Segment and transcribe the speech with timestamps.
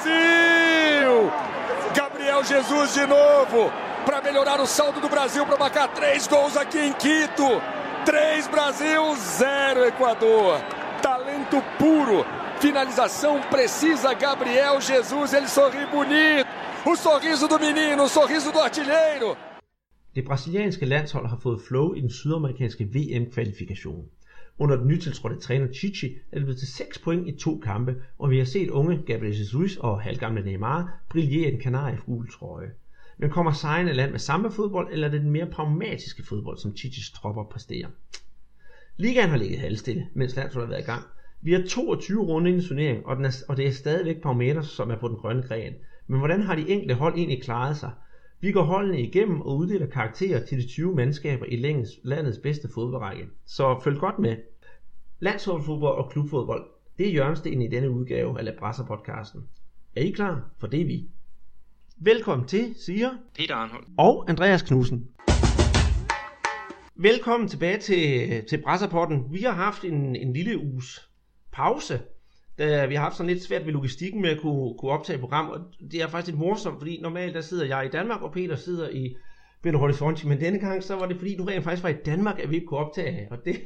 [0.00, 1.30] Brasil!
[1.94, 3.70] Gabriel Jesus de novo
[4.06, 7.44] para melhorar o saldo do Brasil para marcar três gols aqui em Quito.
[8.06, 10.58] Três Brasil, zero Equador.
[11.02, 12.24] Talento puro.
[12.60, 14.14] Finalização precisa.
[14.14, 16.48] Gabriel Jesus, ele sorri bonito.
[16.86, 19.36] O sorriso do menino, o sorriso do artilheiro.
[20.14, 24.04] Det brasilianske landshold har fået flow i den sydamerikanske VM-kvalifikation.
[24.60, 28.30] Under den nytiltrådte træner Chichi er det blevet til 6 point i to kampe, og
[28.30, 32.70] vi har set unge Gabriel Jesus og halvgamle Neymar brillere i den kanariefugl trøje.
[33.18, 36.76] Men kommer sejrende land med samme fodbold, eller er det den mere pragmatiske fodbold, som
[36.76, 37.88] Chichis tropper præsterer?
[38.96, 41.02] Ligaen har ligget halvstille, mens landsholdet har været i gang.
[41.42, 44.66] Vi har 22 runde i en turnering, og, den er, og det er stadigvæk Parameters,
[44.66, 45.72] som er på den grønne gren.
[46.06, 47.90] Men hvordan har de enkelte hold egentlig klaret sig?
[48.42, 51.56] Vi går holdene igennem og uddeler karakterer til de 20 mandskaber i
[52.04, 53.26] landets, bedste fodboldrække.
[53.46, 54.36] Så følg godt med.
[55.18, 56.66] Landsholdsfodbold og klubfodbold,
[56.98, 59.40] det er hjørnestenen i denne udgave af Labrasser podcasten.
[59.96, 60.50] Er I klar?
[60.58, 61.08] For det er vi.
[61.96, 63.84] Velkommen til, siger Peter Arnhold.
[63.98, 65.08] og Andreas Knudsen.
[66.94, 69.24] Velkommen tilbage til, til Brasserpotten.
[69.30, 71.10] Vi har haft en, en lille uges
[71.52, 72.00] pause,
[72.60, 75.20] da vi har haft sådan lidt svært ved logistikken med at kunne, kunne optage et
[75.20, 78.32] program, og det er faktisk lidt morsomt, fordi normalt der sidder jeg i Danmark, og
[78.32, 79.16] Peter sidder i
[79.62, 82.38] Belo Horizonte, men denne gang så var det fordi, du rent faktisk var i Danmark,
[82.38, 83.56] at vi ikke kunne optage, og det,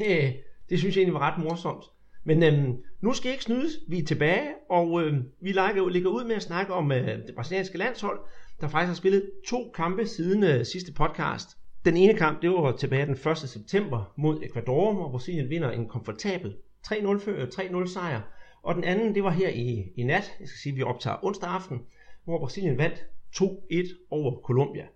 [0.71, 1.85] det synes jeg egentlig var ret morsomt.
[2.25, 6.11] Men øhm, nu skal I ikke snydes, vi er tilbage, og øhm, vi ligger, ligger
[6.11, 8.19] ud med at snakke om øh, det brasilianske landshold,
[8.61, 11.49] der faktisk har spillet to kampe siden øh, sidste podcast.
[11.85, 13.39] Den ene kamp, det var tilbage den 1.
[13.39, 16.55] september mod Ecuador, hvor Brasilien vinder en komfortabel
[16.87, 18.21] 3-0 3-0 sejr.
[18.65, 21.25] Og den anden, det var her i, i nat, jeg skal sige, at vi optager
[21.25, 21.87] onsdag aften,
[22.25, 22.99] hvor Brasilien vandt
[23.37, 24.87] 2-1 over Colombia.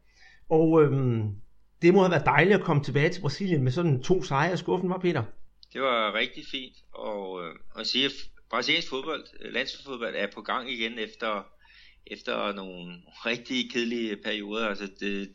[0.49, 1.31] Og øhm,
[1.83, 4.57] det må have været dejligt at komme tilbage til Brasilien med sådan to sejre i
[4.57, 5.25] skuffen, var Peter?
[5.73, 8.13] Det var rigtig fint, og, øh, og sige, at
[8.51, 11.47] brasiliansk fodbold, landsfodbold landsholdsfodbold er på gang igen efter,
[12.07, 14.69] efter nogle rigtig kedelige perioder.
[14.69, 15.29] Altså det,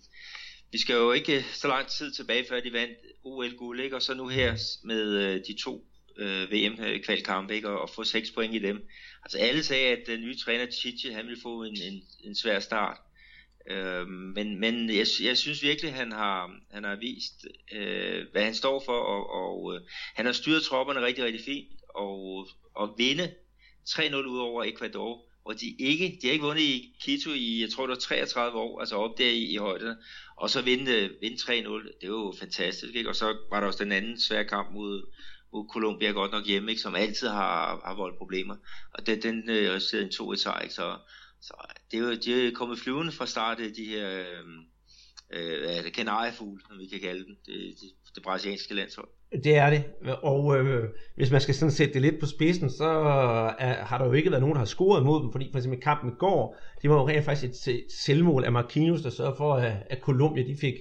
[0.72, 4.28] vi skal jo ikke så lang tid tilbage, før de vandt OL-guld, og så nu
[4.28, 5.86] her med øh, de to
[6.18, 7.69] øh, VM-kvalkampe, ikke?
[7.69, 8.88] Og, og få 6 point i dem.
[9.24, 12.59] Altså alle sagde, at den nye træner Chichi, han ville få en, en, en svær
[12.59, 12.97] start.
[13.69, 18.56] Øh, men men jeg, jeg synes virkelig, han har, han har vist, øh, hvad han
[18.56, 19.81] står for, og, og øh,
[20.16, 23.34] han har styret tropperne rigtig, rigtig fint, og, og vinde
[23.90, 27.69] 3-0 ud over Ecuador, og de ikke, de har ikke vundet i Quito i, jeg
[27.69, 29.95] tror det var 33 år, altså op der i, i højden,
[30.35, 33.09] og så vinde, vinde 3-0, det er jo fantastisk, ikke?
[33.09, 35.13] og så var der også den anden svære kamp mod
[35.74, 36.81] Colombia godt nok hjemme, ikke?
[36.81, 38.56] som altid har, har voldt problemer,
[38.94, 40.74] og den, den øh, resulterede en 2-1 sejr, ikke?
[40.74, 40.97] så
[41.47, 41.53] så
[41.91, 44.24] det er jo, de er kommet flyvende fra start, øh, de her
[45.34, 49.08] øh, øh, kanariefugle, som vi kan kalde dem, det, det, det brasilianske landshold.
[49.44, 49.84] Det er det,
[50.24, 52.90] og øh, hvis man skal sådan sætte det lidt på spidsen, så
[53.59, 55.81] er, har der jo ikke været nogen, der har scoret mod dem, fordi for eksempel
[55.81, 59.53] kampen i går, det var jo rent faktisk et selvmål af Marquinhos, der sørgede for,
[59.53, 60.74] at, at Colombia de fik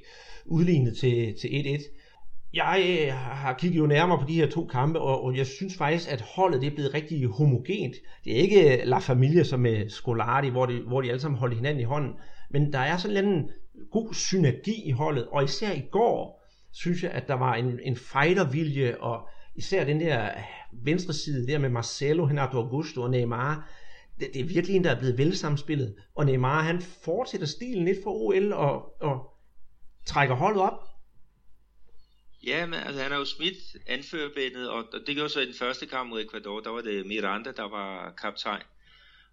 [0.47, 2.01] udlignet til, til 1-1.
[2.54, 5.76] Jeg øh, har kigget jo nærmere på de her to kampe, og, og jeg synes
[5.76, 7.96] faktisk, at holdet det er blevet rigtig homogent.
[8.24, 11.56] Det er ikke La Familia som med Scolari, hvor de, hvor de alle sammen holder
[11.56, 12.12] hinanden i hånden,
[12.50, 13.50] men der er sådan en
[13.90, 16.42] god synergi i holdet, og især i går
[16.72, 20.30] synes jeg, at der var en, en fightervilje, og især den der
[20.72, 23.70] venstre side der med Marcelo, Renato Augusto og Neymar,
[24.20, 25.94] det, det er virkelig en, der er blevet velsamspillet.
[26.14, 29.32] Og Neymar, han fortsætter stilen lidt for OL og, og
[30.06, 30.91] trækker holdet op.
[32.47, 35.54] Ja, men altså, han har jo smidt anførerbændet, og, og det gjorde så i den
[35.54, 38.62] første kamp mod Ecuador, der var det Miranda, der var kaptajn.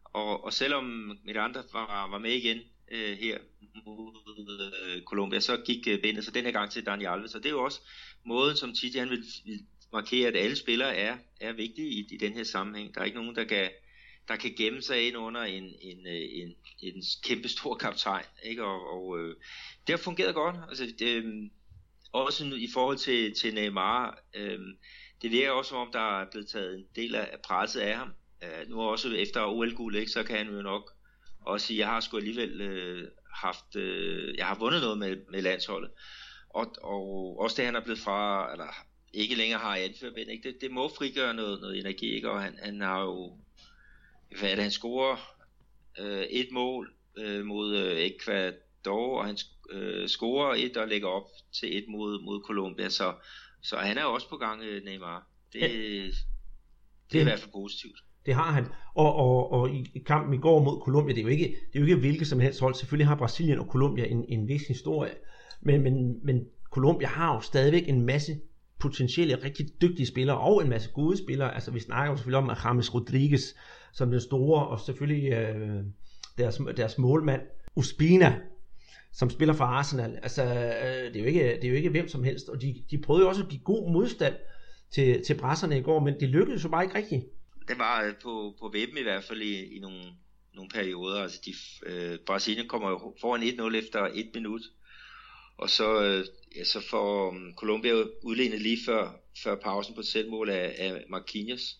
[0.04, 0.84] Og, og selvom
[1.26, 2.60] Miranda var, var med igen
[2.92, 3.38] øh, her
[3.86, 7.36] mod øh, Colombia, så gik øh, bindet så den her gang til Dani Alves.
[7.36, 7.82] Og det er jo også
[8.26, 9.60] måden, som Titi han vil, vil
[9.94, 12.96] markere, at alle spillere er, er vigtige i, i den her sammenhæng.
[12.96, 13.70] Der er ikke nogen, der kan,
[14.28, 18.26] der kan gemme sig ind under en, en, øh, en, en kæmpe stor kaptajn.
[18.44, 18.64] Ikke?
[18.64, 19.36] Og, og øh,
[19.88, 20.56] det har fungeret godt.
[20.70, 21.50] Altså, det, øh,
[22.12, 24.60] også i forhold til, til Neymar, øh,
[25.22, 28.10] det virker også som om, der er blevet taget en del af presset af ham.
[28.44, 30.92] Øh, nu også efter OL-guld, ikke, så kan han jo nok
[31.46, 35.42] også sige, jeg har sgu alligevel øh, haft, øh, jeg har vundet noget med, med
[35.42, 35.92] landsholdet.
[36.50, 38.68] Og, og også det, han er blevet fra, eller
[39.14, 42.32] ikke længere har anført, men ikke, det, det må frigøre noget, noget energi, ikke?
[42.32, 43.38] og han, han har jo,
[44.40, 45.36] hvad er det, han scorer
[46.00, 49.38] øh, et mål øh, mod øh, Ecuador, og han
[49.72, 51.28] øh, scorer et og lægger op
[51.60, 53.14] til et mod, mod Colombia, så,
[53.62, 55.28] så han er også på gang, øh, Neymar.
[55.54, 56.14] Det, det,
[57.12, 58.00] det er i hvert fald positivt.
[58.26, 58.66] Det har han.
[58.96, 61.80] Og, og, og i kampen i går mod Colombia, det er jo ikke, det er
[61.80, 62.76] jo ikke hvilket som helst hold.
[62.76, 65.12] Selvfølgelig har Brasilien og Colombia en, en vis historie.
[65.62, 68.40] Men, men, men Colombia har jo stadigvæk en masse
[68.80, 71.54] potentielle rigtig dygtige spillere, og en masse gode spillere.
[71.54, 73.42] Altså vi snakker jo selvfølgelig om James Rodriguez
[73.94, 75.84] som den store, og selvfølgelig øh,
[76.38, 77.42] deres, deres målmand,
[77.76, 78.40] Uspina,
[79.14, 80.20] som spiller for Arsenal.
[80.24, 82.84] Altså, øh, det, er jo ikke, det er jo ikke hvem som helst, og de,
[82.92, 84.36] de prøvede jo også at give god modstand
[84.92, 87.26] til, til brasserne i går, men det lykkedes jo bare ikke rigtigt.
[87.68, 90.04] Det var øh, på, på webben i hvert fald i, i nogle,
[90.54, 91.22] nogle perioder.
[91.22, 91.54] Altså, de,
[91.86, 94.62] øh, Brasilien kommer jo foran 1-0 efter et minut,
[95.58, 96.26] og så, øh,
[96.56, 101.78] ja, så får um, Colombia udlignet lige før, før pausen på selvmål af, af Marquinhos.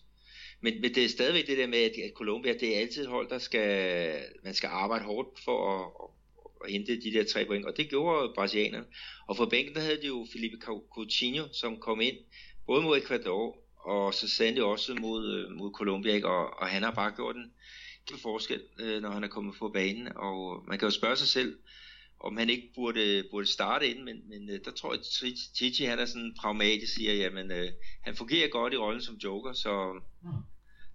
[0.60, 3.08] Men, men det er stadigvæk det der med, at, at Colombia, det er altid et
[3.08, 6.10] hold, der skal, man skal arbejde hårdt for at,
[6.60, 8.86] og hente de der tre point, og det gjorde brasilianerne.
[9.28, 10.56] Og for bænken, der havde de jo Felipe
[10.94, 12.16] Coutinho, som kom ind,
[12.66, 16.28] både mod Ecuador, og så sandelig også mod, mod Colombia, ikke?
[16.28, 17.52] Og, og han har bare gjort en
[18.06, 18.62] kæmpe forskel,
[19.02, 21.58] når han er kommet på banen, og man kan jo spørge sig selv,
[22.20, 25.98] om han ikke burde, burde starte ind, men, men der tror jeg, at Titi han
[25.98, 27.68] er sådan pragmatisk, siger, jamen øh,
[28.02, 30.00] han fungerer godt i rollen som joker, så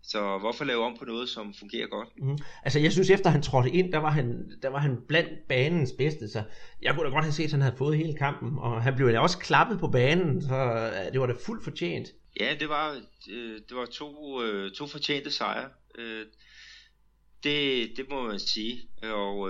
[0.08, 2.10] så hvorfor lave om på noget, som fungerer godt?
[2.18, 2.38] Mm.
[2.64, 5.92] Altså jeg synes, efter han trådte ind, der var han, der var han blandt banens
[5.98, 6.44] bedste, så
[6.82, 9.12] jeg kunne da godt have set, at han havde fået hele kampen, og han blev
[9.12, 12.08] da også klappet på banen, så det var da fuldt fortjent.
[12.40, 15.70] Ja, det var, øh, det var to, øh, to fortjente sejre.
[15.98, 16.26] Øh,
[17.44, 19.50] det, det må man sige, og...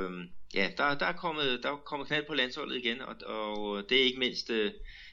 [0.54, 4.00] Ja, der, der, er kommet, der er kommet knald på landsholdet igen, og, og det
[4.00, 4.51] er ikke mindst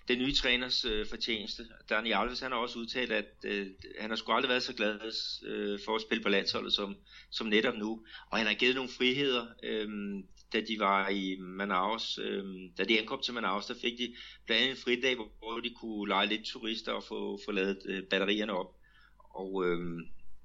[0.08, 1.66] den nye træners øh, fortjeneste.
[1.90, 3.66] Dani Alves han har også udtalt, at øh,
[4.00, 4.99] han har sgu aldrig været så glad
[5.46, 6.96] øh, for at spille på landsholdet som,
[7.31, 8.04] som netop nu.
[8.31, 9.88] Og han har givet nogle friheder, øh,
[10.52, 12.19] da de var i Manaus.
[12.19, 12.44] Øh,
[12.78, 14.14] da de ankom til Manaus, der fik de
[14.46, 18.02] blandt andet en fridag, hvor de kunne lege lidt turister og få, få lavet øh,
[18.02, 18.76] batterierne op.
[19.34, 20.02] Og øh,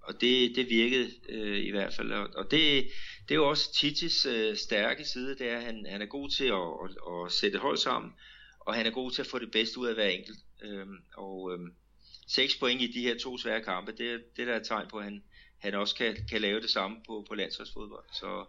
[0.08, 2.12] og det, det virkede øh, i hvert fald.
[2.12, 2.88] Og det,
[3.28, 6.30] det er jo også Titis øh, stærke side, det er, at han, han er god
[6.30, 8.12] til at, at, at sætte hold sammen,
[8.68, 10.40] og han er god til at få det bedste ud af hver enkelt.
[10.62, 11.74] Øhm, og øhm,
[12.28, 14.98] 6 point i de her to svære kampe, det, det der er et tegn på,
[14.98, 15.24] at han,
[15.58, 18.06] han også kan, kan lave det samme på, på landsholdsfodbold.
[18.14, 18.46] Så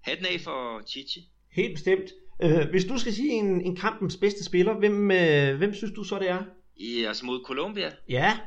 [0.00, 1.28] hatten af for Titi.
[1.52, 2.10] Helt bestemt.
[2.42, 6.04] Øh, hvis du skal sige en, en kampens bedste spiller, hvem, øh, hvem synes du
[6.04, 6.44] så det er?
[6.76, 7.92] I, altså mod Colombia?
[8.08, 8.38] Ja.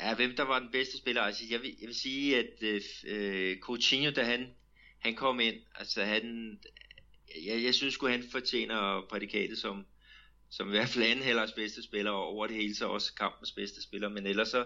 [0.00, 1.22] Ja, hvem der var den bedste spiller?
[1.22, 4.46] Altså, jeg vil, jeg vil sige, at øh, øh, Coutinho, da han,
[4.98, 6.58] han kom ind, altså han,
[7.46, 9.86] jeg, jeg synes at han fortjener prædikatet som,
[10.50, 13.52] som i hvert fald anden helders bedste spiller, og over det hele så også kampens
[13.52, 14.64] bedste spiller, men ellers så,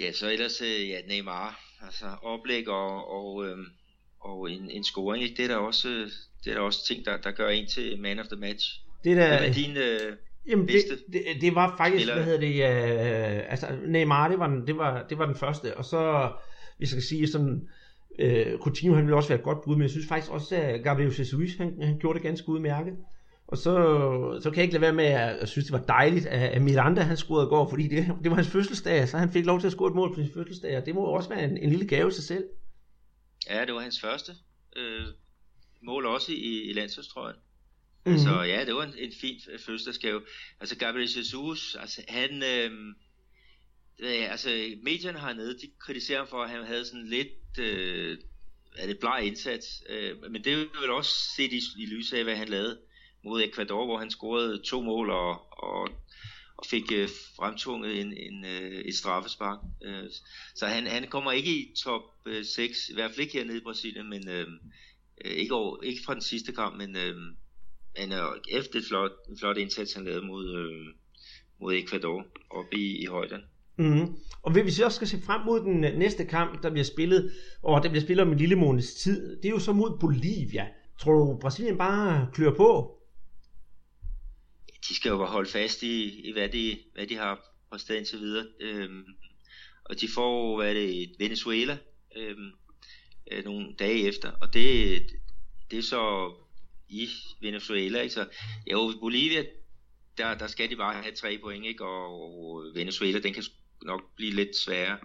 [0.00, 3.58] ja, så ellers, øh, ja, Neymar, altså oplæg og, og, øh,
[4.20, 5.36] og en, en scoring, ikke?
[5.36, 5.88] det er der også,
[6.44, 8.80] det er der også ting, der, der gør en til man of the match.
[9.04, 10.16] Det er der, Hvad er din, øh,
[10.46, 12.14] Jamen det, det, det var faktisk, Spiller.
[12.14, 15.76] hvad hedder det, uh, altså Neymar, det var, den, det, var, det var den første,
[15.76, 16.32] og så,
[16.78, 17.68] hvis jeg skal sige sådan,
[18.22, 20.82] uh, Coutinho, han ville også være et godt bud, men jeg synes faktisk også, at
[20.82, 22.94] Gabriel Jesus, han, han gjorde det ganske udmærket.
[23.48, 23.74] Og så,
[24.42, 27.00] så kan jeg ikke lade være med at, at synes, det var dejligt, at Miranda
[27.00, 29.66] han scorede i går, fordi det, det var hans fødselsdag, så han fik lov til
[29.66, 31.88] at score et mål på sin fødselsdag, og det må også være en, en lille
[31.88, 32.44] gave sig selv.
[33.50, 34.32] Ja, det var hans første
[34.76, 35.06] øh,
[35.82, 37.36] mål også i, i landsholdstrøjen.
[38.06, 38.18] Mm-hmm.
[38.18, 40.22] Så ja, det var en, en fin fødselsdagsgave.
[40.60, 42.42] Altså Gabriel Jesus, altså han...
[42.42, 42.70] Øh,
[44.02, 44.48] ja, altså
[44.82, 47.58] medierne hernede, de kritiserer ham for, at han havde sådan lidt...
[47.58, 48.18] Øh,
[48.78, 52.36] er det bleg indsats, øh, men det er også set i, i lyset af, hvad
[52.36, 52.78] han lavede
[53.26, 55.88] mod Ecuador, hvor han scorede to mål og, og,
[56.56, 59.58] og fik øh, fremtvunget en, en, øh, et straffespark.
[59.84, 60.04] Øh,
[60.54, 63.60] så han, han kommer ikke i top øh, 6, i hvert fald ikke hernede i
[63.68, 64.46] Brasilien, men øh,
[65.24, 67.16] øh, ikke, over, ikke fra den sidste kamp, men øh,
[67.98, 70.94] men øh, efter et flot, en flot indsats, han lavede mod, øh,
[71.60, 73.40] mod Ecuador oppe i, i højden.
[73.78, 74.16] Mm-hmm.
[74.42, 77.32] Og hvis vi også skal se frem mod den øh, næste kamp, der bliver spillet,
[77.62, 80.66] og der bliver spillet om en lille måneds tid, det er jo så mod Bolivia.
[81.00, 82.95] Tror du, Brasilien bare klør på?
[84.88, 87.40] De skal jo holde fast i, i hvad, de, hvad de har
[87.70, 88.46] præsteret indtil videre.
[88.60, 89.04] Øhm,
[89.84, 91.78] og de får, hvad er det, Venezuela
[92.16, 92.52] øhm,
[93.30, 94.30] øh, nogle dage efter.
[94.30, 95.02] Og det,
[95.70, 96.34] det er så
[96.88, 97.08] i
[97.40, 98.00] Venezuela.
[98.00, 98.14] Ikke?
[98.14, 98.28] Så
[98.72, 99.44] jo, Bolivia,
[100.18, 101.84] der, der skal de bare have tre point, ikke?
[101.84, 103.44] Og, og Venezuela, den kan
[103.82, 104.98] nok blive lidt sværere.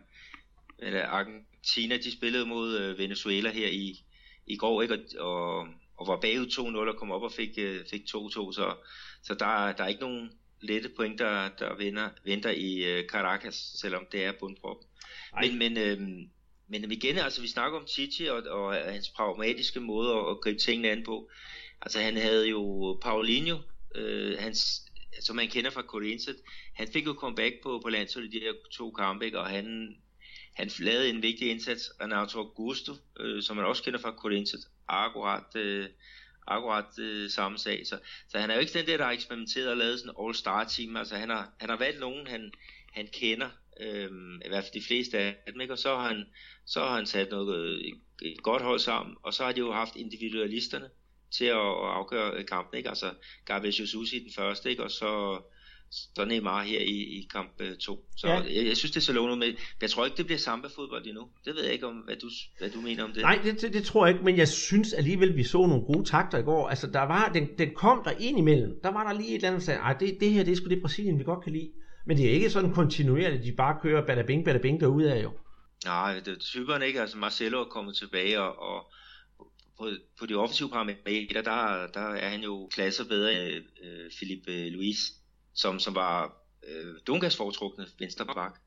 [0.79, 4.03] Eller Argentina, de spillede mod øh, Venezuela her i,
[4.47, 4.93] i går, ikke?
[4.93, 5.67] Og, og,
[6.01, 8.07] og var bagud 2-0 og kom op og fik, øh, fik 2-2,
[8.57, 8.75] så,
[9.23, 10.31] så der, der er ikke nogen
[10.61, 14.77] lette point, der, der venter, venter i uh, Caracas, selvom det er bundprop.
[15.41, 16.29] Men, men, øhm,
[16.67, 20.59] men igen, altså vi snakker om Titi og, og hans pragmatiske måde at, at gribe
[20.59, 21.29] tingene an på.
[21.81, 23.57] Altså han havde jo Paulinho,
[23.95, 24.81] øh, hans,
[25.19, 26.39] som man kender fra Corinthians,
[26.73, 29.39] han fik jo comeback på, på landsholdet i de her to kampe, ikke?
[29.39, 29.95] og han,
[30.53, 31.91] han lavede en vigtig indsats.
[32.01, 35.89] Renato Augusto, øh, som man også kender fra Corinthians, akkurat, øh,
[36.47, 37.87] akkurat øh, samme sag.
[37.87, 40.27] Så, så han er jo ikke den der, der har eksperimenteret og lavet sådan en
[40.27, 40.95] all-star team.
[40.95, 42.51] Altså han har, han har valgt nogen, han,
[42.93, 44.11] han kender, øh,
[44.45, 45.73] i hvert fald de fleste af dem, ikke?
[45.73, 46.25] og så har han,
[46.65, 49.59] så har han sat noget, øh, et, et godt hold sammen, og så har de
[49.59, 50.89] jo haft individualisterne
[51.31, 52.89] til at, at afgøre øh, kampen, ikke?
[52.89, 53.13] altså
[53.45, 54.83] Gabriel Jesus i den første, ikke?
[54.83, 55.41] og så
[55.91, 57.63] så Neymar her i, i kamp 2.
[57.63, 57.77] Øh,
[58.17, 58.33] så ja.
[58.33, 59.53] jeg, jeg synes, det er så lovende med.
[59.81, 61.27] Jeg tror ikke, det bliver samba-fodbold endnu.
[61.45, 62.29] Det ved jeg ikke, om hvad du,
[62.59, 63.21] hvad du mener om det.
[63.21, 66.05] Nej, det, det, det tror jeg ikke, men jeg synes alligevel, vi så nogle gode
[66.05, 66.69] takter i går.
[66.69, 68.79] Altså, der var, den, den kom der ind imellem.
[68.83, 70.69] Der var der lige et eller andet, der sagde, det, det her, det er sgu
[70.69, 71.71] det Brasilien, vi godt kan lide.
[72.05, 75.23] Men det er ikke sådan kontinuerligt, de bare kører bada bing, bada bing derude af
[75.23, 75.31] jo.
[75.85, 77.01] Nej, det er typerne ikke.
[77.01, 78.91] Altså Marcelo er kommet tilbage, og, og
[79.77, 84.69] på, på de offensive parametre, der, der er han jo klasser bedre end øh, Philippe
[84.69, 84.97] Luis
[85.53, 88.59] som, som var øh, Dungas foretrukne venstre bak.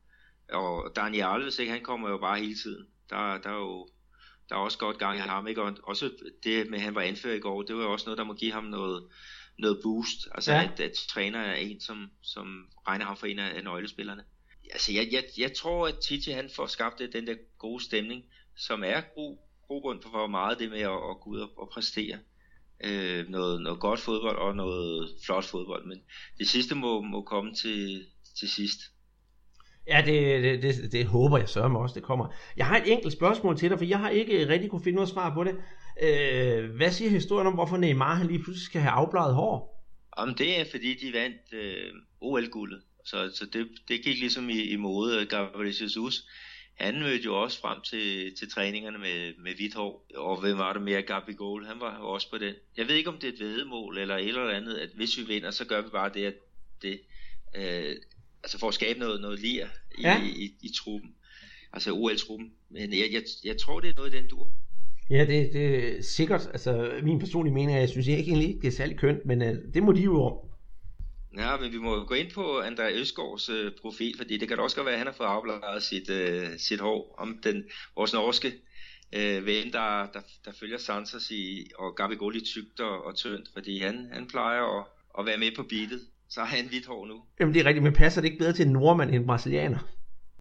[0.49, 2.87] Og Daniel Alves, ikke, han kommer jo bare hele tiden.
[3.09, 3.87] Der, der er jo
[4.49, 5.61] der er også godt gang i ham, ikke?
[5.61, 6.11] Og også
[6.43, 8.33] det med, at han var anført i går, det var jo også noget, der må
[8.33, 9.07] give ham noget,
[9.57, 10.27] noget boost.
[10.35, 10.63] Altså, ja.
[10.63, 14.23] at, at træner er en, som, som regner ham for en af, af nøglespillerne.
[14.71, 18.23] Altså, jeg, jeg, jeg tror, at Titi, han får skabt den der gode stemning,
[18.57, 19.01] som er
[19.67, 22.19] grund for, meget det med at, at gå ud og, og præstere
[22.83, 25.97] øh, noget, noget godt fodbold og noget flot fodbold, men
[26.37, 28.05] det sidste må, må komme til,
[28.39, 28.79] til sidst.
[29.87, 32.33] Ja, det, det, det, det håber jeg sørger mig også, det kommer.
[32.57, 35.09] Jeg har et enkelt spørgsmål til dig, for jeg har ikke rigtig kunne finde noget
[35.09, 35.55] svar på det.
[36.03, 39.75] Øh, hvad siger historien om, hvorfor Neymar han lige pludselig skal have afbladet hår?
[40.11, 41.91] Om det er, fordi de vandt øh,
[42.21, 42.81] OL-guldet.
[43.05, 45.25] Så, så det, det gik ligesom i, i mode.
[45.25, 46.27] Gabriel Jesus
[46.75, 50.05] han mødte jo også frem til, til træningerne med, med hvidt hår.
[50.15, 51.01] Og hvem var det mere?
[51.01, 52.53] Gabi Goal, han var også på den.
[52.77, 55.23] Jeg ved ikke, om det er et vedemål eller et eller andet, at hvis vi
[55.23, 56.33] vinder, så gør vi bare det, at
[56.81, 56.99] det
[57.55, 57.95] øh,
[58.43, 59.65] altså for at skabe noget, noget lir
[59.97, 60.23] i, ja.
[60.23, 61.09] i, i, i truppen.
[61.73, 62.51] Altså OL-truppen.
[62.69, 64.47] Men jeg, jeg, jeg tror, det er noget i den dur.
[65.09, 66.47] Ja, det, det er sikkert.
[66.47, 69.47] Altså, min personlige mening er, jeg synes ikke egentlig, det er særlig kønt, men uh,
[69.73, 70.33] det må de jo om.
[71.37, 74.63] Ja, men vi må gå ind på André Øsgaards øh, profil, fordi det kan da
[74.63, 77.63] også godt være, at han har fået afbladet sit, øh, sit hår om den,
[77.95, 78.53] vores norske
[79.13, 83.49] øh, ven, der, der, der følger Sansas i, og Gabigol i tygt og, og tyndt,
[83.53, 84.85] fordi han, han plejer at,
[85.19, 86.01] at være med på beatet.
[86.29, 87.23] Så har han hvidt hår nu.
[87.39, 89.79] Jamen det er rigtigt, men passer det ikke bedre til en nordmand end en brasilianer?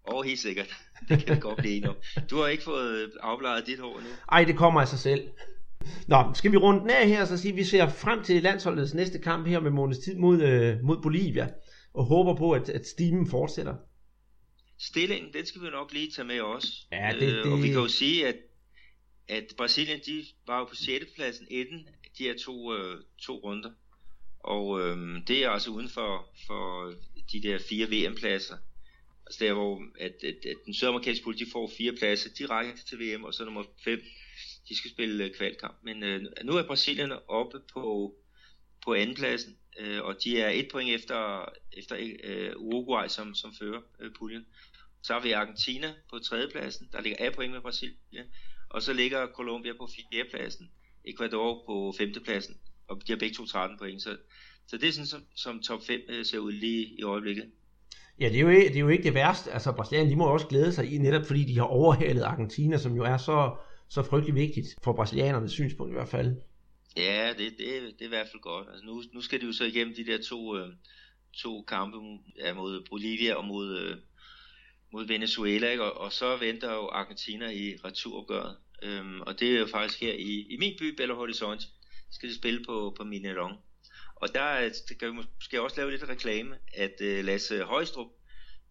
[0.09, 0.75] Åh, oh, helt sikkert.
[1.09, 1.97] Det kan vi godt blive enige om.
[2.31, 4.07] Du har ikke fået afbladet dit hår nu?
[4.33, 5.29] Ej, det kommer af sig selv.
[6.09, 8.95] Nå, skal vi runde den af her, så sige, at vi ser frem til landsholdets
[8.95, 11.49] næste kamp her med måneds tid mod, øh, mod Bolivia,
[11.95, 13.75] og håber på, at, at stimen fortsætter.
[14.79, 16.69] Stillingen, den skal vi nok lige tage med også.
[16.93, 17.47] Ja, det, det...
[17.47, 18.37] Øh, og vi kan jo sige, at,
[19.29, 21.05] at Brasilien, de var jo på 6.
[21.17, 21.89] pladsen inden
[22.19, 23.71] de her to, øh, to runder.
[24.41, 24.97] Og øh,
[25.29, 26.93] det er altså uden for, for
[27.33, 28.57] de der fire VM-pladser.
[29.27, 33.25] Altså der, hvor at, at, at den sydamerikanske politi får fire pladser direkte til VM,
[33.25, 34.01] og så nummer 5
[34.69, 35.75] de skal spille øh, kvalkamp.
[35.83, 38.15] Men øh, nu er Brasilien oppe på,
[38.85, 43.81] på andenpladsen, øh, og de er et point efter, efter øh, Uruguay, som, som fører
[44.01, 44.47] øh, puljen.
[45.03, 48.27] Så har vi Argentina på tredjepladsen, der ligger af point med Brasilien,
[48.71, 50.71] og så ligger Colombia på fjerdepladsen,
[51.05, 52.55] Ecuador på femtepladsen,
[52.89, 54.17] og de har begge to 13 point, så,
[54.67, 57.51] så det er sådan, som, som top 5 øh, ser ud lige i øjeblikket.
[58.21, 59.53] Ja, det er, jo, det er jo ikke det værste.
[59.53, 62.97] Altså, Brasilien, de må også glæde sig i, netop fordi de har overhalet Argentina, som
[62.97, 63.57] jo er så,
[63.95, 66.37] så frygtelig vigtigt for brasilianernes synspunkt i hvert fald.
[66.97, 68.69] Ja, det, det, det er i hvert fald godt.
[68.69, 70.69] Altså nu, nu skal de jo så igennem de der to, øh,
[71.33, 71.99] to kampe
[72.39, 73.97] ja, mod Bolivia og mod, øh,
[74.93, 75.85] mod Venezuela, ikke?
[75.85, 78.57] Og, og så venter jo Argentina i returopgøret.
[78.83, 81.65] Øhm, og det er jo faktisk her i, i min by, Belo Horizonte,
[82.11, 83.57] skal de spille på, på Mineron.
[84.17, 84.71] Og der øh,
[85.01, 88.11] kan vi måske også lave lidt reklame, at øh, Lasse Højstrup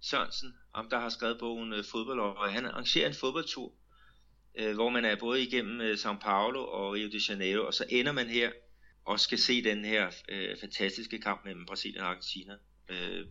[0.02, 3.74] Sørensen, om der har skrevet bogen øh, Fodbold, og han arrangerer en fodboldtur
[4.60, 7.86] øh, hvor man er både igennem øh, São Paulo og Rio de Janeiro, og så
[7.90, 8.52] ender man her
[9.06, 12.54] og skal se den her øh, fantastiske kamp mellem Brasilien og Argentina.
[12.90, 13.26] Øh,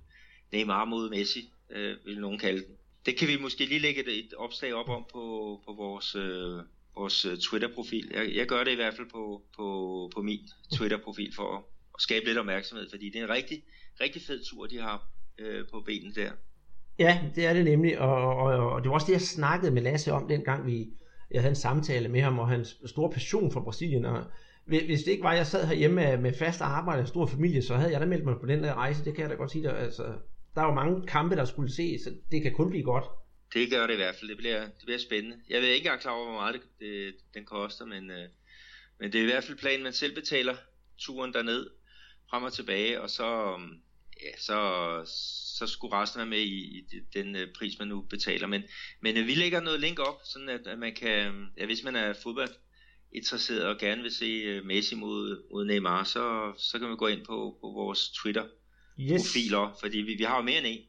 [0.53, 2.77] Neymar mod Messi, øh, vil nogen kalde den.
[3.07, 6.65] Det kan vi måske lige lægge et, et opslag op om på, på vores, øh,
[6.95, 8.11] vores øh, Twitter-profil.
[8.15, 9.67] Jeg, jeg gør det i hvert fald på, på,
[10.15, 10.41] på min
[10.75, 11.63] Twitter-profil for at,
[11.95, 13.63] at skabe lidt opmærksomhed, fordi det er en rigtig,
[14.01, 16.33] rigtig fed tur, de har øh, på benen der.
[16.99, 19.83] Ja, det er det nemlig, og, og, og det var også det, jeg snakkede med
[19.83, 20.89] Lasse om, dengang vi,
[21.35, 24.25] jeg havde en samtale med ham, og hans store passion for Brasilien, og
[24.65, 27.27] hvis det ikke var, at jeg sad herhjemme med, med fast arbejde og en stor
[27.27, 29.35] familie, så havde jeg da meldt mig på den der rejse, det kan jeg da
[29.35, 29.79] godt sige dig.
[29.79, 30.03] Altså,
[30.55, 33.05] der var mange kampe, der skulle ses, så det kan kun blive godt.
[33.55, 35.37] Det gør det i hvert fald, det bliver, det bliver spændende.
[35.49, 38.29] Jeg ved ikke engang klar over, hvor meget det, det, den koster, men, øh,
[39.01, 40.55] men det er i hvert fald planen, man selv betaler
[40.99, 41.67] turen derned,
[42.31, 43.81] frem og tilbage, og så, øhm,
[44.23, 44.57] ja, så,
[45.59, 48.47] så skulle resten være med i, i den uh, pris, man nu betaler.
[48.47, 48.63] Men,
[49.03, 51.97] men uh, vi lægger noget link op, sådan at, at man kan, ja, hvis man
[51.97, 52.51] er fodbold
[53.13, 57.07] interesseret og gerne vil se uh, Messi mod, mod Neymar, så, så kan man gå
[57.07, 59.81] ind på, på vores Twitter-profiler, yes.
[59.81, 60.81] fordi vi, vi har jo mere end en.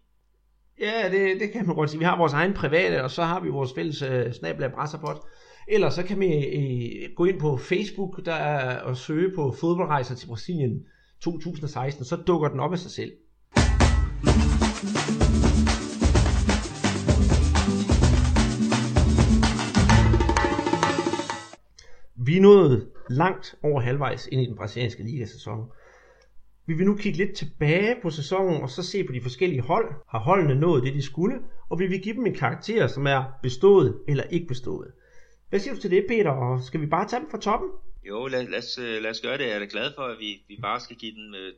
[0.79, 1.99] Ja, det, det kan man godt sige.
[1.99, 5.17] Vi har vores egen private, og så har vi vores fælles uh, snabla Brasserpot.
[5.67, 10.15] Ellers så kan vi uh, gå ind på Facebook der er, og søge på fodboldrejser
[10.15, 10.85] til Brasilien
[11.21, 13.11] 2016, så dukker den op af sig selv.
[22.25, 25.71] Vi er nået langt over halvvejs ind i den brasilianske ligasæson.
[26.65, 29.93] Vi vil nu kigge lidt tilbage på sæsonen og så se på de forskellige hold.
[30.09, 31.39] Har holdene nået det, de skulle?
[31.69, 34.91] Og vi vil give dem en karakter, som er bestået eller ikke bestået.
[35.49, 36.31] Hvad siger du til det, Peter?
[36.31, 37.69] Og skal vi bare tage dem fra toppen?
[38.07, 39.43] Jo, lad, lad, os, øh, lad os gøre det.
[39.43, 41.53] Jeg er da glad for, at vi, vi bare skal give den øh,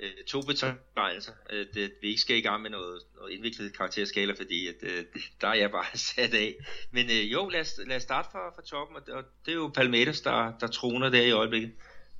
[0.00, 1.32] øh, øh, to betegnelser.
[1.50, 5.04] At, at vi ikke skal i gang med noget, noget indviklet karakterskala, fordi at, øh,
[5.40, 6.54] der er jeg bare sat af.
[6.90, 9.56] Men øh, jo, lad os, lad os starte fra, fra toppen, og, og det er
[9.56, 11.70] jo Palmeiras, der, der troner der i øjeblikket.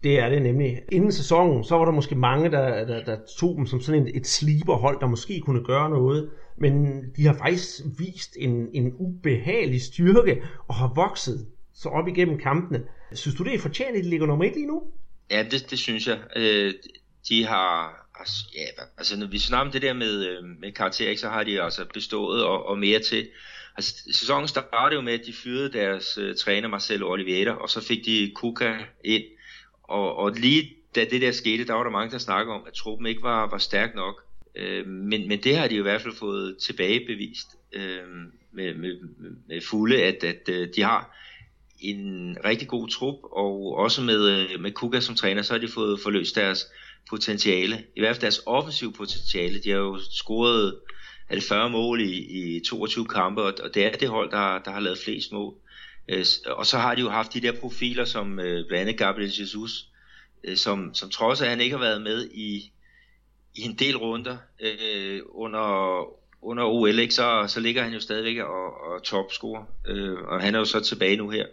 [0.03, 0.83] Det er det nemlig.
[0.93, 4.17] Inden sæsonen, så var der måske mange, der, der, der tog dem som sådan et,
[4.17, 6.31] et sleeperhold, der måske kunne gøre noget.
[6.57, 12.39] Men de har faktisk vist en, en ubehagelig styrke og har vokset så op igennem
[12.39, 12.83] kampene.
[13.13, 14.83] Synes du, det er fortjent, at de ligger nummer et lige nu?
[15.31, 16.19] Ja, det, det synes jeg.
[16.37, 16.75] Øh,
[17.29, 21.09] de har, altså, ja, altså når vi snakker om det der med, øh, med karakter,
[21.09, 23.29] ikke, så har de altså bestået og, og mere til.
[23.77, 27.81] Altså, sæsonen startede jo med, at de fyrede deres øh, træner Marcelo Oliveira, og så
[27.81, 29.25] fik de Kuka ind.
[29.83, 32.73] Og, og lige da det der skete, der var der mange, der snakkede om, at
[32.73, 34.23] truppen ikke var, var stærk nok.
[34.57, 38.05] Øh, men, men det har de jo i hvert fald fået tilbagebevist øh,
[38.53, 38.99] med, med,
[39.49, 41.17] med fulde, at, at øh, de har
[41.81, 45.69] en rigtig god trup, og også med, øh, med Kuka som træner, så har de
[45.69, 46.67] fået forløst deres
[47.11, 49.59] potentiale, i hvert fald deres offensiv potentiale.
[49.59, 50.75] De har jo scoret
[51.29, 54.71] er det 40 mål i, i 22 kampe, og det er det hold, der, der
[54.71, 55.55] har lavet flest mål.
[56.09, 59.41] Øh, og så har de jo haft de der profiler, som øh, blandt andet Gabriel
[59.41, 59.89] Jesus,
[60.45, 62.73] øh, som, som trods at han ikke har været med i,
[63.55, 65.99] i en del runder øh, under,
[66.43, 69.65] under OL, ikke, så, så ligger han jo stadigvæk og, og topscorer.
[69.87, 71.47] Øh, og han er jo så tilbage nu her.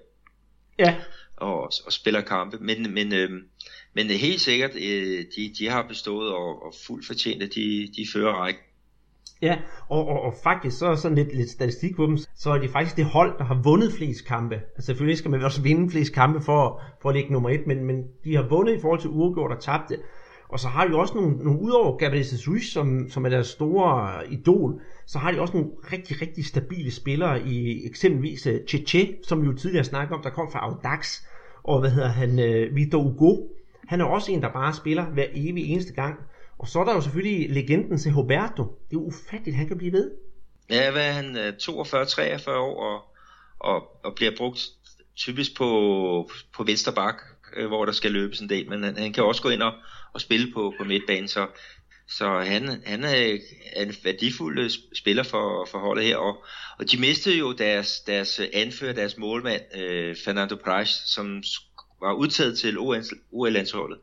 [0.80, 0.96] Ja.
[1.38, 2.58] Og, og spiller kampe.
[2.62, 3.30] Men, men øh,
[3.96, 7.88] men øh, helt sikkert, øh, de, de har bestået og, og fuldt fortjent, at de,
[7.98, 8.60] de fører række.
[9.42, 9.58] Ja,
[9.90, 12.70] og, og, og faktisk så er sådan lidt, lidt statistik på dem, så er de
[12.70, 14.56] faktisk det hold, der har vundet flest kampe.
[14.56, 17.86] Altså selvfølgelig skal man også vinde flest kampe for, for at ligge nummer et, men,
[17.86, 19.98] men de har vundet i forhold til uafgjort og tabte.
[20.50, 24.22] Og så har de også nogle, nogle udover Gabriel Jesus, som, som er deres store
[24.32, 29.42] idol, så har de også nogle rigtig, rigtig stabile spillere i eksempelvis øh, Cheche, som
[29.42, 31.22] vi jo tidligere snakkede om, der kom fra Audax,
[31.64, 33.48] og hvad hedder han, Vito Vitor Hugo,
[33.88, 36.20] han er også en, der bare spiller hver evig eneste gang.
[36.60, 38.64] Og så er der jo selvfølgelig legenden til Roberto.
[38.64, 40.12] Det er jo ufatteligt, han kan blive ved.
[40.70, 41.38] Ja, hvad er han?
[41.38, 43.04] Øh, 42-43 år og,
[43.60, 44.60] og, og bliver brugt
[45.16, 47.16] typisk på, på venstre bak,
[47.56, 49.74] øh, hvor der skal løbes en del, men han, han kan også gå ind og,
[50.14, 51.48] og spille på, på midtbanen, så,
[52.08, 53.38] så han, han er
[53.76, 56.44] en værdifuld øh, spiller for, for holdet her, og,
[56.80, 61.44] og de mistede jo deres, deres anfører, deres målmand, øh, Fernando Price, som
[62.04, 62.78] var udtaget til
[63.32, 63.98] OL-landsholdet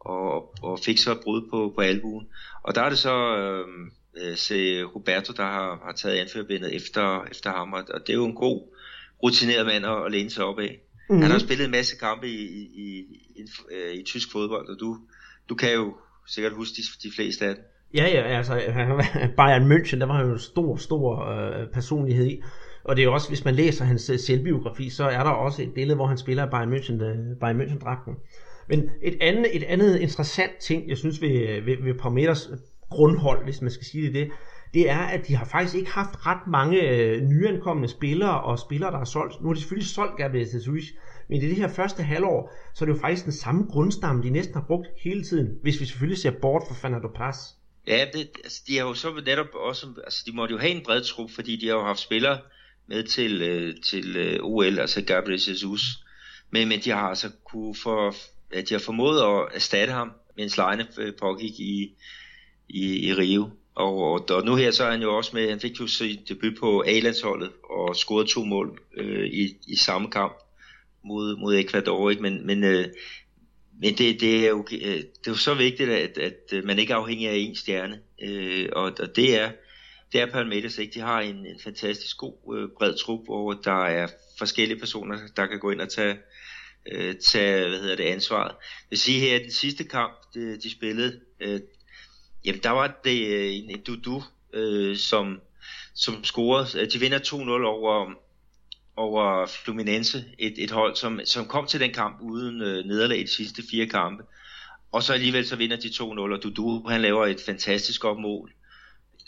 [0.00, 2.26] og, og fik så et brud på, på albuen.
[2.62, 7.24] Og der er det så øhm, øh, se Roberto, der har, har taget anførbindet efter,
[7.24, 8.76] efter ham, og, og det er jo en god
[9.22, 10.80] rutineret mand at, at læne sig op af.
[11.08, 11.22] Mm-hmm.
[11.22, 12.98] Han har spillet en masse kampe i, i, i,
[13.36, 14.98] i, øh, i tysk fodbold, og du,
[15.48, 17.64] du kan jo sikkert huske de, de fleste af dem.
[17.96, 18.54] Ja, ja, altså
[19.38, 22.42] Bayern München, der var jo en stor, stor øh, personlighed i.
[22.84, 25.74] Og det er også, hvis man læser hans øh, selvbiografi, så er der også et
[25.74, 28.12] billede, hvor han spiller Bayern München, øh, Bayern München-dragten.
[28.68, 32.50] Men et andet, et andet interessant ting, jeg synes ved, øh, ved, ved Palmeiras
[32.90, 34.30] grundhold, hvis man skal sige det, det,
[34.74, 38.90] det er, at de har faktisk ikke haft ret mange øh, nyankomne spillere og spillere,
[38.90, 39.40] der har solgt.
[39.40, 40.84] Nu har de selvfølgelig solgt Gabriel Jesus,
[41.28, 44.30] men i det her første halvår, så er det jo faktisk den samme grundstamme, de
[44.30, 47.36] næsten har brugt hele tiden, hvis vi selvfølgelig ser bort fra Fernando Paz.
[47.86, 50.84] Ja, det, altså, de har jo så netop også, altså de måtte jo have en
[50.84, 52.38] bred trup, fordi de har jo haft spillere,
[52.86, 55.82] med til, øh, til øh, OL, altså Gabriel Jesus.
[56.50, 58.14] Men, men de har altså kunne for,
[58.54, 61.92] ja, de har formået at erstatte ham, mens Leine øh, pågik i,
[62.68, 63.50] i, i Rio.
[63.74, 66.28] Og, og, og nu her så er han jo også med, han fik jo sit
[66.28, 70.36] debut på A-landsholdet og scorede to mål øh, i, i samme kamp
[71.04, 72.22] mod, mod Ecuador, ikke?
[72.22, 72.86] Men, men, øh,
[73.80, 76.78] men det, det, er jo, øh, det er jo så vigtigt, at, at øh, man
[76.78, 79.50] ikke er afhængig af en stjerne, øh, og, og det er
[80.12, 80.94] det er Palmeiras ikke.
[80.94, 84.08] De har en, en fantastisk god øh, bred trup, hvor der er
[84.38, 86.18] forskellige personer, der kan gå ind og tage,
[86.92, 88.50] øh, tage hvad hedder det, ansvaret.
[88.50, 91.60] Jeg vil sige her, at den sidste kamp, de, de spillede, øh,
[92.44, 95.40] jamen der var det en, en Dudu, øh, som,
[95.94, 96.86] som scorede.
[96.86, 97.34] De vinder 2-0
[97.64, 98.10] over,
[98.96, 103.22] over Fluminense, et, et hold, som, som kom til den kamp uden øh, nederlag i
[103.22, 104.24] de sidste fire kampe.
[104.92, 108.52] Og så alligevel så vinder de 2-0, og Dudu han laver et fantastisk godt mål,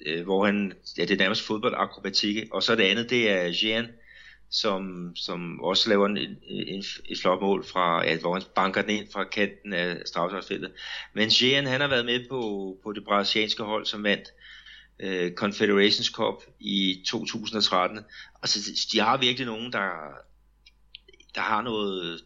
[0.06, 3.86] øh, hvor han, ja det er nærmest fodboldakrobatik, og så det andet, det er Jean,
[4.50, 8.90] som, som også laver en, en, et flot mål, fra, ja, hvor han banker den
[8.90, 10.72] ind fra kanten af straffesparksfeltet.
[11.14, 14.32] Men Jean, han har været med på, på det brasilianske hold, som vandt
[15.00, 17.98] øh, Confederations Cup i 2013.
[18.42, 18.58] Altså,
[18.92, 19.88] de har virkelig nogen, der,
[21.34, 22.20] der har noget,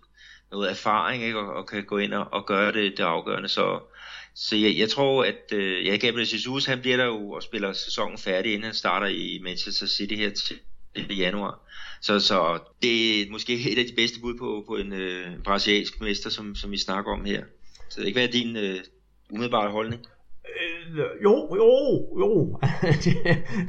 [0.50, 1.38] noget erfaring, ikke?
[1.38, 3.48] Og, og kan gå ind og, og gøre det, det afgørende.
[3.48, 3.80] Så,
[4.34, 7.72] så jeg, jeg tror, at øh, ja, Gabriel Jesus, han bliver der jo og spiller
[7.72, 10.56] sæsonen færdig, inden han starter i Manchester City her til,
[11.10, 11.60] i januar.
[12.00, 16.00] Så, så det er måske et af de bedste bud på, på en øh, brasiliansk
[16.00, 17.44] mester, som, som vi snakker om her.
[17.88, 18.80] Så det kan være din øh,
[19.30, 20.06] umiddelbare holdning.
[20.48, 21.70] Øh, jo, jo,
[22.18, 22.58] jo.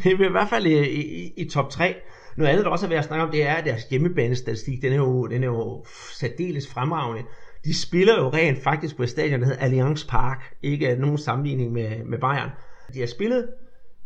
[0.04, 1.96] det, er i hvert fald i, i, i top 3.
[2.38, 4.94] Noget andet, der også er værd at snakke om, det er, at deres hjemmebanestatistik, den
[4.94, 5.86] er jo, den er jo
[6.20, 7.24] særdeles fremragende.
[7.66, 10.56] De spiller jo rent faktisk på et stadion, der hedder Allianz Park.
[10.64, 12.50] Ikke nogen sammenligning med, med Bayern.
[12.94, 13.48] De har spillet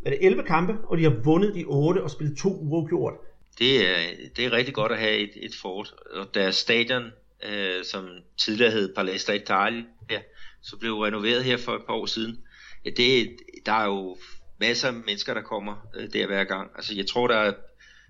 [0.05, 3.13] er det 11 kampe, og de har vundet de 8 og spillet to uafgjort.
[3.59, 3.95] Det er,
[4.35, 5.93] det er rigtig godt at have et, et fort.
[6.11, 7.03] Og deres stadion,
[7.49, 10.19] øh, som tidligere hed Palestra Italia, ja,
[10.61, 12.37] så blev renoveret her for et par år siden.
[12.85, 14.17] Ja, det, der er jo
[14.59, 16.71] masser af mennesker, der kommer øh, der hver gang.
[16.75, 17.53] Altså, jeg tror, der er,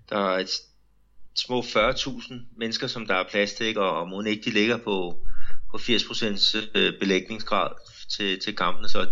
[0.10, 0.50] der er et,
[1.38, 3.82] små 40.000 mennesker, som der er plads til, ikke?
[3.82, 5.18] og, og må ikke de ligger på,
[5.72, 7.72] på 80% øh, belægningsgrad
[8.10, 8.90] til, til kampene.
[8.90, 9.08] Så,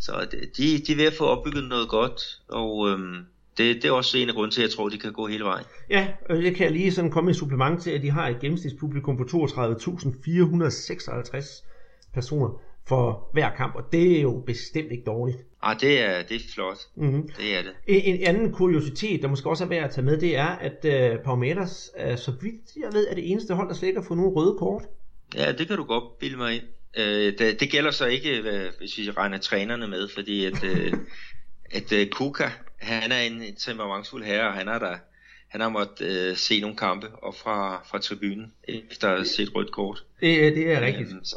[0.00, 0.26] så
[0.56, 3.26] de, de er ved at få opbygget noget godt, og øhm,
[3.56, 5.26] det, det er også en af grunden til, at jeg tror, at de kan gå
[5.26, 5.64] hele vejen.
[5.90, 9.16] Ja, og det kan lige sådan komme med supplement til, at de har et gennemsnitspublikum
[9.16, 11.64] på 32.456
[12.14, 15.38] personer for hver kamp, og det er jo bestemt ikke dårligt.
[15.62, 16.78] Ah, det er, det er flot.
[16.96, 17.28] Mm-hmm.
[17.28, 17.72] Det er det.
[17.86, 20.78] En, en anden kuriositet, der måske også er værd at tage med, det er, at
[20.84, 24.06] uh, Palmeiras, uh, så vidt jeg ved, er det eneste hold, der slet ikke har
[24.06, 24.82] fået nogen røde kort.
[25.34, 26.62] Ja, det kan du godt bilde mig ind.
[26.98, 28.42] Uh, det, det gælder så ikke,
[28.78, 30.98] hvis vi regner trænerne med, fordi at, uh,
[31.78, 34.96] at uh, Kuka, han er en, en temperamentsfuld herre, og han er der
[35.48, 39.54] han har måttet uh, se nogle kampe op fra, fra tribunen, efter at have set
[39.54, 40.04] rødt kort.
[40.20, 41.12] Det, det er rigtigt.
[41.12, 41.36] Um, så.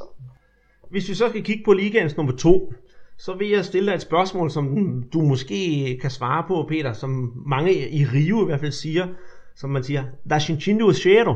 [0.89, 2.73] Hvis vi så skal kigge på ligaens nummer to,
[3.17, 7.33] så vil jeg stille dig et spørgsmål, som du måske kan svare på, Peter, som
[7.45, 9.07] mange i Rio i hvert fald siger,
[9.55, 11.35] som man siger, da sentindo cheiro.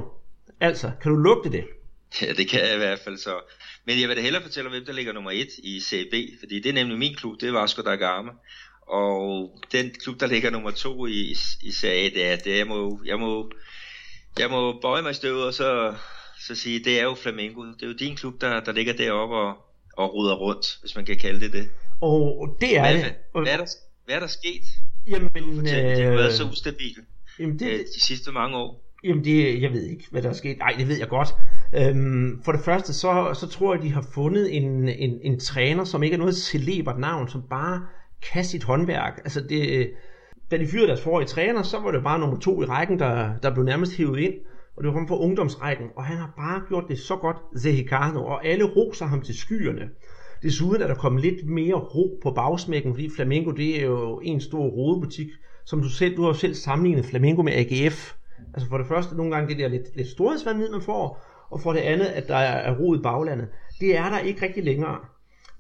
[0.59, 1.63] Altså, kan du lugte det?
[2.21, 3.39] Ja, det kan jeg i hvert fald så.
[3.85, 6.69] Men jeg vil da hellere fortælle, hvem der ligger nummer et i CB, fordi det
[6.69, 8.31] er nemlig min klub, det er Vasco da Gama.
[8.87, 12.67] Og den klub, der ligger nummer to i, i Serie A, det er, det jeg
[12.67, 13.51] må, jeg må,
[14.39, 15.95] jeg må bøje mig i støvet og så,
[16.47, 17.65] så sige, det er jo Flamengo.
[17.65, 19.55] Det er jo din klub, der, der ligger deroppe og,
[19.97, 21.69] og ruder rundt, hvis man kan kalde det det.
[22.01, 23.01] Og det er hvad, det.
[23.01, 23.65] Hvad, hvad, er der,
[24.05, 24.61] hvad er der sket?
[25.07, 27.03] Jamen, øh, de har været så ustabile
[27.39, 28.87] jamen det, øh, de sidste mange år.
[29.03, 30.57] Jamen det, jeg ved ikke, hvad der er sket.
[30.57, 31.29] Nej, det ved jeg godt.
[31.73, 35.83] Øhm, for det første, så, så tror jeg, de har fundet en, en, en træner,
[35.83, 37.85] som ikke er noget celebert navn, som bare
[38.33, 39.17] kan sit håndværk.
[39.23, 39.91] Altså det,
[40.51, 43.37] da de fyrede deres forrige træner, så var det bare nummer to i rækken, der,
[43.43, 44.33] der blev nærmest hævet ind
[44.81, 48.25] og det var ham fra ungdomsrækken, og han har bare gjort det så godt, Zehikano,
[48.25, 49.89] og alle roser ham til skyerne.
[50.43, 54.41] Desuden er der kommet lidt mere ro på bagsmækken, fordi Flamengo det er jo en
[54.41, 55.27] stor rodebutik,
[55.65, 58.13] som du selv, du har selv sammenlignet Flamengo med AGF.
[58.53, 61.73] Altså for det første nogle gange det der lidt, lidt storhedsvandvid, man får, og for
[61.73, 63.47] det andet, at der er ro i baglandet.
[63.79, 64.97] Det er der ikke rigtig længere.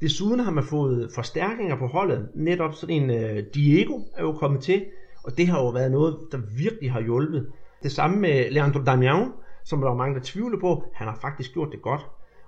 [0.01, 2.29] Desuden har man fået forstærkninger på holdet.
[2.35, 4.85] Netop sådan en uh, Diego er jo kommet til,
[5.23, 7.47] og det har jo været noget, der virkelig har hjulpet.
[7.83, 9.31] Det samme med Leandro Damian,
[9.65, 10.83] som der var mange, der tvivler på.
[10.93, 12.01] Han har faktisk gjort det godt.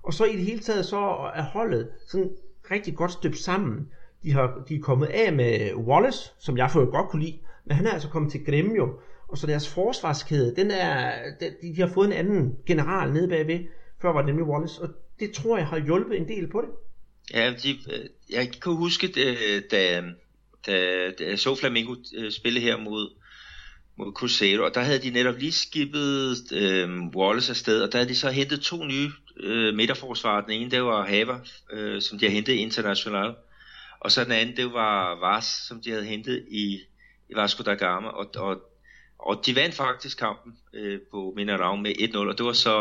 [0.03, 2.31] Og så i det hele taget, så er holdet sådan
[2.71, 3.89] rigtig godt støbt sammen.
[4.23, 7.77] De, har, de er kommet af med Wallace, som jeg for godt kunne lide, men
[7.77, 8.99] han er altså kommet til Gremio.
[9.27, 13.59] Og så deres forsvarskæde, den er, de, de har fået en anden general nede bagved.
[14.01, 16.69] Før var det nemlig Wallace, og det tror jeg har hjulpet en del på det.
[17.33, 20.03] Ja, de, øh, jeg kan huske, øh, da,
[20.65, 23.22] da, da jeg så Flamingo øh, spille her mod,
[23.97, 28.09] mod Crusader, og der havde de netop lige skibet øh, Wallace afsted, og der havde
[28.09, 30.41] de så hentet to nye øh, midterforsvarer.
[30.41, 31.39] Den ene, det var Haver,
[31.71, 33.35] øh, som de havde hentet internationalt,
[33.99, 36.79] og så den anden, det var Vars, som de havde hentet i,
[37.29, 38.61] i Vasco da Gama, og, og,
[39.19, 42.71] og de vandt faktisk kampen øh, på Minerau med 1-0, og det var så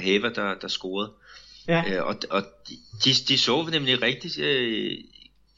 [0.00, 1.12] Haver, der, der scorede.
[1.68, 1.84] Ja.
[1.90, 2.42] Øh, og og
[3.04, 4.98] de, de så nemlig rigtig, øh,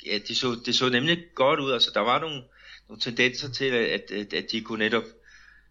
[0.07, 2.42] ja, de så, det så nemlig godt ud, altså der var nogle,
[2.88, 5.05] nogle tendenser til, at, at, at de kunne netop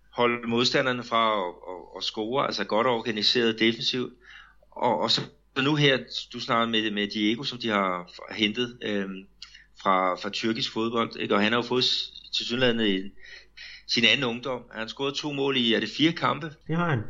[0.09, 4.13] holde modstanderne fra at, at, at score, altså godt organiseret defensivt.
[4.71, 5.21] Og, og så
[5.61, 5.97] nu her,
[6.33, 9.09] du snakker med, med Diego, som de har hentet øh,
[9.81, 11.35] fra, fra tyrkisk fodbold, ikke?
[11.35, 11.83] og han har jo fået
[12.35, 13.11] til synligheden i
[13.87, 14.61] sin anden ungdom.
[14.71, 16.51] Han har scoret to mål i, er det fire kampe?
[16.67, 17.01] Det har han.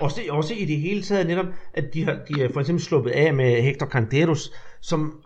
[0.00, 3.10] Også, også i det hele taget netop, at de har, de har for eksempel sluppet
[3.10, 4.50] af med Hector Canderos,
[4.86, 5.22] som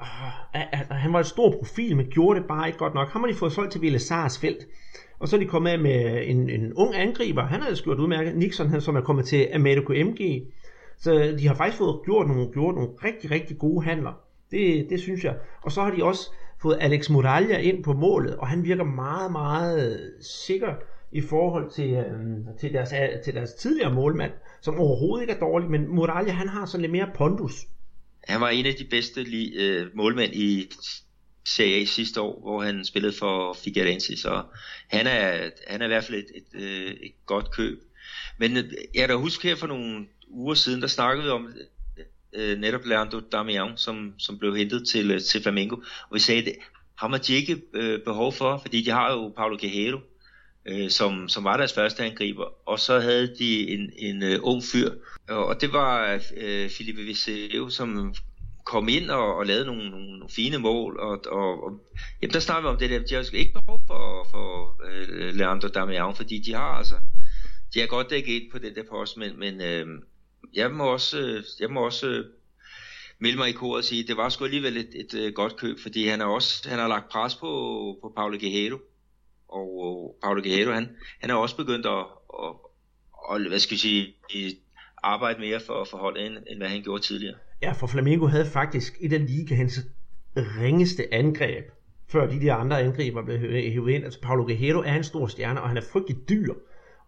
[0.57, 3.09] øh, altså, han var et stor profil, men gjorde det bare ikke godt nok.
[3.09, 4.67] Ham har de fået solgt til Ville Sars felt.
[5.19, 8.37] Og så er de kommet af med en, en ung angriber, han havde gjort udmærket,
[8.37, 10.43] Nixon, han, som er kommet til Amedeco MG.
[10.99, 14.21] Så de har faktisk fået gjort nogle, gjort nogle rigtig, rigtig gode handler.
[14.51, 15.37] Det, det synes jeg.
[15.63, 16.31] Og så har de også
[16.63, 20.75] fået Alex Muralla ind på målet, og han virker meget, meget sikker
[21.13, 22.95] i forhold til, øh, til, deres,
[23.25, 26.93] til deres tidligere målmand, som overhovedet ikke er dårlig, men Muralla, han har sådan lidt
[26.93, 27.67] mere pondus.
[28.29, 30.71] Han var en af de bedste li, øh, målmænd i
[31.45, 34.43] Serie A sidste år, hvor han spillede for Figueirense, så
[34.89, 37.81] han er, han er i hvert fald et, et, et, et godt køb.
[38.39, 41.49] Men øh, jeg kan huske her for nogle uger siden, der snakkede vi om
[42.33, 46.51] øh, netop Leandro Damian, som, som blev hentet til, øh, til Flamengo, og vi sagde,
[46.51, 46.57] at
[46.95, 49.99] ham har de ikke øh, behov for, fordi de har jo Paulo Guerrero,
[50.67, 54.63] øh, som, som var deres første angriber, og så havde de en, en øh, ung
[54.73, 54.91] fyr,
[55.31, 58.15] og det var øh, Felipe Viseu, som
[58.65, 61.81] kom ind og, og lavede nogle, nogle, nogle fine mål, og, og, og
[62.23, 65.69] jamen, der snakker vi om det der, de har ikke behov for, for øh, Leandro
[65.69, 66.95] Damian, fordi de har altså,
[67.75, 69.87] de har godt dækket ind på det der post, men, men øh,
[70.55, 72.25] jeg må også, øh, jeg må også øh,
[73.19, 75.57] melde mig i koret og sige, at det var sgu alligevel et, et, et godt
[75.57, 77.47] køb, fordi han, er også, han har lagt pres på,
[78.03, 78.79] på Paulo Guerrero,
[79.49, 82.07] og Paulo Guerrero, han, han er også begyndt at,
[82.43, 82.55] at,
[83.35, 84.15] at, hvad skal vi sige,
[85.03, 87.35] arbejde mere for, for holdet, end, end hvad han gjorde tidligere.
[87.63, 89.81] Ja, for Flamengo havde faktisk i den liga hans
[90.37, 91.65] ringeste angreb,
[92.09, 94.05] før de der andre angriber blev hævet ind.
[94.05, 96.55] Altså Paulo Guerrero er en stor stjerne, og han er frygtelig dyr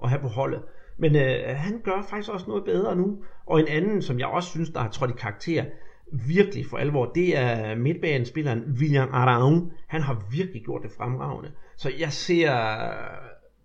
[0.02, 0.62] at have på holdet.
[0.98, 3.24] Men øh, han gør faktisk også noget bedre nu.
[3.46, 5.64] Og en anden, som jeg også synes, der har trådt i karakter,
[6.12, 9.72] virkelig for alvor, det er midtbanespilleren William Araun.
[9.88, 11.50] Han har virkelig gjort det fremragende.
[11.76, 12.52] Så jeg ser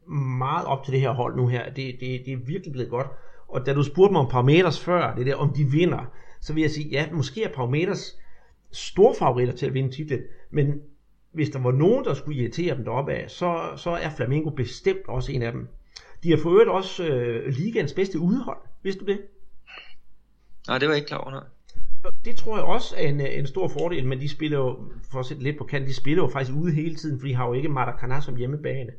[0.09, 1.65] meget op til det her hold nu her.
[1.65, 3.07] Det, det, det er virkelig blevet godt.
[3.47, 6.61] Og da du spurgte mig om Parameters før, det der, om de vinder, så vil
[6.61, 8.17] jeg sige, ja, måske er Parameters
[8.71, 10.81] store favoritter til at vinde titlen, men
[11.31, 15.07] hvis der var nogen, der skulle irritere dem deroppe af, så, så er Flamingo bestemt
[15.07, 15.67] også en af dem.
[16.23, 18.57] De har fået også øh, ligaens bedste udhold.
[18.83, 19.21] Vidste du det?
[20.67, 21.41] Nej, det var ikke klar over.
[22.25, 25.25] Det tror jeg også er en, en stor fordel, men de spiller jo, for at
[25.25, 27.53] sætte lidt på kant, de spiller jo faktisk ude hele tiden, for de har jo
[27.53, 28.91] ikke Maracanã som hjemmebane.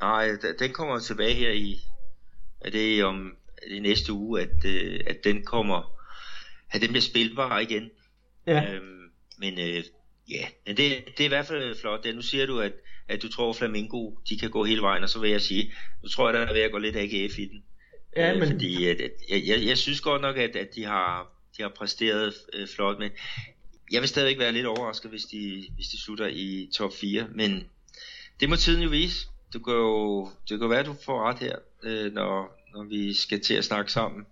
[0.00, 1.80] Nej, den kommer tilbage her i,
[2.60, 3.36] er det om
[3.68, 5.92] det næste uge, at, øh, at den kommer,
[6.70, 7.90] at den bliver spilbar igen.
[8.46, 8.74] Ja.
[8.74, 9.84] Øhm, men øh,
[10.30, 12.04] ja, men det, det er i hvert fald flot.
[12.04, 12.72] Det, nu siger du, at
[13.08, 16.08] at du tror, Flamingo de kan gå hele vejen, og så vil jeg sige, nu
[16.08, 17.64] tror jeg, der er ved at gå lidt AGF i den.
[18.16, 18.48] Ja, øh, men...
[18.48, 21.68] Fordi at, at, jeg, jeg, jeg synes godt nok, at, at de, har, de har
[21.68, 23.10] præsteret øh, flot, men
[23.92, 27.64] jeg vil stadigvæk være lidt overrasket, hvis de, hvis de slutter i top 4, men
[28.40, 31.38] det må tiden jo vise du kan jo, det kan være, at du får ret
[31.38, 34.26] her, øh, når, når vi skal til at snakke sammen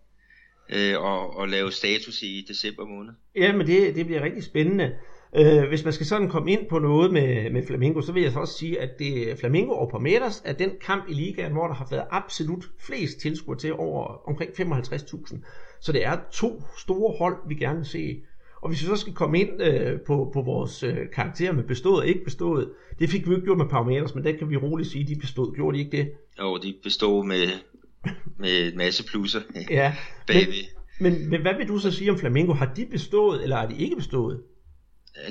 [0.68, 3.12] øh, og, og lave status i december måned.
[3.36, 4.96] Ja, men det, det bliver rigtig spændende.
[5.36, 8.32] Øh, hvis man skal sådan komme ind på noget med, med Flamingo, så vil jeg
[8.32, 11.74] så også sige, at det Flamingo og Palmeiras er den kamp i ligaen, hvor der
[11.74, 15.38] har været absolut flest tilskuere til over omkring 55.000.
[15.80, 18.22] Så det er to store hold, vi gerne vil se.
[18.64, 22.00] Og hvis vi så skal komme ind øh, på, på vores øh, karakterer med bestået
[22.00, 24.90] og ikke bestået, det fik vi ikke gjort med Palmeiras, men det kan vi roligt
[24.90, 25.54] sige, de bestod.
[25.54, 26.10] Gjorde de ikke det?
[26.40, 27.48] Jo, de bestod med,
[28.38, 29.94] med en masse plusser ja,
[30.26, 30.54] bagved.
[31.00, 32.52] Men, men, men hvad vil du så sige om Flamingo?
[32.52, 34.40] Har de bestået, eller har de ikke bestået?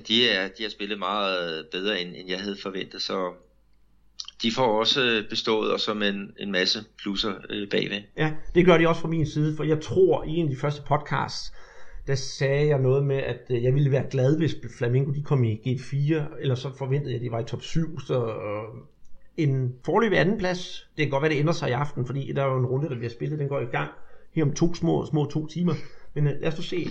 [0.07, 3.33] de, er, de har spillet meget bedre, end, end jeg havde forventet, så
[4.43, 8.01] de får også bestået og som en, en masse plusser øh, bagved.
[8.17, 10.59] Ja, det gør de også fra min side, for jeg tror i en af de
[10.59, 11.53] første podcasts,
[12.07, 15.43] der sagde jeg noget med, at øh, jeg ville være glad, hvis Flamingo de kom
[15.43, 18.81] i G4, eller så forventede jeg, at de var i top 7, så øh,
[19.37, 22.43] en forløbig anden plads, det kan godt være, det ændrer sig i aften, fordi der
[22.43, 23.91] er jo en runde, der bliver spillet, den går i gang
[24.35, 25.73] her om to små, små to timer,
[26.13, 26.87] men øh, lad os se.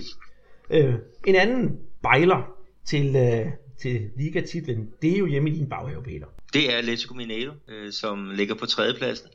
[0.69, 0.95] Øh,
[1.27, 2.53] en anden bejler,
[2.85, 6.27] til, øh, til ligatitlen, det er jo hjemme i din baghave, Peter.
[6.53, 9.29] Det er Atletico Mineiro, øh, som ligger på tredjepladsen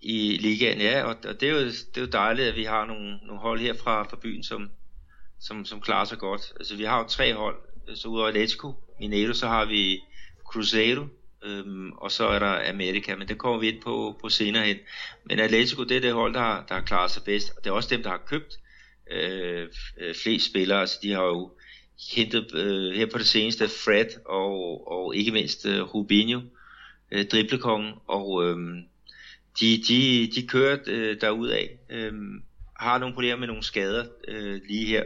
[0.00, 2.86] i ligaen, ja, og, og det, er jo, det er jo dejligt, at vi har
[2.86, 4.70] nogle, nogle hold her fra, fra byen, som,
[5.42, 6.52] som, som klarer sig godt.
[6.56, 7.56] Altså vi har jo tre hold,
[7.94, 10.00] så udover Atletico Mineiro, så har vi
[10.44, 11.06] Cruzeiro,
[11.44, 14.76] øhm, og så er der Amerika, men det kommer vi ind på, på senere hen.
[15.24, 17.74] Men Atletico, det er det hold, der, der har klaret sig bedst, og det er
[17.74, 18.58] også dem, der har købt
[19.10, 21.52] øh, øh flest spillere, altså de har jo
[22.14, 26.40] hentet øh, her på det seneste Fred og, og ikke mindst øh, Rubinho,
[27.12, 28.56] øh, driblekongen, og øh,
[29.60, 31.16] de, de, de kører øh,
[31.50, 31.78] af.
[31.90, 32.12] Øh,
[32.78, 35.02] har nogle problemer med nogle skader øh, lige her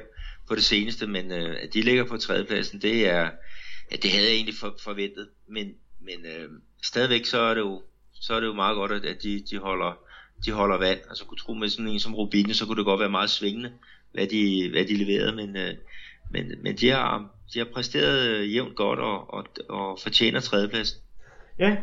[0.49, 3.31] på det seneste, men øh, at de ligger på tredjepladsen, det er,
[3.91, 6.51] ja, det havde jeg egentlig for, forventet, men, men øh,
[6.83, 7.83] stadigvæk så er det jo,
[8.13, 9.99] så er det jo meget godt, at de, de holder,
[10.45, 10.99] de holder vand.
[11.09, 13.73] Altså kunne tro med sådan en som Rubinho, så kunne det godt være meget svingende,
[14.13, 15.75] hvad de, hvad de leverede, men, øh,
[16.31, 21.01] men, men de, har, de har præsteret øh, jævnt godt og, og, og fortjener tredjepladsen.
[21.59, 21.77] Ja,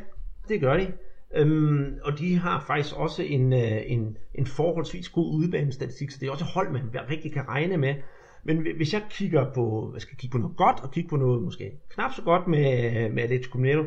[0.47, 0.93] det gør de.
[1.35, 6.27] Øhm, og de har faktisk også en, øh, en, en forholdsvis god udbanestatistik, så det
[6.27, 7.95] er også hold, man rigtig kan regne med.
[8.43, 11.41] Men hvis jeg kigger på, jeg skal kigge på noget godt, og kigge på noget
[11.41, 13.83] måske knap så godt med, med Atletico Mineiro,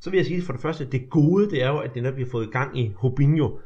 [0.00, 2.14] så vil jeg sige for det første, det gode, det er jo, at det netop
[2.14, 3.58] bliver fået gang i Robinho.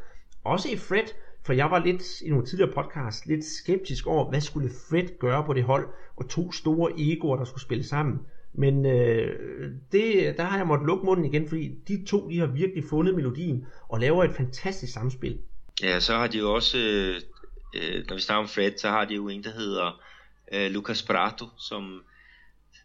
[0.45, 1.07] Også i Fred,
[1.43, 5.45] for jeg var lidt i nogle tidligere podcast lidt skeptisk over, hvad skulle Fred gøre
[5.45, 8.21] på det hold, og to store egoer, der skulle spille sammen.
[8.53, 12.47] Men øh, det, der har jeg måttet lukke munden igen, fordi de to de har
[12.47, 15.39] virkelig fundet melodien og laver et fantastisk samspil.
[15.83, 17.15] Ja, så har de jo også, øh,
[17.75, 20.01] øh når vi snakker om Fred, så har de jo en, der hedder
[20.53, 22.03] øh, Lucas Prato, som,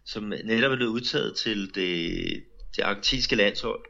[0.05, 2.43] som netop er blevet udtaget til det,
[2.75, 3.85] det argentinske landshold.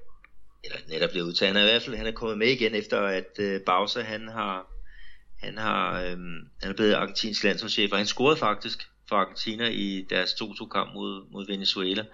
[0.63, 1.53] Eller netop blevet udtaget.
[1.53, 4.27] Han er i hvert fald han er kommet med igen efter at øh, Bausa han
[4.27, 4.67] har
[5.39, 6.17] han har øh,
[6.61, 10.93] han er blevet argentinsk landsholdschef, og han scorede faktisk for Argentina i deres 2-2 kamp
[10.93, 12.05] mod, mod Venezuela.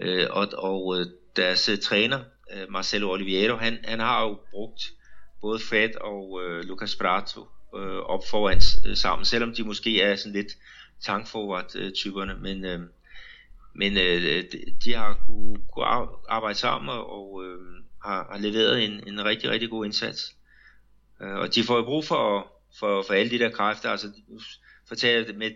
[0.00, 1.06] Øh, og og øh,
[1.36, 2.20] deres øh, træner,
[2.52, 4.82] øh, Marcelo Oliveira, han, han har jo brugt
[5.40, 7.40] både Fred og øh, Lucas Prato
[7.76, 10.52] øh, op foran øh, sammen, selvom de måske er sådan lidt
[11.00, 12.80] tankforward-typerne, men, øh,
[13.74, 14.44] men øh,
[14.84, 15.86] de har kunne, kunne
[16.28, 17.58] arbejde sammen og øh,
[18.04, 20.36] har, har leveret en, en rigtig, rigtig god indsats.
[21.22, 24.12] Øh, og de får jo brug for, for, for alle de der kræfter, altså
[24.88, 25.50] fortæller det med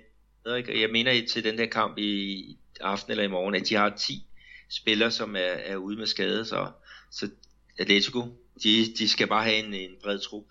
[0.69, 4.27] jeg mener til den der kamp i aften eller i morgen, at de har 10
[4.69, 6.71] spillere, som er, er ude med skade, så,
[7.11, 7.31] så
[7.79, 8.21] Atletico,
[8.63, 10.45] de, de skal bare have en, en bred trup.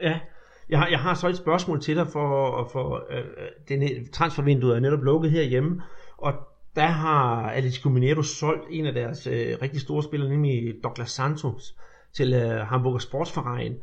[0.00, 0.20] Ja,
[0.68, 3.24] jeg har, jeg har så et spørgsmål til dig, for, for øh,
[3.68, 5.82] den transfervinduet er netop lukket herhjemme,
[6.18, 6.32] og
[6.76, 11.74] der har Atletico Mineiro solgt en af deres øh, rigtig store spillere, nemlig Douglas Santos,
[12.12, 13.74] til øh, Hamburger Sportsverein.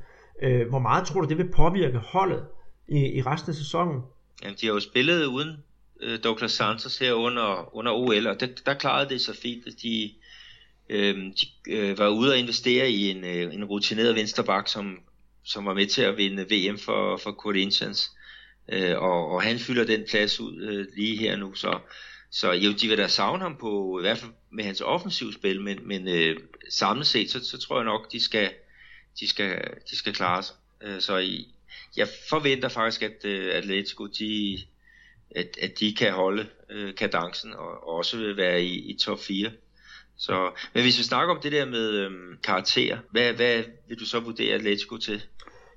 [0.43, 2.43] Øh, hvor meget tror du, det vil påvirke holdet
[2.87, 4.01] i, i resten af sæsonen?
[4.43, 5.63] Jamen, de har jo spillet uden
[6.01, 9.73] øh, Douglas Santos her under, under OL, og det, der klarede det så fint, at
[9.83, 10.11] de,
[10.89, 14.97] øh, de øh, var ude og investere i en, øh, en rutineret vensterbak, som,
[15.43, 18.11] som var med til at vinde VM for, for Corinthians.
[18.69, 21.79] Øh, og, og han fylder den plads ud øh, lige her nu, så,
[22.31, 25.87] så jo, de vil da savne ham på, i hvert fald med hans offensivspil, men,
[25.87, 26.37] men øh,
[26.69, 28.51] samlet set, så, så tror jeg nok, de skal,
[29.19, 30.55] de skal, de skal klare sig.
[30.81, 31.47] Øh, så i,
[31.97, 34.59] jeg forventer faktisk, at øh, Atletico de,
[35.35, 39.19] at, at de kan holde øh, kadencen og, og også vil være i, i top
[39.19, 39.51] 4.
[40.25, 43.99] Så, men hvis vi snakker om det der med øhm, um, karakter, hvad, hvad vil
[43.99, 45.21] du så vurdere Atletico til?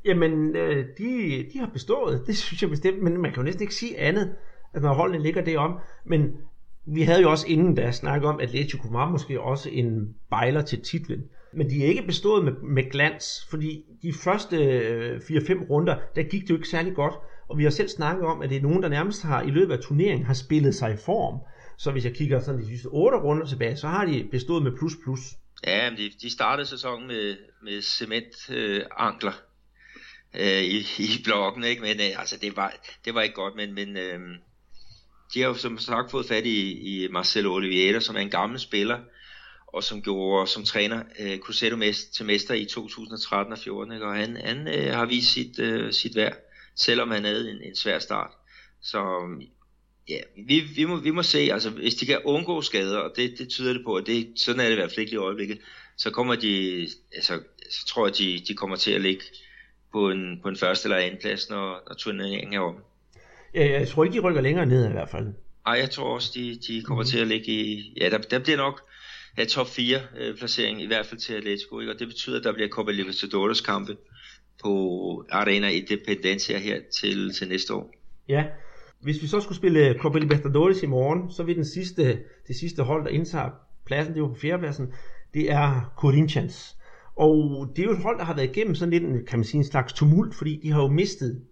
[0.05, 3.63] Jamen, øh, de, de har bestået, det synes jeg bestemt, men man kan jo næsten
[3.63, 4.35] ikke sige andet,
[4.75, 5.79] at når holdene ligger det om.
[6.05, 6.37] Men
[6.87, 10.63] vi havde jo også inden da snakket om, at Atletico var måske også en bejler
[10.63, 11.25] til titlen
[11.57, 16.23] men de er ikke bestået med, med glans, fordi de første øh, 4-5 runder, der
[16.23, 17.15] gik det jo ikke særlig godt,
[17.49, 19.75] og vi har selv snakket om, at det er nogen, der nærmest har i løbet
[19.75, 21.41] af turneringen har spillet sig i form.
[21.79, 24.73] Så hvis jeg kigger sådan de sidste 8 runder tilbage, så har de bestået med
[24.79, 25.21] plus plus.
[25.67, 29.33] Ja, de, de startede sæsonen med, med cementankler
[30.35, 31.83] øh, i, i blokken, ikke?
[31.83, 34.21] men øh, altså, det, var, det var ikke godt, men, men øh,
[35.35, 38.61] de har jo som sagt fået fat i, i Marcelo Oliveira, som er en gammel
[38.61, 38.99] spiller,
[39.67, 41.77] og som gjorde som træner øh, Cruzeiro
[42.15, 44.07] til mester i 2013 og 14, ikke?
[44.07, 46.37] og han, han øh, har vist sit, øh, sit værd,
[46.77, 48.31] selvom han havde en, en svær start.
[48.83, 49.21] Så
[50.09, 53.39] ja, vi, vi, må, vi må se, altså hvis de kan undgå skader, og det,
[53.39, 55.59] det tyder det på, at det, sådan er det i hvert fald ikke i øjeblikket,
[55.97, 57.41] så kommer de, altså,
[57.71, 59.25] så tror jeg, de, de kommer til at ligge
[59.93, 62.77] på en, på en første eller anden plads, når, når turneringen er om.
[63.55, 65.27] Ja, jeg tror ikke, de rykker længere ned i hvert fald.
[65.67, 67.09] Nej, jeg tror også, de, de kommer mm.
[67.09, 68.81] til at ligge i, ja, der, der bliver nok,
[69.39, 71.93] ja, top 4 øh, placering, i hvert fald til Atletico, ikke?
[71.93, 73.97] og det betyder, at der bliver Copa Libertadores kampe
[74.63, 77.95] på Arena Independencia her til, til næste år.
[78.29, 78.45] Ja,
[79.05, 82.57] hvis vi så skulle spille øh, Copa Libertadores i morgen, så vil den sidste, det
[82.57, 83.51] sidste hold, der indtager
[83.87, 84.93] pladsen, det er jo på fjerdepladsen,
[85.35, 86.77] det er Corinthians.
[87.17, 89.45] Og det er jo et hold, der har været igennem sådan lidt en, kan man
[89.45, 91.43] sige, en slags tumult, fordi de har jo mistet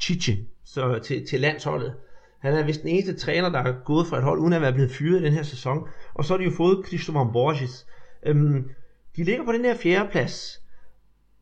[0.00, 1.94] Chiche så til, til landsholdet.
[2.38, 4.72] Han er vist den eneste træner, der er gået fra et hold, uden at være
[4.72, 5.88] blevet fyret i den her sæson.
[6.14, 7.86] Og så har de jo fået Christopher Borges.
[8.26, 8.70] Øhm,
[9.16, 10.62] de ligger på den her fjerde plads.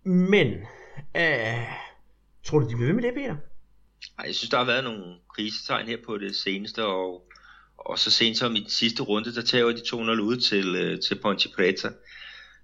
[0.04, 0.46] Men,
[1.16, 1.66] øh,
[2.44, 3.36] tror du, de bliver ved med det, Peter?
[4.20, 7.30] Ej, jeg synes, der har været nogle krisetegn her på det seneste, og,
[7.78, 11.00] og så sent som i den sidste runde, der tager de 2-0 ud til, øh,
[11.00, 11.88] til Ponte Preta,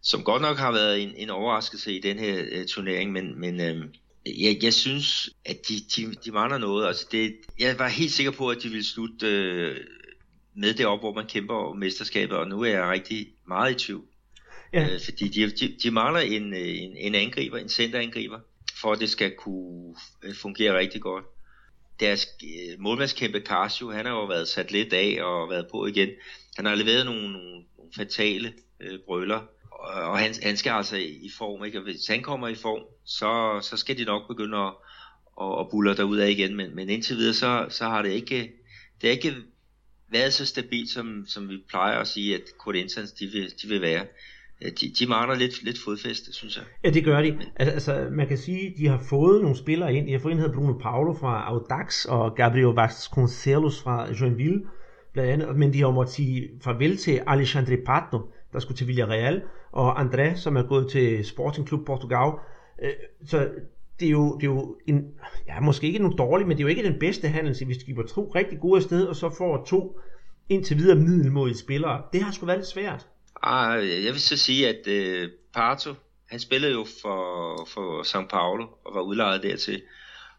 [0.02, 3.60] som godt nok har været en, en overraskelse i den her uh, turnering, men, men
[3.60, 3.84] øh,
[4.26, 6.86] jeg, jeg synes, at de, de, de mangler noget.
[6.86, 9.76] Altså det, jeg var helt sikker på, at de ville slutte øh,
[10.54, 13.84] med det op, hvor man kæmper om mesterskabet, og nu er jeg rigtig meget i
[13.84, 14.04] tvivl.
[14.72, 14.88] Ja.
[14.94, 18.38] Øh, fordi de, de, de mangler en, en, en angriber, en centerangriber,
[18.80, 21.24] for at det skal kunne øh, fungere rigtig godt.
[22.00, 26.08] Deres øh, målmandskæmpe Casio, han har jo været sat lidt af og været på igen.
[26.56, 29.40] Han har leveret nogle, nogle, nogle fatale øh, brøller,
[29.70, 31.78] og, og han, han skal altså i form, ikke?
[31.78, 34.72] Og hvis han kommer i form, så, så skal de nok begynde at,
[35.40, 38.52] at, at buller derud af igen, men, men indtil videre, så, så har det ikke,
[39.00, 39.34] det har ikke
[40.08, 43.80] været så stabilt, som, som vi plejer at sige, at Corinthians de vil, de vil
[43.80, 44.06] være.
[44.62, 46.64] De, de mangler lidt, lidt fodfæste, synes jeg.
[46.84, 47.32] Ja, det gør de.
[47.32, 50.06] Men, altså, man kan sige, de har fået nogle spillere ind.
[50.06, 54.62] De har fået en, der Bruno Paulo fra Audax, og Gabriel Vasconcelos fra Joinville,
[55.12, 55.56] blandt andet.
[55.56, 58.20] Men de har måttet sige farvel til Alexandre Pato,
[58.52, 59.42] der skulle til Villarreal,
[59.72, 62.32] og André, som er gået til Sporting Club Portugal.
[62.82, 62.90] Øh,
[63.26, 63.48] så
[64.00, 65.04] det er jo, det er jo en,
[65.46, 67.84] ja, måske ikke nogen dårlig, men det er jo ikke den bedste handel, hvis de
[67.84, 70.00] giver to rigtig gode sted, og så får to
[70.48, 72.02] indtil videre middelmodige spillere.
[72.12, 73.06] Det har sgu været lidt svært.
[73.42, 75.94] Ah, jeg vil så sige, at uh, Pato,
[76.28, 79.82] han spillede jo for, for São Paulo og var udlejet dertil.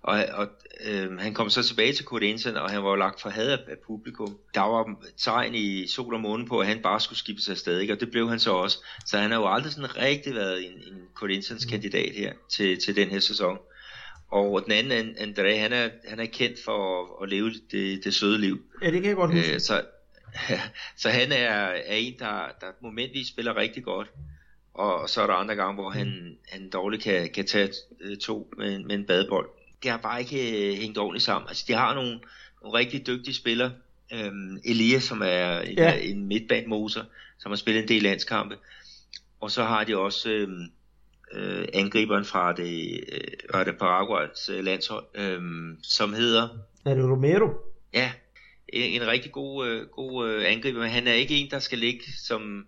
[0.02, 0.48] Og, og
[0.86, 3.78] øh, han kom så tilbage til Corinthians, og han var jo lagt for had af
[3.88, 4.38] publikum.
[4.54, 7.80] Der var tegn i sol og måne på, at han bare skulle skibbe sig afsted,
[7.80, 7.94] ikke?
[7.94, 8.78] og det blev han så også.
[9.06, 12.96] Så han har jo aldrig sådan rigtig været en, en Corinthians kandidat her til, til
[12.96, 13.58] den her sæson.
[14.32, 18.16] Og den anden, André, han er, han er kendt for at, at leve det, det
[18.16, 18.60] søde liv.
[18.82, 19.54] Ja, det kan jeg godt huske.
[19.54, 19.84] Øh, så,
[21.02, 24.12] så han er, er en, der, der momentvis spiller rigtig godt.
[24.74, 27.70] Og så er der andre gange, hvor han, han dårligt kan, kan tage
[28.02, 29.50] øh, to med, med en badebold
[29.84, 31.48] det har bare ikke øh, hængt ordentligt sammen.
[31.48, 32.20] Altså, de har nogle,
[32.62, 33.72] nogle rigtig dygtige spillere.
[34.14, 35.94] Øhm, Elias, som er en, ja.
[35.96, 37.02] en midtbanemotor,
[37.38, 38.58] som har spillet en del landskampe.
[39.40, 40.66] Og så har de også øhm,
[41.34, 43.04] øh, angriberen fra det,
[43.54, 45.42] øh, det Paraguays øh, landshold, øh,
[45.84, 46.50] som hedder...
[46.86, 47.50] Er det Romero?
[47.94, 48.12] Ja,
[48.74, 51.78] en, en rigtig god, øh, god øh, angriber, men han er ikke en, der skal
[51.78, 52.66] ligge som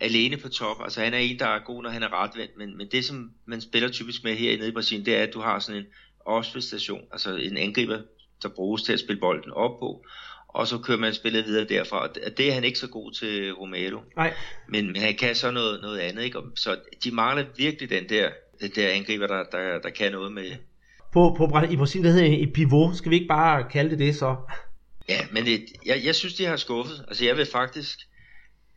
[0.00, 0.76] alene på top.
[0.82, 3.30] Altså han er en, der er god, når han er retvendt, men, men det, som
[3.46, 5.84] man spiller typisk med her nede i Brasilien, det er, at du har sådan
[6.26, 7.98] en station, altså en angriber,
[8.42, 10.04] der bruges til at spille bolden op på,
[10.48, 12.08] og så kører man spillet videre derfra.
[12.36, 14.00] Det er han ikke så god til Romero.
[14.16, 14.34] Nej.
[14.68, 16.38] Men, men han kan så noget, noget andet, ikke?
[16.56, 18.30] Så de mangler virkelig den der,
[18.60, 20.50] den der angriber, der, der, der kan noget med...
[21.12, 22.96] På, på, I Brasilien, der hedder et pivot.
[22.96, 24.36] Skal vi ikke bare kalde det det så?
[25.08, 27.04] Ja, men det, jeg, jeg synes, de har skuffet.
[27.08, 27.98] Altså, jeg vil faktisk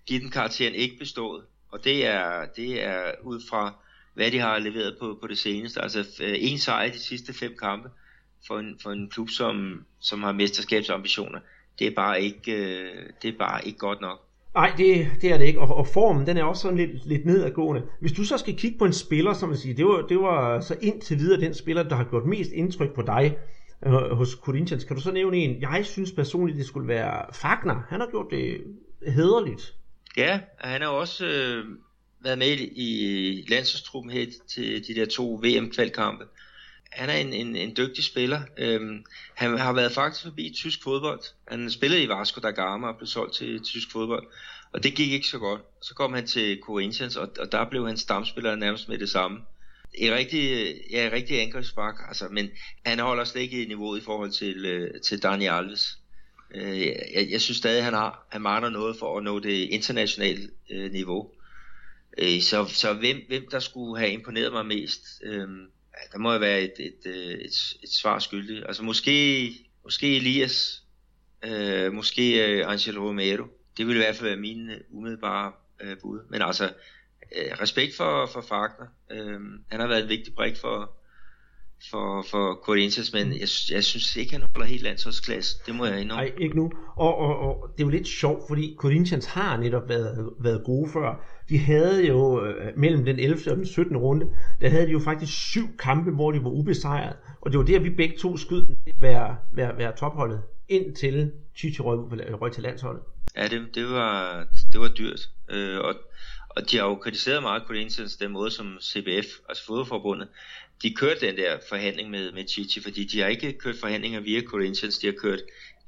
[0.05, 1.43] give den karakteren ikke bestået.
[1.71, 3.73] Og det er, det er ud fra
[4.13, 5.82] hvad de har leveret på, på det seneste.
[5.82, 7.89] Altså øh, en sejr i de sidste fem kampe
[8.47, 11.39] for en, for en klub, som, som har mesterskabsambitioner.
[11.80, 14.19] Det er bare ikke, øh, det er bare ikke godt nok.
[14.55, 17.25] Nej, det, det er det ikke, og, og formen den er også sådan lidt, lidt
[17.25, 17.84] nedadgående.
[17.99, 20.59] Hvis du så skal kigge på en spiller, som man siger, det var, det var
[20.61, 23.38] så indtil videre den spiller, der har gjort mest indtryk på dig
[23.86, 24.84] Øh, hos Corinthians.
[24.84, 25.61] Kan du så nævne en?
[25.61, 27.82] Jeg synes personligt, det skulle være Fagner.
[27.89, 28.63] Han har gjort det
[29.07, 29.73] hederligt.
[30.17, 31.65] Ja, han har også øh,
[32.19, 36.25] været med i landsholdstruppen her til de der to VM-kvalkampe.
[36.91, 38.41] Han er en, en, en dygtig spiller.
[38.57, 41.19] Øhm, han har været faktisk forbi tysk fodbold.
[41.47, 44.28] Han spillede i Vasco da Gama og blev solgt til tysk fodbold.
[44.71, 45.61] Og det gik ikke så godt.
[45.82, 49.39] Så kom han til Corinthians, og, og der blev han stamspiller nærmest med det samme.
[49.94, 52.50] En rigtig, ja, rigtig angrebsbak, altså, men
[52.86, 55.98] han holder slet ikke i niveauet i forhold til, øh, til Dani Alves.
[56.56, 60.50] Øh, jeg, jeg synes stadig, han har han mangler noget for at nå det internationale
[60.72, 61.32] øh, niveau.
[62.18, 65.48] Øh, så så hvem, hvem der skulle have imponeret mig mest, øh,
[66.12, 68.64] der må jeg være et, et, et, et, et svar skyldig.
[68.68, 69.50] Altså måske,
[69.84, 70.84] måske Elias,
[71.46, 73.44] øh, måske øh, Angelo Romero.
[73.78, 76.20] Det ville i hvert fald være mine øh, umiddelbare øh, bud.
[76.30, 76.74] Men altså,
[77.36, 78.88] øh, respekt for, for Fagner.
[79.11, 79.39] Øh,
[79.71, 80.91] han har været en vigtig brik for,
[81.91, 85.57] for, for Corinthians, men jeg, jeg synes ikke, han holder helt landsholdsklasse.
[85.65, 86.23] Det må jeg indrømme.
[86.23, 86.71] Nej, ikke nu.
[86.95, 90.89] Og, og, og det er jo lidt sjovt, fordi Corinthians har netop været, været gode
[90.93, 91.25] før.
[91.49, 93.51] De havde jo øh, mellem den 11.
[93.51, 93.97] og den 17.
[93.97, 94.25] runde,
[94.61, 97.15] der havde de jo faktisk syv kampe, hvor de var ubesejret.
[97.41, 98.67] Og det var der, vi begge to skød
[99.01, 101.97] være, være, være topholdet, indtil Chichi røg,
[102.41, 103.01] røg til landsholdet.
[103.38, 105.30] Ja, det, det, var, det var dyrt.
[105.49, 105.95] Øh, og,
[106.58, 110.28] og de har jo kritiseret meget Corinthians den måde, som CBF, altså fodboldforbundet,
[110.82, 114.41] de kørte den der forhandling med, med Chichi, fordi de har ikke kørt forhandlinger via
[114.41, 115.39] Corinthians, de har kørt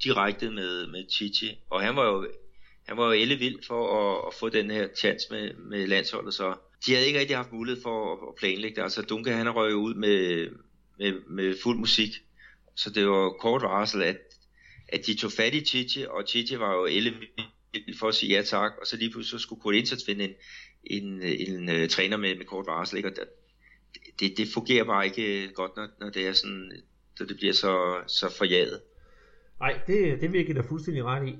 [0.03, 2.27] direkte med, med Chichi, og han var jo
[2.87, 6.55] han var jo ellevild for at, at få den her chance med, med landsholdet, så.
[6.85, 8.81] De havde ikke rigtig haft mulighed for at, at planlægge det.
[8.81, 10.49] Altså Duncan han røg ud med,
[10.99, 12.09] med, med fuld musik,
[12.75, 14.17] så det var kort varsel, at,
[14.87, 17.29] at de tog fat i Chichi, og Chichi var jo ellevild
[17.99, 20.33] for at sige ja tak, og så lige pludselig så skulle Corinthians finde en,
[20.83, 23.09] en, en, en uh, træner med, med kort varsel, ikke?
[23.09, 23.23] og der,
[24.19, 26.71] det, det fungerer bare ikke øh, godt, når, når det er sådan,
[27.19, 28.81] når det bliver så, så forjaget.
[29.59, 31.35] Nej, det, det virker da fuldstændig ret i.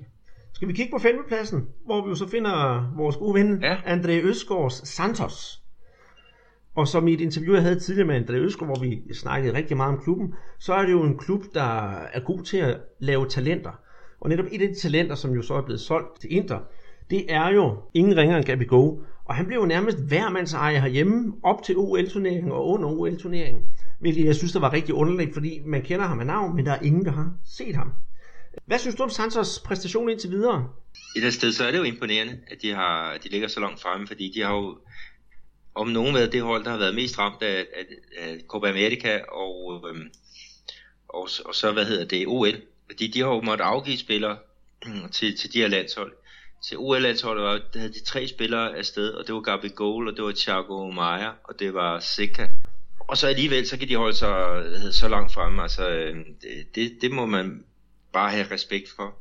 [0.54, 3.76] Skal vi kigge på femtepladsen, hvor vi jo så finder vores gode ven, Ja.
[3.76, 5.60] André Øsgaards Santos.
[6.74, 9.76] Og som i et interview, jeg havde tidligere med André Øsgaard, hvor vi snakkede rigtig
[9.76, 13.28] meget om klubben, så er det jo en klub, der er god til at lave
[13.28, 13.80] talenter.
[14.20, 16.58] Og netop et af de talenter, som jo så er blevet solgt til Inter,
[17.10, 18.96] det er jo ingen ringer end Gabi Go.
[19.24, 23.62] Og han blev jo nærmest hvermandsejer herhjemme, op til OL-turneringen og under OL-turneringen.
[24.00, 26.72] Hvilket jeg synes, der var rigtig underligt, fordi man kender ham af navn, men der
[26.72, 27.92] er ingen, der har set ham.
[28.66, 30.68] Hvad synes du om Santos præstation indtil videre?
[31.16, 33.80] Et det sted, så er det jo imponerende, at de, har, de ligger så langt
[33.80, 34.78] fremme, fordi de har jo
[35.74, 37.84] om nogen været det hold, der har været mest ramt af, af,
[38.18, 40.10] af Copa America og, øhm,
[41.08, 42.54] og, og så, hvad hedder det, OL.
[42.90, 44.38] Fordi de har jo måttet afgive spillere
[45.12, 46.12] til, til de her landshold.
[46.64, 50.16] Til OL-landsholdet var, der havde de tre spillere afsted, og det var Gabi Goal, og
[50.16, 52.48] det var Thiago Maia, og det var Seca.
[52.98, 54.28] Og så alligevel, så kan de holde sig
[54.62, 55.62] hedder, så langt fremme.
[55.62, 57.64] Altså, øhm, det, det, det må man
[58.12, 59.18] bare have respekt for.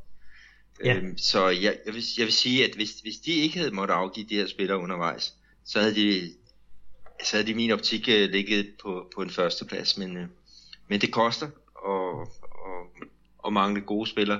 [0.85, 0.95] Ja.
[0.95, 3.95] Øhm, så jeg, jeg, vil, jeg vil sige, at hvis, hvis de ikke havde måttet
[3.95, 5.33] afgive de her spillere undervejs,
[5.65, 6.31] så havde de,
[7.23, 9.97] så havde de min optik øh, ligget på, på en førsteplads.
[9.97, 10.27] Men, øh,
[10.87, 11.47] men det koster
[11.87, 12.27] at,
[13.49, 14.39] at, mangle gode spillere.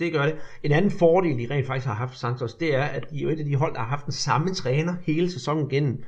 [0.00, 0.36] Det gør det.
[0.62, 3.28] En anden fordel, de rent faktisk har haft Santos, det er, at de er jo
[3.28, 6.04] et af de hold, der har haft den samme træner hele sæsonen gennem.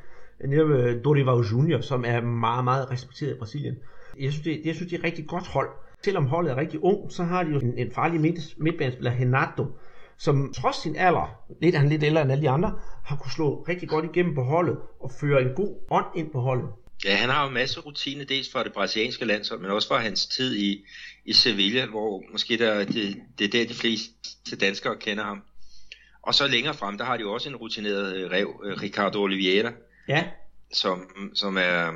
[0.48, 3.74] Netop øh, Dorival Junior, som er meget, meget respekteret i Brasilien.
[4.18, 5.68] Jeg synes, det, jeg synes, det er et rigtig godt hold.
[6.04, 9.66] Selvom holdet er rigtig ung, så har de jo en, en farlig midt, midtbanespiller, Renato,
[10.18, 12.72] som trods sin alder, lidt han lidt ældre end alle de andre,
[13.04, 16.40] har kunne slå rigtig godt igennem på holdet og føre en god ånd ind på
[16.40, 16.68] holdet.
[17.04, 19.96] Ja, han har jo masser af rutine, dels fra det brasilianske landshold, men også fra
[19.96, 20.84] hans tid i,
[21.24, 25.42] i Sevilla, hvor måske der, det, det er der, de fleste danskere kender ham.
[26.22, 29.72] Og så længere frem, der har de også en rutineret øh, rev, øh, Ricardo Oliveira,
[30.08, 30.24] Ja,
[30.72, 31.92] som, som er,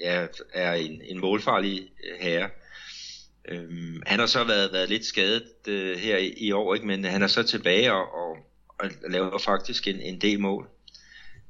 [0.00, 2.50] ja, er en, en målfarlig øh, herre.
[3.48, 6.86] Øhm, han har så været, været lidt skadet øh, her i, i år, ikke?
[6.86, 8.36] men han er så tilbage og, og,
[8.78, 10.68] og laver faktisk en, en del mål.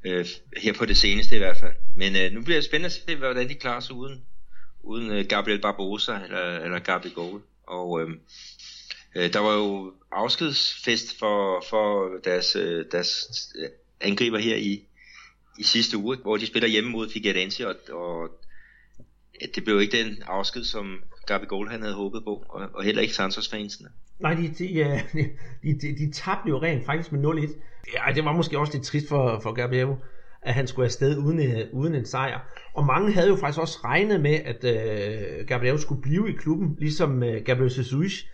[0.05, 1.75] Øh, her på det seneste i hvert fald.
[1.97, 4.23] Men øh, nu bliver det spændende at se, hvordan de klarer sig uden,
[4.83, 7.43] uden øh, Gabriel Barbosa eller, eller Gabi Gold.
[7.67, 8.21] Og øhm,
[9.17, 13.69] øh, der var jo afskedsfest for, for deres, øh, deres øh,
[14.01, 14.85] angriber her i,
[15.59, 18.31] i sidste uge, hvor de spiller hjemme mod Figueirense, og, og
[19.55, 23.03] det blev ikke den afsked, som Gabi Gold han havde håbet på, og, og heller
[23.03, 23.89] ikke Santos-fansene.
[24.21, 24.65] Nej, de, de,
[25.63, 27.57] de, de, de tabte jo rent faktisk med 0-1.
[27.95, 29.97] Ja, det var måske også lidt trist for, for Gabriel,
[30.43, 32.41] at han skulle afsted uden, øh, uden en sejr.
[32.75, 36.77] Og mange havde jo faktisk også regnet med, at øh, Gabriel skulle blive i klubben,
[36.79, 38.25] ligesom øh, Gabriel Jesus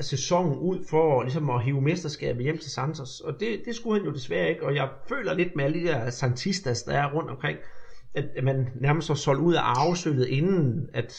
[0.00, 3.20] sæsonen ud for ligesom at hive mesterskabet hjem til Santos.
[3.20, 5.86] Og det, det skulle han jo desværre ikke, og jeg føler lidt med alle de
[5.86, 7.58] der Santistas, der er rundt omkring,
[8.14, 11.14] at man nærmest var solgt ud af arvesølvet, inden, at,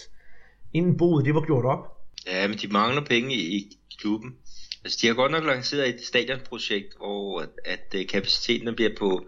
[0.73, 1.97] inden boet det var gjort op.
[2.27, 4.35] Ja, men de mangler penge i, i klubben.
[4.83, 9.25] Altså, de har godt nok lanceret et stadionprojekt, og at, at øh, kapaciteten bliver på,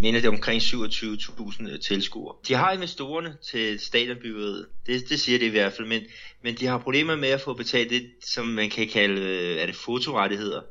[0.00, 2.34] mener det omkring 27.000 tilskuere.
[2.48, 6.02] De har investorerne til stadionbyggeriet, det, det siger det i hvert fald, men,
[6.42, 9.66] men de har problemer med at få betalt det, som man kan kalde, øh, er
[9.66, 10.62] det fotorettigheder,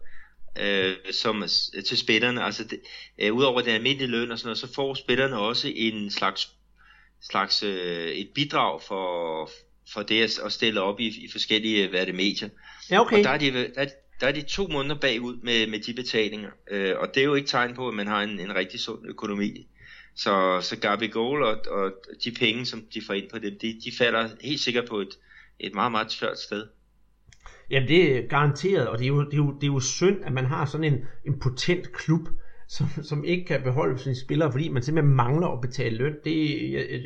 [0.59, 2.43] øh, som, er- til spillerne.
[2.43, 2.79] Altså, det,
[3.19, 6.49] øh, udover den almindelige løn og sådan noget, så får spillerne også en slags,
[7.21, 9.49] slags øh, et bidrag for,
[9.93, 12.49] for det at, at stille op i, i forskellige hvad er det, medier.
[12.91, 13.17] Ja, okay.
[13.17, 13.85] Og der er, de, der,
[14.21, 16.49] der er de to måneder bagud med, med de betalinger.
[16.71, 18.99] Øh, og det er jo ikke tegn på, at man har en, en rigtig sund
[19.05, 19.67] økonomi.
[20.15, 21.93] Så, så Gabi Goal og, og
[22.23, 25.19] de penge, som de får ind på dem, de, de falder helt sikkert på et,
[25.59, 26.67] et meget, meget tørt sted.
[27.69, 30.17] Jamen det er garanteret, og det er jo, det er jo, det er jo synd,
[30.25, 32.27] at man har sådan en, en potent klub,
[32.67, 36.15] som, som ikke kan beholde sine spillere, fordi man simpelthen mangler at betale løn.
[36.23, 37.01] Det, jeg, jeg,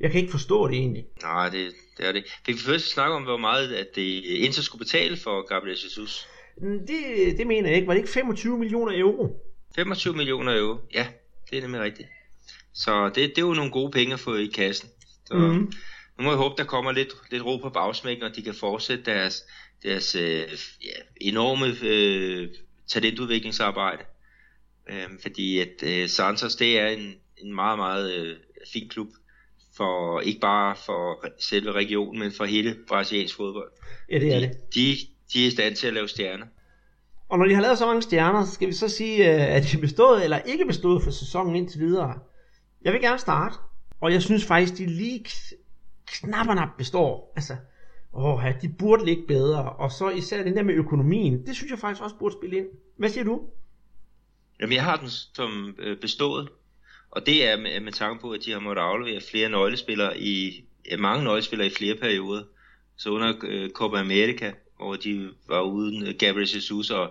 [0.00, 1.04] jeg kan ikke forstå det egentlig.
[1.22, 2.24] Nej, det, det er det.
[2.46, 6.28] Fik vi først snakke om, hvor meget at det Inter skulle betale for Gabriel Jesus?
[6.58, 7.86] Mm, Det, det mener jeg ikke.
[7.86, 9.40] Var det ikke 25 millioner euro?
[9.76, 10.78] 25 millioner euro.
[10.94, 11.06] Ja,
[11.50, 12.08] det er nemlig rigtigt.
[12.74, 14.88] Så det, det er jo nogle gode penge at få i kassen.
[15.26, 15.72] Så Mhm.
[16.18, 19.04] nu må jeg håbe, der kommer lidt, lidt ro på bagsmækken, og de kan fortsætte
[19.04, 19.42] deres,
[19.82, 20.40] deres øh,
[20.84, 22.48] ja, enorme øh,
[22.88, 24.02] talentudviklingsarbejde.
[24.90, 28.36] Øh, fordi at øh, Santos, det er en, en meget, meget øh,
[28.72, 29.08] fin klub.
[29.76, 33.70] For, ikke bare for selve regionen, men for hele brasiliansk fodbold.
[34.10, 34.50] Ja, det er det.
[34.74, 34.96] De,
[35.34, 36.46] de er i stand til at lave stjerner.
[37.28, 39.62] Og når de har lavet så mange stjerner, så skal vi så sige, øh, at
[39.62, 42.18] de er bestået eller ikke bestået for sæsonen indtil videre.
[42.82, 43.56] Jeg vil gerne starte,
[44.00, 45.24] og jeg synes faktisk, de lige
[46.06, 47.32] knapperne består.
[47.36, 47.56] Altså,
[48.12, 49.72] åh, de burde ligge bedre.
[49.72, 52.66] Og så især den der med økonomien, det synes jeg faktisk også burde spille ind.
[52.96, 53.42] Hvad siger du?
[54.60, 56.48] Jamen, jeg har den som øh, bestået,
[57.10, 60.64] og det er med, med tanke på, at de har måttet aflevere flere nøglespillere i,
[60.90, 62.42] ja, mange nøglespillere i flere perioder.
[62.96, 64.52] Så under øh, Copa America,
[64.84, 67.10] hvor de var uden Gabriel Jesus og,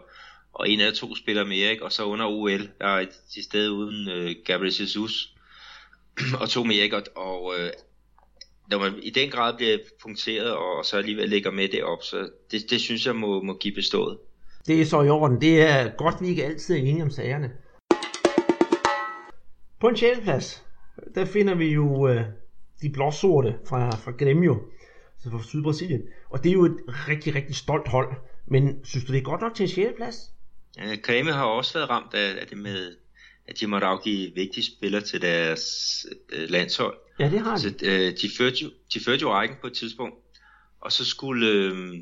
[0.54, 1.84] og en af to spiller mere, ikke?
[1.84, 5.36] og så under OL, der er til stede uden øh, Gabriel Jesus,
[6.42, 6.98] og to mere, ikke?
[6.98, 7.70] og, og øh,
[8.70, 12.30] når man i den grad bliver punkteret, og så alligevel ligger med det op, så
[12.52, 14.18] det, det synes jeg må, må give bestået.
[14.68, 15.42] Det er så i orden.
[15.42, 17.52] Det er godt, vi ikke altid er enige om sagerne.
[19.80, 20.64] På en sjælplads,
[21.16, 22.22] der finder vi jo øh,
[22.82, 24.62] de blåsorte fra, fra Gremio
[25.26, 26.02] altså fra Sydbrasilien.
[26.30, 28.16] Og det er jo et rigtig, rigtig stolt hold.
[28.48, 30.16] Men synes du, det er godt nok til en sjælplads?
[30.78, 32.96] Ja, Grêmio har også været ramt af, af det med,
[33.48, 36.98] at de måtte afgive vigtige spillere til deres øh, landshold.
[37.20, 37.62] Ja, det har de.
[37.62, 40.16] Så, øh, de, førte jo, de førte jo rækken på et tidspunkt,
[40.82, 41.94] og så skulle øh,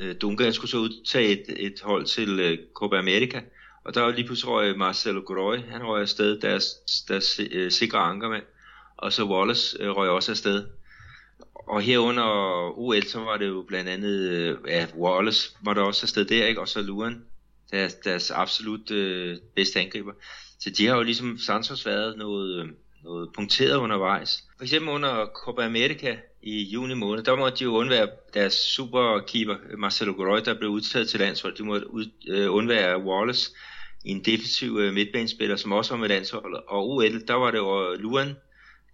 [0.00, 3.40] øh Dunga skulle så udtage et, et hold til øh, Copa America,
[3.84, 6.64] og der var lige pludselig røg Marcelo Groy, han røg afsted, deres,
[7.08, 8.44] deres øh, sikre ankermand,
[8.96, 10.66] og så Wallace øh, røg også afsted.
[11.66, 12.24] Og herunder
[12.78, 16.46] OL, så var det jo blandt andet, øh, ja, Wallace var der også afsted der,
[16.46, 16.60] ikke?
[16.60, 17.24] og så Luan,
[17.70, 20.12] deres, deres absolut øh, bedste angriber.
[20.58, 22.68] Så de har jo ligesom Santos været noget, øh,
[23.04, 24.44] noget punkteret undervejs.
[24.56, 29.56] For eksempel under Copa America i juni måned, der måtte de jo undvære deres superkeeper
[29.78, 31.58] Marcelo Godoy, der blev udtaget til landsholdet.
[31.58, 33.50] De måtte ud, øh, undvære Wallace,
[34.04, 36.60] en defensiv øh, midtbanespiller, som også var med landsholdet.
[36.68, 38.36] Og OL, der var det jo øh, Luan,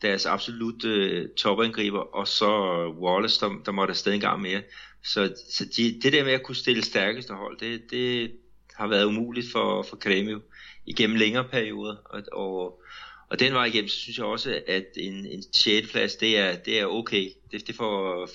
[0.03, 4.63] deres absolut øh, topangriber, og så øh, Wallace, der, der måtte afsted en gang mere.
[5.05, 8.33] Så, så de, det der med at kunne stille stærkeste hold, det, det
[8.75, 10.41] har været umuligt for, for Kremio
[10.87, 11.97] igennem længere perioder.
[12.05, 12.83] Og, og,
[13.31, 15.91] og den vej igennem, så synes jeg også, at en, en 6.
[15.91, 17.31] plads, det er, det er okay.
[17.51, 18.29] Det, det, får,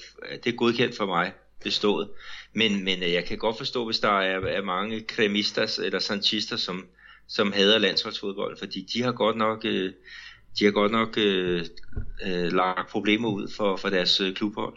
[0.44, 1.34] det er godkendt for mig
[1.64, 2.10] bestået.
[2.54, 6.58] Men, men øh, jeg kan godt forstå, hvis der er, er mange kremistas eller santister,
[6.58, 6.88] som,
[7.28, 9.94] som hader landsholdsfodbold, fordi de har godt nok, øh,
[10.60, 11.66] de har godt nok øh,
[12.26, 14.74] øh, lagt problemer ud for, for deres øh, klubhold.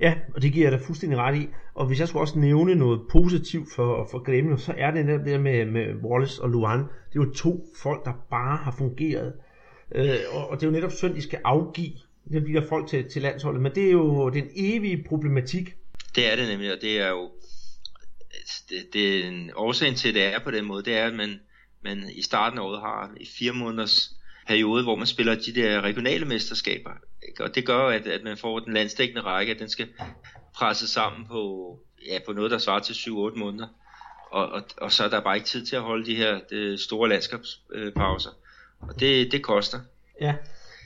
[0.00, 1.48] Ja, og det giver jeg da fuldstændig ret i.
[1.74, 5.20] Og hvis jeg skulle også nævne noget positivt for, for Grêmio, så er det det
[5.26, 6.78] der med, med Wallace og Luan.
[6.78, 9.32] Det er jo to folk, der bare har fungeret.
[9.94, 11.92] Øh, og, og det er jo netop synd, de skal afgive
[12.32, 13.62] de der folk til, til landsholdet.
[13.62, 15.74] Men det er jo den evige problematik.
[16.14, 17.30] Det er det nemlig, og det er jo
[18.70, 21.14] det, det er en årsagen til, at det er på den måde, det er, at
[21.14, 21.40] man,
[21.84, 24.17] man i starten af året har i fire måneders
[24.48, 26.90] periode, hvor man spiller de der regionale mesterskaber.
[27.28, 27.44] Ikke?
[27.44, 29.86] Og det gør, at, at man får den landstækkende række, at den skal
[30.54, 31.74] presses sammen på,
[32.06, 33.68] ja, på noget, der svarer til 7-8 måneder.
[34.30, 36.78] Og, og, og så er der bare ikke tid til at holde de her de
[36.78, 38.30] store landskabspauser.
[38.80, 39.78] Og det, det koster.
[40.20, 40.34] Ja,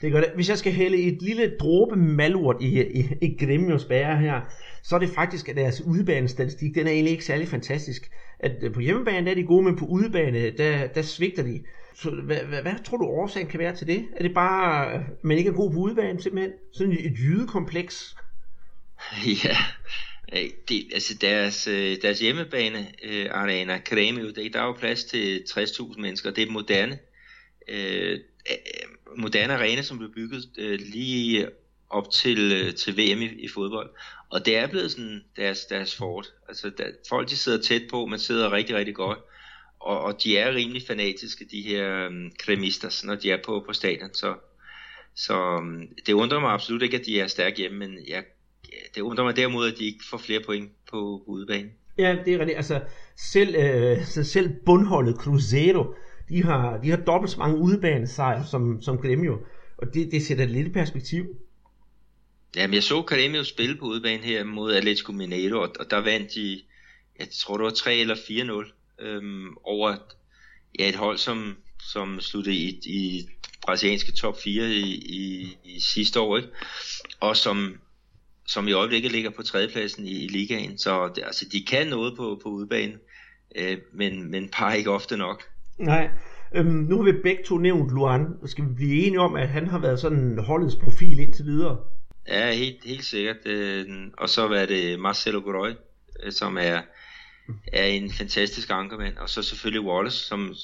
[0.01, 0.29] det gør det.
[0.35, 4.41] Hvis jeg skal hælde et lille dråbe malurt i, i, i Grimios bære her,
[4.83, 8.11] så er det faktisk, at deres udebanestatistik, den er egentlig ikke særlig fantastisk.
[8.39, 11.63] At øh, på hjemmebane der er de gode, men på udebane, der, der svigter de.
[11.95, 14.07] Så hvad, hvad, hvad tror du årsagen kan være til det?
[14.15, 16.53] Er det bare, at man ikke er god på udebane simpelthen?
[16.73, 18.15] Sådan et jydekompleks?
[19.45, 19.57] Ja,
[20.33, 25.43] øh, det, altså deres, øh, deres hjemmebane øh, arena, Kremio, der er jo plads til
[25.49, 26.99] 60.000 mennesker, det er moderne.
[27.67, 28.19] Øh,
[29.17, 31.47] moderne arena, som blev bygget øh, lige
[31.89, 33.89] op til, til VM i, i fodbold.
[34.29, 36.33] Og det er blevet sådan deres, deres fort.
[36.47, 39.19] Altså der, folk de sidder tæt på, man sidder rigtig, rigtig godt
[39.83, 43.73] og, og de er rimelig fanatiske, de her um, kremister, når de er på, på
[43.73, 44.13] stadion.
[44.13, 44.35] Så,
[45.15, 48.23] så um, det undrer mig absolut ikke, at de er stærke hjemme, men jeg,
[48.95, 51.69] det undrer mig derimod, at de ikke får flere point på, udebane.
[51.97, 52.57] Ja, det er rigtigt.
[52.57, 52.81] Altså,
[53.17, 55.95] selv, øh, selv bundholdet Cruzeiro,
[56.29, 59.39] de har, de har dobbelt så mange udebanesejre som, som Gremio.
[59.77, 61.25] Og det, det sætter lidt i perspektiv.
[62.55, 66.35] Jamen, jeg så Gremio spille på udebane her mod Atletico Mineiro, og, og der vandt
[66.35, 66.61] de,
[67.19, 69.95] jeg tror det var 3 eller 4-0 øhm, over
[70.79, 73.29] ja, et hold, som, som sluttede i, i
[73.65, 76.49] brasilianske top 4 i, i, i sidste år, ikke?
[77.19, 77.77] og som,
[78.47, 80.77] som i øjeblikket ligger på tredjepladsen i, i ligaen.
[80.77, 82.93] Så det, altså, de kan noget på, på udebane,
[83.55, 85.43] øh, men, men bare ikke ofte nok.
[85.79, 86.09] Nej,
[86.55, 88.27] øhm, nu har vi begge to nævnt Luan.
[88.45, 91.77] Skal vi blive enige om, at han har været sådan holdets profil indtil videre?
[92.27, 93.37] Ja, helt, helt sikkert.
[93.45, 93.85] Øh,
[94.17, 95.69] og så var det Marcelo Groy,
[96.23, 96.81] øh, som er
[97.73, 99.17] er en fantastisk ankermand.
[99.17, 100.55] Og så selvfølgelig Wallace, som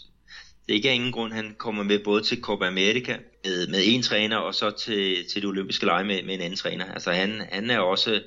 [0.68, 4.02] det ikke er ingen grund, han kommer med både til Copa America med, med en
[4.02, 6.86] træner, og så til, til det olympiske lege med, med en anden træner.
[6.86, 8.22] Altså han, han er også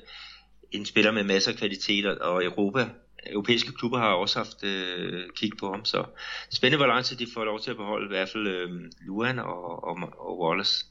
[0.71, 2.85] en spiller med masser af kvaliteter, og Europa,
[3.31, 5.85] europæiske klubber har også haft øh, kig på ham.
[5.85, 6.05] Så
[6.51, 8.69] spændende, hvor lang tid de får lov til at beholde i hvert fald øh,
[9.01, 10.85] Luan og, og, og Wallace.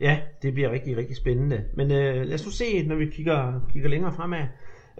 [0.00, 1.64] Ja, det bliver rigtig, rigtig spændende.
[1.76, 4.46] Men øh, lad os nu se, når vi kigger, kigger længere fremad.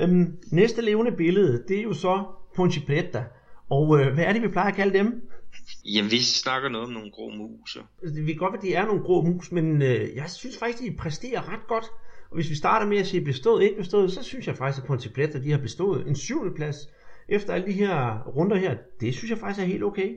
[0.01, 2.25] Øhm, næste levende billede, det er jo så
[2.57, 3.25] Ponte Preta.
[3.71, 5.29] Og øh, hvad er det, vi plejer at kalde dem?
[5.85, 7.79] Jamen, vi snakker noget om nogle grå mus.
[8.03, 10.83] Altså, det kan godt at de er nogle grå mus, men øh, jeg synes faktisk,
[10.83, 11.85] de præsterer ret godt.
[12.31, 14.87] Og hvis vi starter med at sige bestået, ikke bestået, så synes jeg faktisk, at
[14.87, 16.77] Ponte Preta, de har bestået en syvende plads.
[17.29, 20.17] efter alle de her runder her, det synes jeg faktisk er helt okay.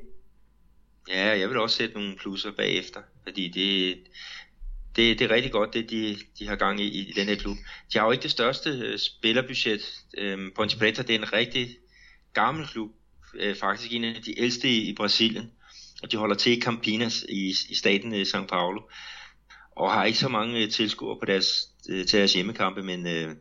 [1.09, 3.97] Ja, jeg vil også sætte nogle plusser bagefter, fordi det,
[4.95, 7.57] det, det er rigtig godt, det de, de har gang i, i den her klub.
[7.93, 10.03] De har jo ikke det største øh, spillerbudget.
[10.17, 11.77] Øhm, Ponte Preta, det er en rigtig
[12.33, 12.91] gammel klub,
[13.35, 15.51] øh, faktisk en af de ældste i, i Brasilien,
[16.03, 18.81] og de holder til i Campinas i, i staten i São Paulo,
[19.75, 23.35] og har ikke så mange øh, tilskuere på deres, øh, til deres hjemmekampe, men, øh,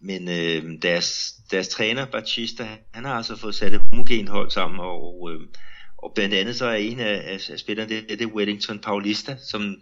[0.00, 4.80] men øh, deres, deres træner, Batista, han har altså fået sat et homogent hold sammen,
[4.80, 5.40] og, øh,
[5.98, 9.76] og blandt andet så er en af, af spillerne, det, det er Wellington Paulista, som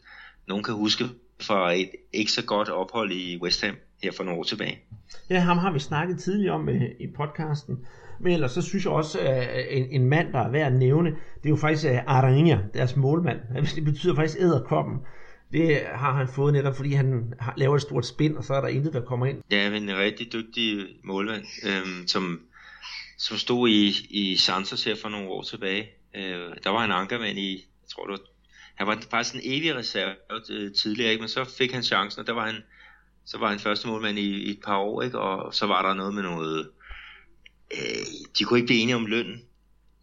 [0.49, 1.05] nogen kan huske
[1.41, 4.79] fra et ikke så godt ophold i West Ham her for nogle år tilbage.
[5.31, 7.87] Ja, ham har vi snakket tidligere om øh, i podcasten.
[8.21, 11.11] Men ellers så synes jeg også, at en, en mand, der er værd at nævne,
[11.11, 13.39] det er jo faktisk uh, Aranha, deres målmand.
[13.75, 14.99] Det betyder faktisk æderkoppen.
[15.53, 18.69] Det har han fået netop, fordi han laver et stort spind, og så er der
[18.69, 19.43] intet, der kommer ind.
[19.51, 22.41] Ja, men en rigtig dygtig målmand, øhm, som,
[23.19, 25.89] som stod i, i Santos her for nogle år tilbage.
[26.17, 28.30] Øh, der var en ankermand i, jeg tror det var
[28.81, 30.15] han var faktisk en evig reserve
[30.51, 31.21] øh, tidligere, ikke?
[31.21, 32.57] men så fik han chancen, og der var han,
[33.25, 35.19] så var han første målmand i, i et par år, ikke?
[35.19, 36.69] og så var der noget med noget,
[37.75, 38.07] øh,
[38.39, 39.43] de kunne ikke blive enige om lønnen,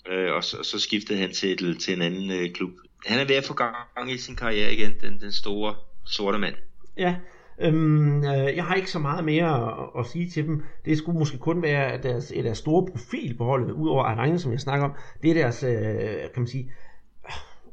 [0.10, 2.72] øh, og, så, og så skiftede han til, til en anden øh, klub.
[3.06, 5.76] Han er ved at få gang i sin karriere igen, den, den store
[6.06, 6.56] sorte mand.
[6.98, 7.16] Ja,
[7.62, 10.64] Øhm, øh, jeg har ikke så meget mere at, at sige til dem.
[10.86, 14.52] Det skulle måske kun være deres, et af store profil på holdet, udover Arne, som
[14.52, 14.94] jeg snakker om.
[15.24, 16.72] Det er deres, øh, kan man sige,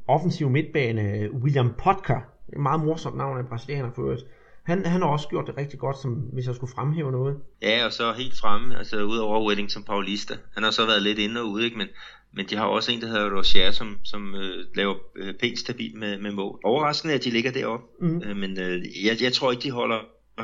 [0.07, 2.13] offensiv midtbane, William Potka,
[2.53, 4.25] et meget morsomt navn af brasilianer for øvrigt.
[4.63, 7.37] Han, han har også gjort det rigtig godt, som, hvis jeg skulle fremhæve noget.
[7.61, 10.33] Ja, og så helt fremme, altså udover Wellington Paulista.
[10.53, 11.77] Han har så været lidt inde og ude, ikke?
[11.77, 11.87] Men,
[12.33, 15.95] men de har også en, der hedder Rocher, som, som øh, laver øh, pænt stabilt
[15.95, 16.59] med, med mål.
[16.63, 18.21] Overraskende, at de ligger deroppe, mm.
[18.25, 19.99] øh, men øh, jeg, jeg tror ikke, de holder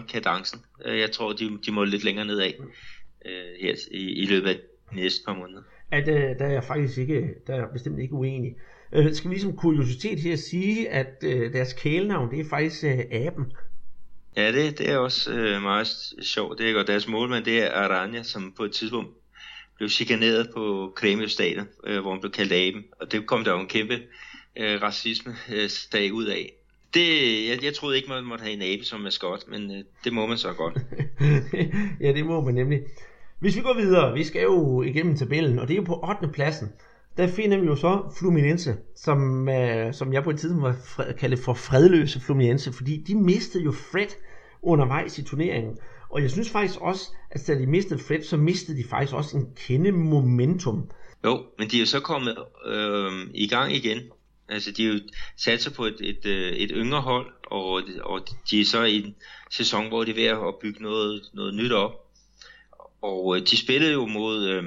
[0.09, 0.59] kadencen.
[0.85, 2.51] Øh, jeg tror, de, de må lidt længere nedad
[3.25, 3.31] øh,
[3.61, 4.55] her i, i løbet af
[4.91, 5.61] de næste par måneder.
[5.91, 8.55] At, øh, der er jeg faktisk ikke, der er bestemt ikke uenig.
[8.93, 12.99] Øh, skal vi ligesom kuriositet her sige, at øh, deres kælenavn, det er faktisk øh,
[13.11, 13.45] aben.
[14.37, 15.87] Ja, det, det er også øh, meget
[16.21, 16.57] sjovt.
[16.57, 16.87] Det er godt.
[16.87, 19.09] Deres målmand, det er Aranya, som på et tidspunkt
[19.77, 22.83] blev chikaneret på Kreml Stadion, øh, hvor han blev kaldt aben.
[22.99, 23.99] Og det kom der jo en kæmpe
[24.57, 26.53] øh, racisme-sag øh, ud af.
[26.93, 27.07] Det,
[27.49, 30.25] jeg, jeg troede ikke, man måtte have en abe som maskot, men øh, det må
[30.25, 30.77] man så godt.
[32.03, 32.79] ja, det må man nemlig.
[33.39, 36.27] Hvis vi går videre, vi skal jo igennem tabellen, og det er jo på 8.
[36.33, 36.67] pladsen
[37.17, 41.13] der finder vi jo så Fluminense, som, øh, som jeg på et tidspunkt var fred,
[41.13, 44.07] kaldet for fredløse Fluminense, fordi de mistede jo Fred
[44.61, 45.77] undervejs i turneringen.
[46.09, 49.37] Og jeg synes faktisk også, at da de mistede Fred, så mistede de faktisk også
[49.37, 50.89] en kende momentum.
[51.25, 53.99] Jo, men de er jo så kommet øh, i gang igen.
[54.49, 54.99] Altså, de er jo
[55.37, 58.97] sat sig på et, et, øh, et yngre hold, og, og de er så i
[58.97, 59.15] en
[59.51, 61.91] sæson, hvor de er ved at bygge noget, noget nyt op.
[63.01, 64.63] Og øh, de spillede jo mod, øh,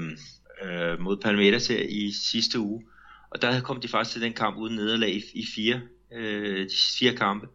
[0.63, 2.85] øh, mod Palmeiras her i sidste uge.
[3.31, 5.81] Og der kom de faktisk til den kamp uden nederlag i, i fire,
[6.13, 7.47] øh, de fire kampe.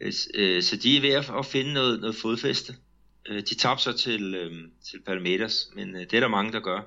[0.00, 2.74] Øh, øh så de er ved at, at finde noget, noget fodfæste.
[3.28, 4.52] Øh, de tabte så til, øh,
[4.90, 6.80] til Palmeiras, men øh, det er der mange, der gør.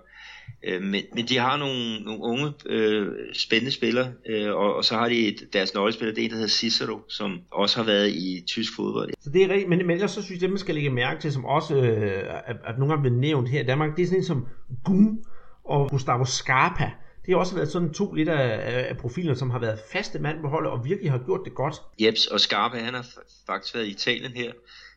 [0.63, 4.95] Øh, men, men de har nogle, nogle unge, øh, spændende spillere, øh, og, og så
[4.95, 8.09] har de et, deres nøglespiller, det er en, der hedder Cicero, som også har været
[8.09, 9.13] i tysk fodbold.
[9.21, 11.33] Så det er rigtigt, men, men ellers så synes jeg, man skal lægge mærke til,
[11.33, 14.19] som også øh, at, at nogle gange bliver nævnt her i Danmark, det er sådan
[14.19, 14.47] en som
[14.85, 15.23] Gum
[15.65, 16.91] og Gustavo Scarpa.
[17.25, 20.41] Det har også været sådan to lidt af, af profiler, som har været faste mand
[20.41, 21.75] på holdet, og virkelig har gjort det godt.
[21.99, 23.07] Jeps, og Scarpa, han har
[23.47, 24.51] faktisk været i Italien her,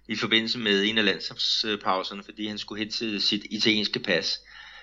[0.09, 4.41] i forbindelse med en af landsholdspauserne, fordi han skulle hen til sit italienske pas.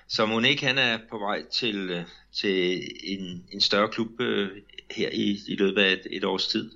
[0.07, 2.03] Så Monique han er på vej til, øh,
[2.33, 4.49] til en, en større klub øh,
[4.91, 6.71] her i, i løbet af et, et års tid.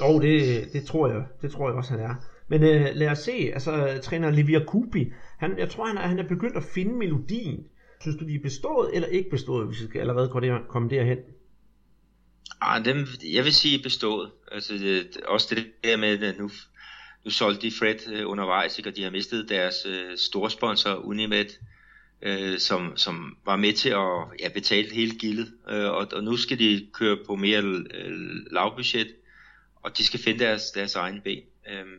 [0.00, 2.14] Jo, det, det, tror jeg, det tror jeg også, han er.
[2.48, 6.18] Men øh, lad os se, altså træner Livia Kupi, han, jeg tror, han er, han
[6.18, 7.66] er begyndt at finde melodien.
[8.00, 10.28] Synes du, de er bestået eller ikke bestået, hvis vi skal allerede
[10.68, 11.18] komme derhen?
[12.60, 14.30] Ah, dem, jeg vil sige bestået.
[14.52, 16.50] Altså, det, også det der med, at nu,
[17.24, 20.94] nu solgte de Fred øh, undervejs, ikke, og de har mistet deres øh, store sponsor
[20.94, 21.46] Unimed
[22.22, 26.36] øh, som, som var med til at ja, betale hele gildet, øh, og, og nu
[26.36, 27.62] skal de køre på mere
[27.94, 28.12] øh,
[28.50, 29.08] lavbudget,
[29.82, 31.42] og de skal finde deres, deres egen ben.
[31.70, 31.98] Øhm, øh,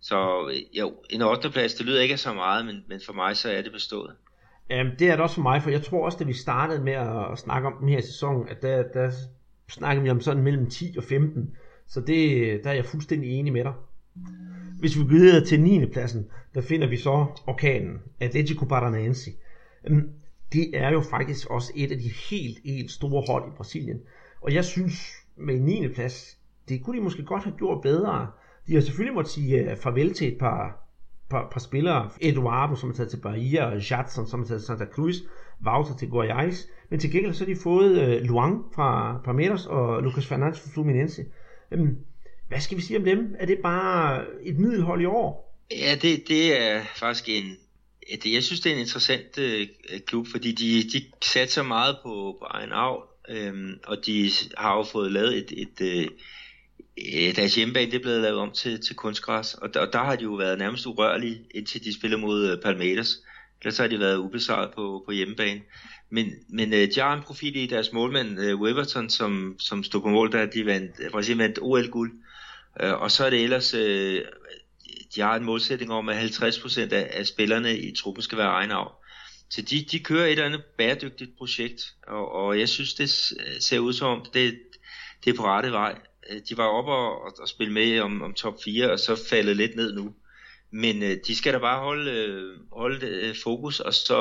[0.00, 1.50] så jo, en 8.
[1.50, 4.14] plads, det lyder ikke så meget, men, men for mig så er det bestået.
[4.70, 6.92] Jamen, det er det også for mig, for jeg tror også, da vi startede med
[6.92, 9.10] at snakke om den her sæson, at der, der
[9.68, 11.56] snakkede vi om sådan mellem 10 og 15.
[11.86, 13.72] Så det, der er jeg fuldstændig enig med dig.
[14.80, 15.86] Hvis vi går videre til 9.
[15.86, 19.30] pladsen, der finder vi så orkanen, Atletico Paranaense.
[19.86, 20.10] Øhm,
[20.52, 24.00] det er jo faktisk også et af de helt, helt store hold i Brasilien.
[24.40, 24.92] Og jeg synes,
[25.36, 25.88] med 9.
[25.88, 26.38] plads,
[26.68, 28.30] det kunne de måske godt have gjort bedre.
[28.66, 30.88] De har selvfølgelig måttet sige øh, farvel til et par,
[31.30, 32.10] par, par spillere.
[32.20, 35.16] Eduardo, som er taget til Bahia, og Jadson, som er taget til Santa Cruz,
[35.66, 36.70] Wouter til Goiás.
[36.90, 40.70] Men til gengæld så har de fået øh, Luang fra Palmeiras og Lucas Fernandes fra
[40.72, 41.24] Fluminense.
[41.70, 41.96] Øhm,
[42.54, 43.36] hvad skal vi sige om dem?
[43.38, 45.56] Er det bare et middelhold i år?
[45.70, 47.56] Ja, det, det er faktisk en...
[48.22, 49.68] Det, jeg synes, det er en interessant øh,
[50.06, 54.82] klub, fordi de, de satser meget på, på egen avl, øhm, og de har jo
[54.82, 55.80] fået lavet et, et,
[56.96, 59.92] et øh, deres hjemmebane det er blevet lavet om til, til kunstgræs, og der, og
[59.92, 63.22] der har de jo været nærmest urørlige, indtil de spiller mod uh, Palmeiras.
[63.62, 65.60] Ellers har de været ubesejret på, på hjemmebane.
[66.10, 70.00] Men, men øh, de har en profil i deres målmand, øh, Weverton, som, som stod
[70.00, 72.12] på mål, da de vandt, Brasilien vandt OL-guld.
[72.80, 73.80] Øh, og så er det ellers, uh,
[75.14, 78.70] de har en målsætning om, at 50% af, af spillerne i truppen skal være egen
[78.70, 78.86] af.
[79.50, 83.10] Så de, de kører et eller andet bæredygtigt projekt, og, og jeg synes, det
[83.60, 84.58] ser ud som om, det,
[85.24, 85.98] det er på rette vej.
[86.30, 89.24] Øh, de var oppe og, og, og spille med om, om top 4, og så
[89.28, 90.14] faldet lidt ned nu.
[90.70, 94.16] Men øh, de skal da bare holde, øh, holde øh, fokus, og så,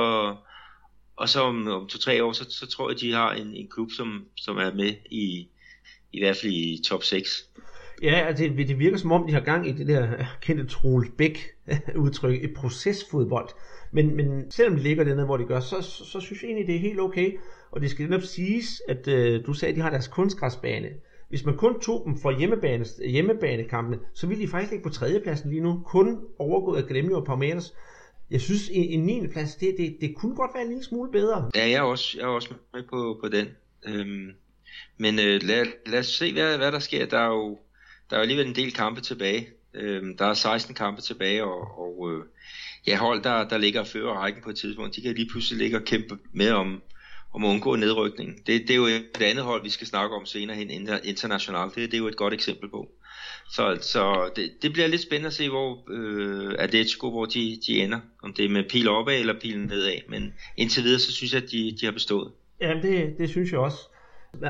[1.16, 3.92] og så om, om to-tre år, så, så tror jeg, de har en, en klub,
[3.92, 5.48] som, som er med i,
[6.12, 7.50] i hvert fald i top 6.
[8.04, 10.08] Ja, altså, det, det virker som om, de har gang i det der
[10.42, 11.40] kendte Troels Bæk
[11.96, 13.50] udtryk, et procesfodbold.
[13.92, 16.68] Men, men selvom de ligger dernede, hvor de gør, så, så, så synes jeg egentlig,
[16.68, 17.38] det er helt okay.
[17.72, 20.90] Og det skal netop siges, at øh, du sagde, at de har deres kunstgræsbane.
[21.30, 25.50] Hvis man kun tog dem for hjemmebane, hjemmebanekampene, så ville de faktisk ligge på tredjepladsen
[25.50, 27.74] lige nu, kun overgået af Gremio og Palmeiras.
[28.32, 29.28] Jeg synes, en, en 9.
[29.28, 31.52] plads, det, det, det kunne godt være en lille smule bedre.
[31.56, 33.48] Ja, jeg er også, jeg er også med på, på den.
[33.86, 34.32] Øhm,
[34.98, 37.06] men øh, lad, lad os se, hvad, hvad der sker.
[37.06, 37.58] Der er jo
[38.14, 39.48] der er alligevel en del kampe tilbage.
[39.74, 42.24] Øh, der er 16 kampe tilbage, og, og øh,
[42.88, 45.78] ja, hold, der, der ligger før rækken på et tidspunkt, de kan lige pludselig ligge
[45.78, 46.82] og kæmpe med om,
[47.34, 48.38] om at undgå nedrykning.
[48.48, 51.76] Det, det er jo et andet hold, vi skal snakke om senere hen internationalt.
[51.76, 52.88] Det, det er jo et godt eksempel på.
[53.50, 57.84] Så, så det, det bliver lidt spændende at se, hvor øh, Atletico, hvor de, de
[57.84, 58.00] ender.
[58.24, 59.98] Om det er med pil opad eller pil nedad.
[60.10, 62.32] Men indtil videre, så synes jeg, at de, de har bestået.
[62.62, 63.78] Ja, det, det synes jeg også.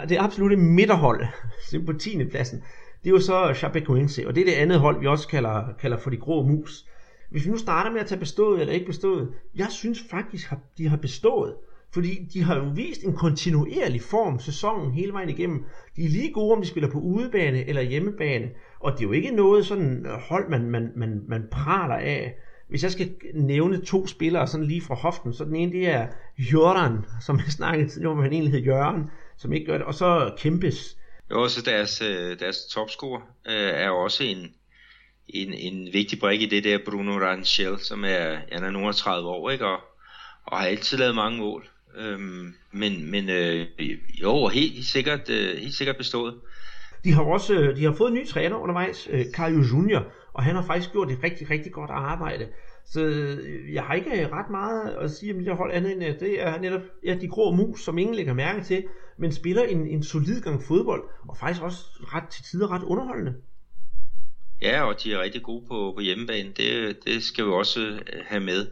[0.10, 1.26] Det er absolut midterhold,
[1.86, 2.26] på 10.
[2.26, 2.64] pladsen.
[3.04, 5.98] Det er jo så Chapecoense, og det er det andet hold, vi også kalder, kalder
[5.98, 6.86] for de grå mus.
[7.30, 10.58] Hvis vi nu starter med at tage bestået eller ikke bestået, jeg synes faktisk, at
[10.78, 11.54] de har bestået.
[11.94, 15.66] Fordi de har jo vist en kontinuerlig form sæsonen hele vejen igennem.
[15.96, 18.50] De er lige gode, om de spiller på udebane eller hjemmebane.
[18.80, 22.36] Og det er jo ikke noget sådan øh, hold, man, man, man, man praler af.
[22.70, 26.08] Hvis jeg skal nævne to spillere sådan lige fra hoften, så den ene det er
[26.38, 29.04] Jørgen, som jeg snakkede tidligere om, han egentlig hed Jørgen,
[29.38, 30.98] som ikke gør det, og så Kempes.
[31.32, 34.54] Jo, også deres, øh, deres topscorer øh, er også en,
[35.28, 39.30] en, en vigtig brik i det der Bruno Ranchel, som er, han er nogle 30
[39.30, 39.66] år, ikke?
[39.66, 39.80] Og,
[40.44, 41.70] og har altid lavet mange mål.
[41.98, 43.68] Øhm, men men øh,
[44.22, 46.36] jo, helt, sikkert, øh, helt sikkert bestået.
[47.04, 50.56] De har også de har fået en ny træner undervejs, øh, Cario Junior, og han
[50.56, 52.48] har faktisk gjort et rigtig, rigtig godt arbejde.
[52.86, 55.92] Så øh, jeg har ikke øh, ret meget at sige om det her hold andet
[55.92, 58.84] end, at det er netop ja, de grå mus, som ingen lægger mærke til,
[59.18, 63.34] men spiller en, en solid gang fodbold, og faktisk også ret til tider ret underholdende.
[64.62, 66.52] Ja, og de er rigtig gode på, på hjemmebane.
[66.58, 68.68] Det, det skal vi også øh, have med.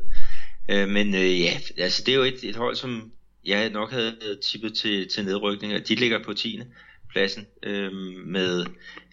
[0.72, 3.12] Øh, men øh, ja, altså det er jo et, et hold, som
[3.46, 6.62] jeg nok havde tippet til, til nedrykning, og de ligger på 10.
[7.10, 7.92] pladsen øh,
[8.26, 8.66] med,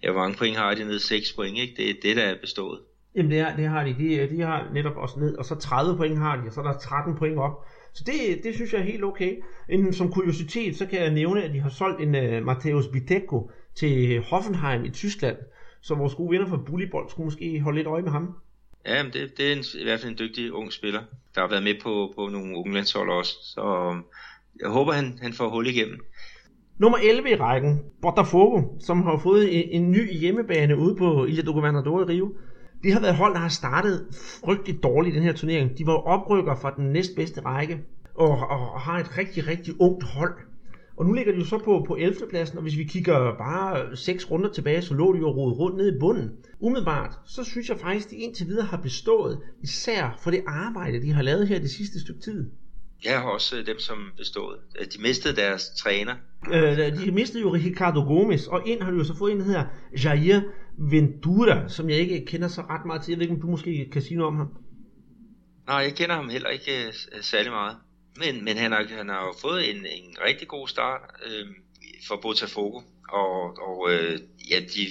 [0.02, 0.98] ja, hvor mange point har de ned?
[0.98, 1.74] 6 point, ikke?
[1.76, 2.80] Det er det, der er bestået.
[3.14, 3.96] Jamen det, er, det har de.
[3.98, 4.28] de.
[4.30, 6.78] De har netop også ned, og så 30 point har de, og så er der
[6.78, 7.66] 13 point op.
[7.92, 9.36] Så det, det synes jeg er helt okay.
[9.68, 13.50] En, som kuriositet, så kan jeg nævne, at de har solgt en uh, Matthäus Biteko
[13.74, 15.36] til Hoffenheim i Tyskland.
[15.80, 18.34] Så vores gode venner fra Bullybold skulle måske holde lidt øje med ham.
[18.86, 21.00] Ja, men det, det er en, i hvert fald en dygtig ung spiller,
[21.34, 23.32] der har været med på, på nogle unglandshold også.
[23.42, 24.04] Så um,
[24.60, 26.00] jeg håber, han, han får hul igennem.
[26.78, 31.42] Nummer 11 i rækken, Botafogo, som har fået en, en ny hjemmebane ude på Ilha
[31.42, 32.36] do Governador i Rio.
[32.82, 34.06] Det har været hold, der har startet
[34.44, 35.78] frygteligt dårligt i den her turnering.
[35.78, 37.80] De var oprykker fra den næstbedste række,
[38.14, 40.34] og, og, og har et rigtig, rigtig ungt hold.
[40.96, 42.16] Og nu ligger de jo så på, på 11.
[42.30, 45.76] pladsen, og hvis vi kigger bare seks runder tilbage, så lå de jo rodet rundt
[45.76, 46.30] ned i bunden.
[46.60, 51.02] Umiddelbart, så synes jeg faktisk, at de indtil videre har bestået, især for det arbejde,
[51.02, 52.50] de har lavet her det sidste stykke tid.
[53.04, 54.56] Jeg har også øh, dem, som bestået.
[54.80, 56.14] Øh, de mistede deres træner.
[56.52, 59.44] Øh, de mistede jo Ricardo Gomes, og ind har de jo så fået en, der
[59.44, 59.64] hedder
[60.04, 60.40] Jair
[60.78, 63.12] Ventura, som jeg ikke kender så ret meget til.
[63.12, 64.48] Jeg ved ikke, om du måske kan sige noget om ham?
[65.66, 67.76] Nej, jeg kender ham heller ikke uh, særlig meget.
[68.16, 71.46] Men, men han, har, han har jo fået en, en rigtig god start øh,
[72.08, 72.80] for Botafogo.
[73.08, 74.18] Og, og øh,
[74.50, 74.86] ja, de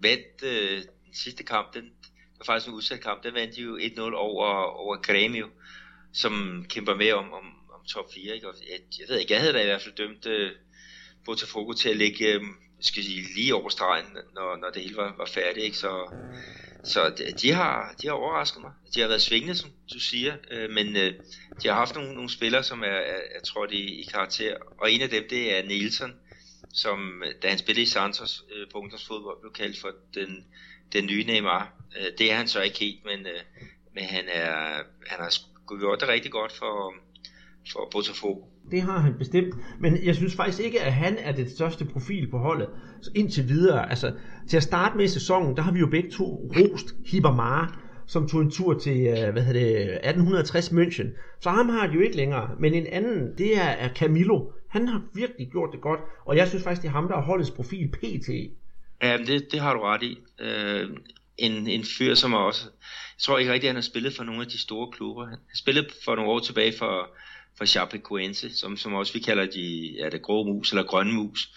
[0.00, 1.90] vandt øh, den sidste kamp, den
[2.38, 5.48] var faktisk en udsat kamp, den vandt de jo 1-0 over, over Grêmio,
[6.12, 8.34] som kæmper med om, om, om top 4.
[8.34, 8.48] Ikke?
[8.48, 10.50] Og jeg, jeg ved ikke, jeg havde da i hvert fald dømt øh,
[11.24, 12.40] Botafogo til at ligge øh,
[12.80, 15.64] skal sige, lige over stregen, når, når det hele var, var færdigt.
[15.64, 15.76] Ikke?
[15.76, 16.10] Så,
[16.84, 18.72] så de har, de har overrasket mig.
[18.94, 21.14] De har været svingende, som du siger, øh, men øh,
[21.62, 24.56] de har haft nogle, nogle spillere, som er, er, er trådt i, i karakter.
[24.80, 26.16] Og en af dem, det er Nielsen,
[26.74, 30.44] som øh, da han spillede i Santos øh, på ungdomsfodbold, blev kaldt for den,
[30.92, 31.72] den nye Neymar.
[31.98, 33.40] Øh, det er han så ikke helt, men, øh,
[33.94, 35.32] men han, er, han har
[35.78, 36.94] gjort det rigtig godt for,
[37.72, 38.40] for Botafogo.
[38.70, 42.30] Det har han bestemt, men jeg synes faktisk ikke, at han er det største profil
[42.30, 42.68] på holdet
[43.02, 43.90] så indtil videre.
[43.90, 44.12] Altså,
[44.48, 46.24] til at starte med sæsonen, der har vi jo begge to
[46.56, 51.06] rost Hibamara, som tog en tur til, øh, hvad hedder det, 1860 München.
[51.40, 54.50] Så ham har de jo ikke længere, men en anden, det er, er Camilo.
[54.68, 57.22] Han har virkelig gjort det godt, og jeg synes faktisk, det er ham, der har
[57.22, 58.28] holdets profil PT.
[59.02, 60.18] Ja, det, det har du ret i.
[60.40, 60.88] Øh,
[61.38, 62.64] en, en fyr, som er også...
[62.64, 65.26] Jeg tror ikke rigtigt, at han har spillet for nogle af de store klubber.
[65.26, 67.10] Han spillede for nogle år tilbage for,
[67.58, 71.54] for Chapecoense, som, som også vi kalder de, er det grå mus eller grønne mus.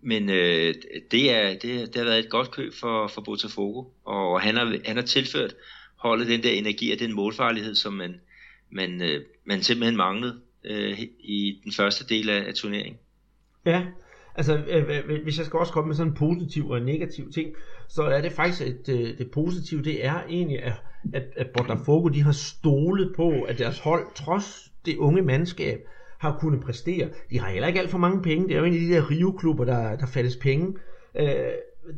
[0.00, 0.74] Men øh,
[1.10, 4.78] det, er, det, det har været et godt køb for, for Botafogo, og han har,
[4.84, 5.54] han har tilført
[5.96, 8.20] holdet den der energi og den målfarlighed, som man,
[8.70, 12.98] man, øh, man simpelthen manglede øh, i den første del af, af turneringen.
[13.66, 13.86] Ja,
[14.34, 17.54] altså øh, hvis jeg skal også komme med sådan en positiv og en negativ ting,
[17.88, 20.72] så er det faktisk, at øh, det positive, det er egentlig, at,
[21.14, 25.86] at, at Botafogo, de har stolet på, at deres hold, trods det unge mandskab,
[26.18, 27.08] har kunnet præstere.
[27.30, 28.48] De har heller ikke alt for mange penge.
[28.48, 30.74] Det er jo en af de der Rio-klubber, der, der fattes penge.
[31.14, 31.26] Øh,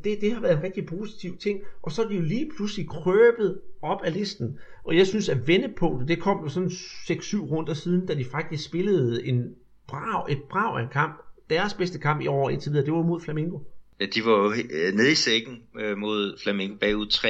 [0.05, 1.61] det, det har været en rigtig positiv ting.
[1.83, 4.59] Og så er de jo lige pludselig krøbet op af listen.
[4.85, 8.64] Og jeg synes, at vendepunktet, det kom jo sådan 6-7 runder siden, da de faktisk
[8.64, 9.55] spillede en
[9.87, 11.22] brav, et brav af en kamp.
[11.51, 13.59] Deres bedste kamp i år indtil videre, det var mod Flamingo.
[14.07, 17.26] De var jo øh, nede i sækken øh, mod Flamengo bagud 3-1.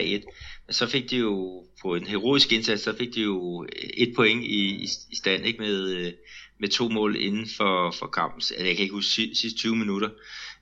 [0.67, 4.13] Men så fik de jo på en heroisk indsats, så fik de jo øh, et
[4.17, 6.13] point i, i stand ikke med,
[6.61, 8.37] med to mål inden for, for kampen.
[8.37, 10.09] Altså, jeg kan ikke huske sidste 20 minutter.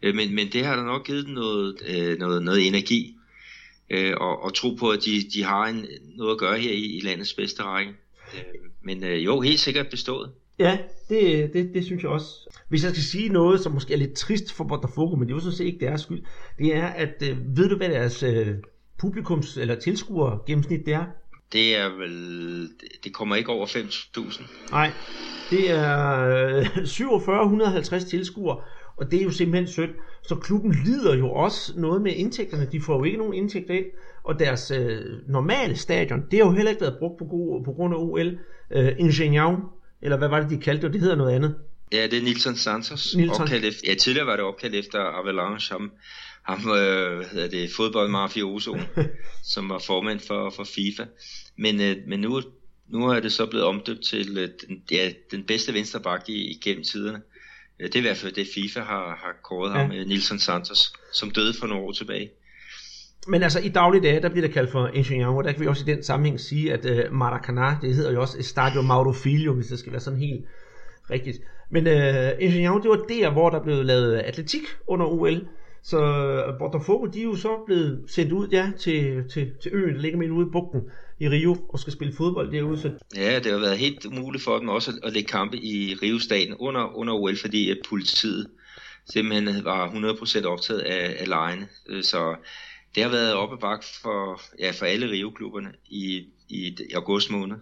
[0.03, 1.77] Men, men det har da nok givet dem noget,
[2.19, 3.15] noget, noget energi
[4.17, 5.87] og, og tro på, at de, de har en,
[6.17, 7.93] noget at gøre her i, i landets bedste række.
[8.83, 10.31] Men jo, helt sikkert bestået.
[10.59, 10.79] Ja,
[11.09, 12.29] det, det, det synes jeg også.
[12.69, 15.37] Hvis jeg skal sige noget, som måske er lidt trist for Botafogo, men det er
[15.37, 16.23] jo sådan set ikke deres skyld,
[16.59, 18.55] det er, at øh, ved du, hvad deres øh,
[19.03, 21.05] publikums- eller tilskuer gennemsnit det er?
[21.53, 22.69] Det er vel,
[23.05, 24.71] det kommer ikke over 5.000.
[24.71, 24.91] Nej,
[25.51, 26.21] det er
[26.57, 28.61] øh, 4750 tilskuere,
[28.97, 29.91] og det er jo simpelthen sødt.
[30.23, 32.69] Så klubben lider jo også noget med indtægterne.
[32.73, 33.87] De får jo ikke nogen indtægter ind,
[34.25, 37.73] og deres øh, normale stadion, det har jo heller ikke været brugt på, god, på
[37.73, 38.39] grund af OL.
[38.71, 40.93] Øh, Ingenieur eller hvad var det, de kaldte det?
[40.93, 41.55] Det hedder noget andet.
[41.93, 43.17] Ja, det er Nilsson Santos.
[43.17, 43.43] Nilsson.
[43.43, 45.93] Opkaldt efter, ja, tidligere var det opkaldt efter Avalanche, ham,
[46.43, 48.77] ham øh, hvad hedder det, fodboldmafioso,
[49.55, 51.05] som var formand for, for FIFA.
[51.57, 52.43] Men, øh, men nu,
[52.89, 56.85] nu er det så blevet omdøbt til øh, den, ja, den bedste venstreback i, igennem
[56.85, 57.21] tiderne.
[57.81, 59.77] Øh, det er i hvert fald det, FIFA har, har kåret ja.
[59.77, 62.31] ham, øh, Nilsson Santos, som døde for nogle år tilbage.
[63.27, 65.67] Men altså i daglige dage, der bliver det kaldt for Ingenieur, og der kan vi
[65.67, 69.53] også i den sammenhæng sige, at uh, Maracanã, det hedder jo også Stadio Mauro Filho,
[69.53, 70.45] hvis det skal være sådan helt
[71.11, 71.39] rigtigt.
[71.71, 75.49] Men øh, Ingenieur, det var der, hvor der blev lavet atletik under OL.
[75.83, 79.95] Så øh, Botafogo, de er jo så blevet sendt ud ja, til, til, til øen,
[79.95, 80.81] der ligger midt ude i bugten
[81.21, 82.81] i Rio, og skal spille fodbold derude.
[82.81, 82.93] Så...
[83.17, 86.97] Ja, det har været helt umuligt for dem også at lægge kampe i Rio-staten under,
[86.97, 88.47] under OL, fordi at politiet
[89.11, 91.69] simpelthen var 100% optaget af, af lejene.
[91.89, 92.37] Øh, så
[92.95, 97.57] det har været oppe bak for, ja, for alle Rio-klubberne i, i, i august måned.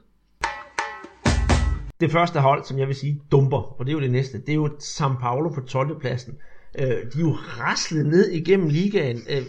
[2.00, 4.48] Det første hold, som jeg vil sige, dumper, og det er jo det næste, det
[4.48, 6.00] er jo São Paulo på 12.
[6.00, 6.34] pladsen.
[6.78, 9.22] Øh, de er jo raslet ned igennem ligaen.
[9.30, 9.42] Øh,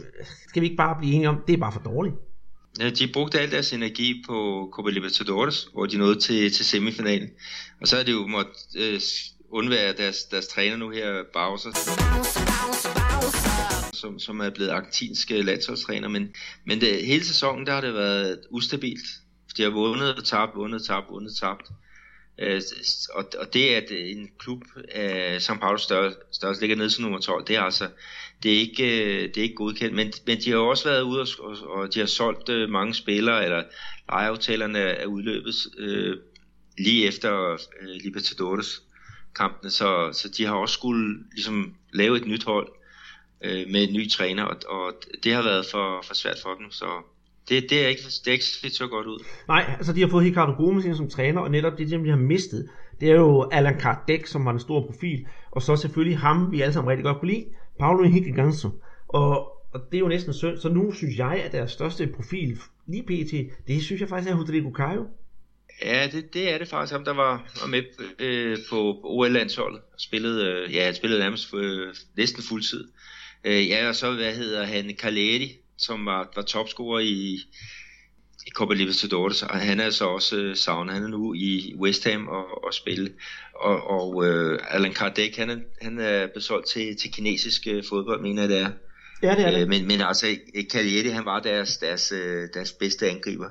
[0.47, 2.15] skal vi ikke bare blive enige om, det er bare for dårligt.
[2.79, 7.29] Ja, de brugte al deres energi på Copa Libertadores, hvor de nåede til, til semifinalen.
[7.81, 8.99] Og så er det jo måttet øh,
[9.49, 11.69] undvære deres, deres træner nu her, Bowser
[13.97, 16.29] som, som er blevet argentinske øh, landsholdstræner, men,
[16.65, 19.05] men det, hele sæsonen der har det været ustabilt.
[19.57, 21.69] De har vundet og tabt, vundet og tabt, vundet og tabt.
[22.39, 22.61] Øh,
[23.13, 24.61] og, og det at øh, en klub
[24.91, 27.88] af São Paulo størrelse, størrelse ligger nede som nummer 12, det er altså
[28.43, 31.21] det er ikke, øh, det er ikke godkendt, men, men de har også været ude
[31.21, 33.63] og, og, og de har solgt øh, mange spillere, eller
[34.09, 36.17] lejeaftalerne er udløbet øh,
[36.77, 38.83] lige efter øh, Libertadores
[39.35, 42.67] kampene, så, så de har også skulle ligesom lave et nyt hold,
[43.43, 46.71] øh, med en ny træner, og, og det har været for, for svært for dem,
[46.71, 46.85] så
[47.49, 49.23] det, det, er ikke, det er ikke set så godt ud.
[49.47, 52.17] Nej, altså de har fået Ricardo Gomes ind som træner, og netop det, de har
[52.17, 52.69] mistet,
[52.99, 56.61] det er jo Allan Kardec, som var en stor profil, og så selvfølgelig ham, vi
[56.61, 57.45] alle sammen rigtig godt kunne lide,
[57.79, 58.69] Paulo Henrique Ganso.
[59.07, 59.39] Og,
[59.73, 63.03] og det er jo næsten synd, så nu synes jeg, at deres største profil lige
[63.03, 65.07] pt, det synes jeg faktisk er Rodrigo Caio.
[65.85, 67.83] Ja, det, det er det faktisk ham, der var, var med
[68.19, 69.81] øh, på OL-landsholdet.
[69.97, 72.87] Spillede, øh, ja, han spillede nærmest øh, næsten fuldtid.
[73.43, 77.39] Øh, ja, og så, hvad hedder han, Caleri, som var, var topscorer i,
[78.47, 80.93] i Copa Libertadores, og han er så også øh, savnet.
[80.93, 83.13] Han er nu i West Ham og, og spille.
[83.53, 88.21] Og, og øh, Allan Kardec, han er, han er besolgt til, til kinesisk øh, fodbold,
[88.21, 88.71] mener jeg det er.
[89.23, 89.61] Ja, det er det.
[89.61, 90.38] Øh, men, men altså,
[90.71, 93.49] Cagliari, han var deres, deres, øh, deres bedste angriber.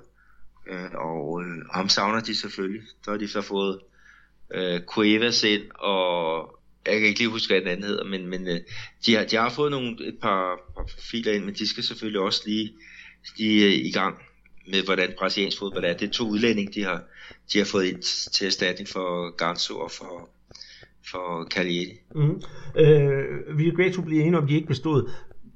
[0.70, 2.82] Øh, og øh, ham savner de selvfølgelig.
[3.04, 3.80] Så har de så fået
[4.54, 6.55] øh, Cuevas ind, og
[6.86, 8.60] jeg kan ikke lige huske, hvad den anden hedder, men, men øh,
[9.06, 12.20] de, har, de har fået nogle, et par, par filer ind, men de skal selvfølgelig
[12.20, 12.72] også lige,
[13.38, 14.18] lige øh, i gang
[14.68, 15.96] med, hvordan brasiliansk fodbold er.
[15.96, 17.02] Det er to udlændinge, de har,
[17.52, 20.28] de har fået ind til erstatning for Ganso og for,
[21.10, 21.98] for Cagliari.
[22.14, 22.42] Mm.
[22.76, 25.10] Øh, vi er begge to blive enige om, de ikke bestod.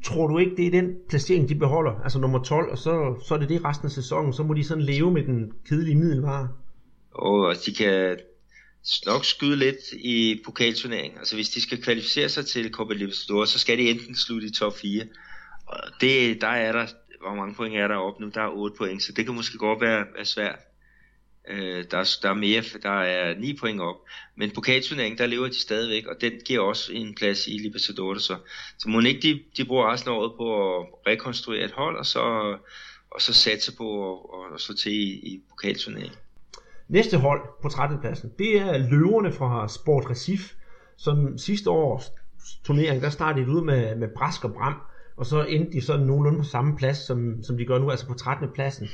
[0.04, 1.92] Tror du ikke, det er den placering, de beholder?
[2.02, 4.32] Altså nummer 12, og så, så er det det resten af sæsonen.
[4.32, 6.48] Så må de sådan leve med den kedelige middelvare.
[7.10, 8.16] Og de kan
[9.06, 11.18] nok skyde lidt i pokalturneringen.
[11.18, 14.50] Altså hvis de skal kvalificere sig til Copa Libertadores, så skal de enten slutte i
[14.50, 15.04] top 4.
[15.66, 16.86] Og det, der er der,
[17.20, 18.28] hvor mange point er der op nu?
[18.34, 20.58] Der er 8 point, så det kan måske godt være, være svært.
[21.48, 23.96] Øh, der, er, der er mere, der er 9 point op.
[24.36, 28.22] Men pokalturneringen, der lever de stadigvæk, og den giver også en plads i Libertadores.
[28.22, 28.36] Så,
[28.78, 32.06] så må ikke de, de bruger resten af året på at rekonstruere et hold, og
[32.06, 32.20] så,
[33.10, 36.18] og så satse på at, at slå til i, i pokalturneringen.
[36.90, 37.98] Næste hold på 13.
[38.00, 40.52] pladsen, det er løverne fra Sport Recif,
[40.96, 42.12] som sidste års
[42.64, 44.74] turnering, der startede de ud med, med Brask og Bram,
[45.16, 48.06] og så endte de sådan nogenlunde på samme plads, som, som de gør nu, altså
[48.06, 48.48] på 13.
[48.54, 48.88] pladsen.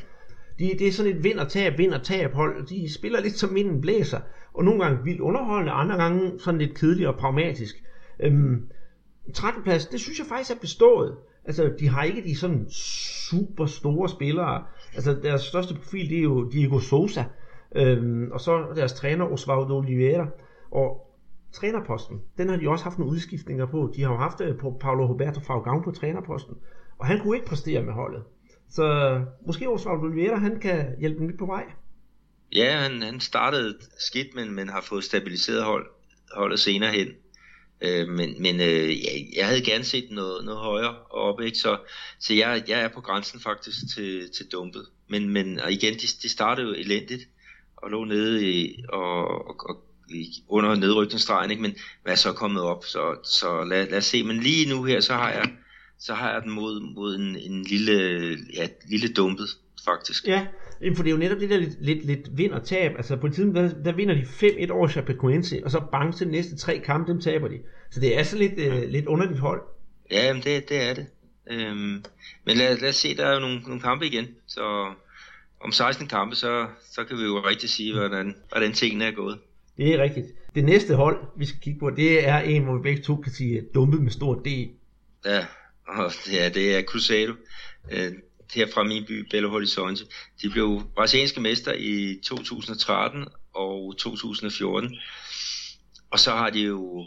[0.59, 2.67] De, det er sådan et vind og tab, vind og tab hold.
[2.67, 4.21] De spiller lidt som vinden blæser,
[4.55, 7.75] og nogle gange vildt underholdende, andre gange sådan lidt kedeligt og pragmatisk.
[8.21, 8.69] Øhm,
[9.35, 9.63] 13.
[9.63, 11.17] plads, det synes jeg faktisk er bestået.
[11.45, 12.71] Altså, de har ikke de sådan
[13.29, 14.63] super store spillere.
[14.95, 17.25] Altså, deres største profil, det er jo Diego Sosa,
[17.75, 20.27] Øhm, og så deres træner Osvaldo Oliveira.
[20.71, 21.17] Og
[21.53, 23.93] trænerposten, den har de også haft nogle udskiftninger på.
[23.97, 26.55] De har jo haft øh, på Paulo Roberto Faugang på trænerposten.
[26.99, 28.23] Og han kunne ikke præstere med holdet.
[28.71, 31.65] Så måske Osvaldo Oliveira, han kan hjælpe dem lidt på vej.
[32.53, 35.87] Ja, han, han startede skidt, men, men har fået stabiliseret hold,
[36.35, 37.09] holdet senere hen.
[37.81, 41.59] Øh, men men øh, ja, jeg havde gerne set noget, noget højere oppe, ikke?
[41.59, 41.79] Så,
[42.19, 44.87] så jeg, jeg er på grænsen faktisk til, til dumpet.
[45.09, 47.23] Men, men og igen, de, de startede jo elendigt
[47.77, 49.83] og lå nede i, og, og, og
[50.49, 51.63] under nedrykningsstregen, ikke?
[51.63, 54.23] men hvad er så kommet op, så, så lad, lad os se.
[54.23, 55.45] Men lige nu her, så har jeg,
[55.99, 59.49] så har jeg den mod, mod en, en lille, ja, lille dumpet,
[59.85, 60.27] faktisk.
[60.27, 60.47] Ja,
[60.97, 62.93] for det er jo netop det der lidt, lidt, lidt vind og tab.
[62.97, 66.33] Altså på tiden, der, der vinder de 5-1 over Chapecoense, og så bang til de
[66.33, 67.59] næste tre kampe, dem taber de.
[67.91, 68.77] Så det er så lidt, ja.
[68.77, 69.63] øh, lidt underligt hold.
[70.11, 71.07] Ja, men det, det er det.
[71.51, 72.05] Øhm,
[72.45, 74.93] men lad, lad os se, der er jo nogle, nogle kampe igen, så
[75.61, 79.39] om 16 kampe, så, så kan vi jo rigtig sige, hvordan, hvordan tingene er gået.
[79.77, 80.27] Det er rigtigt.
[80.55, 83.33] Det næste hold, vi skal kigge på, det er en, hvor vi begge to kan
[83.33, 84.47] sige dumpet med stor D.
[85.25, 85.47] Ja,
[85.89, 87.33] og ja det er Cruzado.
[87.93, 88.13] Øh,
[88.55, 90.05] her fra min by, Belo Horizonte.
[90.43, 94.97] De blev brasilianske mester i 2013 og 2014.
[96.11, 97.07] Og så har de jo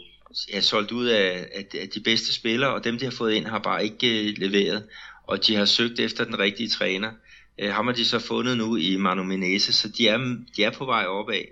[0.52, 3.58] ja, solgt ud af, af, de bedste spillere, og dem, de har fået ind, har
[3.58, 4.84] bare ikke uh, leveret.
[5.26, 7.12] Og de har søgt efter den rigtige træner.
[7.60, 10.18] Øh, ham har de så fundet nu i Manu Menezes, så de er,
[10.56, 11.44] de er på vej opad.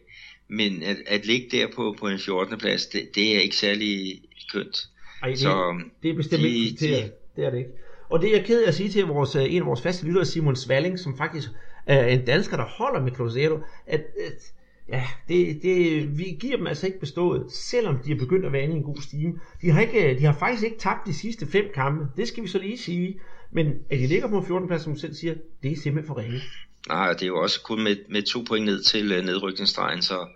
[0.49, 2.59] Men at, at ligge der på, på en 14.
[2.59, 4.89] plads, det, det er ikke særlig kønt.
[5.23, 7.71] Ej, det, så, det er bestemt de, ikke de, det er det ikke.
[8.11, 10.07] Og det er jeg ked af at sige til vores, øh, en af vores faste
[10.07, 11.49] lyttere, Simon Svalling, som faktisk
[11.87, 14.53] er en dansker, der holder med Cruzeiro, at, at
[14.89, 18.63] ja, det, det, vi giver dem altså ikke bestået, selvom de er begyndt at være
[18.63, 19.41] inde i en god stime.
[19.63, 22.49] De har, ikke, de har faktisk ikke tabt de sidste fem kampe, det skal vi
[22.49, 23.21] så lige sige.
[23.51, 24.69] Men at de ligger på 14.
[24.69, 26.43] plads, som du selv siger, det er simpelthen for ringe.
[26.89, 30.29] Nej, det er jo også kun med, med to point ned til øh, nedrykningsstregen, så,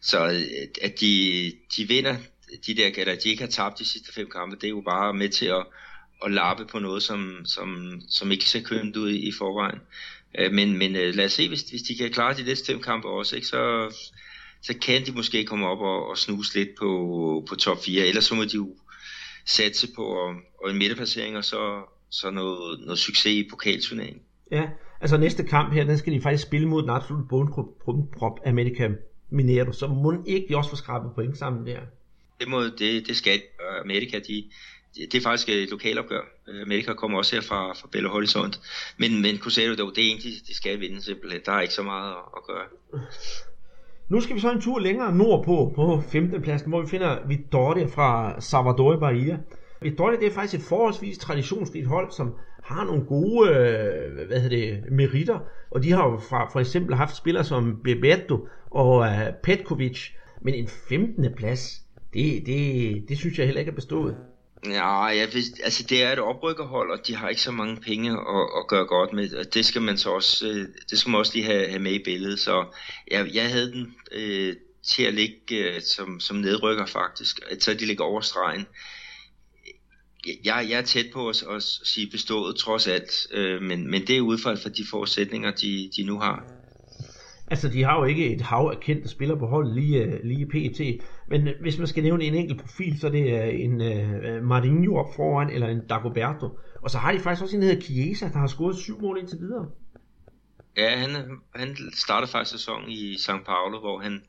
[0.00, 0.42] så øh,
[0.82, 2.16] at de, de vinder,
[2.66, 5.14] de der, eller de ikke har tabt de sidste fem kampe, det er jo bare
[5.14, 5.66] med til at,
[6.24, 9.78] at lappe på noget, som, som, som ikke ser kønt ud i, i forvejen.
[10.38, 13.08] Øh, men, men lad os se, hvis, hvis de kan klare de næste fem kampe
[13.08, 13.94] også, ikke, så,
[14.62, 18.24] så kan de måske komme op og, og snuse lidt på, på top 4, ellers
[18.24, 18.76] så må de jo
[19.46, 20.34] satse på og,
[20.64, 24.22] og en midterplacering, og så, så noget, noget succes i pokalturneringen.
[24.50, 24.68] Ja,
[25.00, 27.28] altså næste kamp her, den skal de faktisk spille mod den absolut
[27.84, 28.88] bundprop Amerika
[29.30, 31.80] Mineiro, så må ikke de også få skrabet point sammen der?
[32.40, 33.40] Det, må, det, det skal
[33.84, 34.44] Amerika, de,
[34.94, 36.20] det er faktisk et lokalopgør.
[36.62, 38.58] Amerika kommer også her fra, fra Belo Horizonte.
[38.96, 41.40] Men, men Cruzeiro, det er en, de, de skal vinde simpelthen.
[41.46, 42.66] Der er ikke så meget at, at gøre.
[44.08, 46.42] Nu skal vi så en tur længere nordpå, på 15.
[46.42, 49.38] pladsen, hvor vi finder Vitória fra Salvador Bahia.
[49.82, 54.56] Vitória det er faktisk et forholdsvis traditionsrigt hold, som har nogle gode øh, hvad hedder
[54.56, 55.38] det, meritter,
[55.70, 60.10] og de har jo fra, for eksempel haft spillere som Bebeto og uh, Petkovic,
[60.40, 61.34] men en 15.
[61.36, 61.82] plads,
[62.14, 64.16] det, det, det synes jeg heller ikke er bestået.
[64.66, 68.10] Ja, jeg ved, altså det er et oprykkerhold, og de har ikke så mange penge
[68.10, 69.34] at, at gøre godt med.
[69.34, 71.92] Og det skal man så også, øh, det skal man også lige have, have med
[71.92, 72.38] i billedet.
[72.38, 72.64] Så
[73.10, 77.86] jeg, jeg havde den øh, til at ligge øh, som, som nedrykker faktisk, så de
[77.86, 78.66] ligger over stregen.
[80.26, 84.16] Jeg, jeg er tæt på at, at sige bestået trods alt, øh, men, men det
[84.16, 86.44] er udfald for de forudsætninger, de, de nu har.
[87.50, 90.46] Altså, de har jo ikke et hav af kendte spillere på holdet lige, øh, lige
[90.46, 91.04] pt.
[91.28, 94.44] Men øh, hvis man skal nævne en enkelt profil, så er det øh, en uh,
[94.44, 96.58] Marinho op foran, eller en Dagoberto.
[96.82, 99.18] Og så har de faktisk også en, der hedder Chiesa, der har scoret syv mål
[99.18, 99.66] indtil videre.
[100.76, 101.10] Ja, han,
[101.54, 104.22] han startede faktisk sæsonen i São Paulo, hvor han,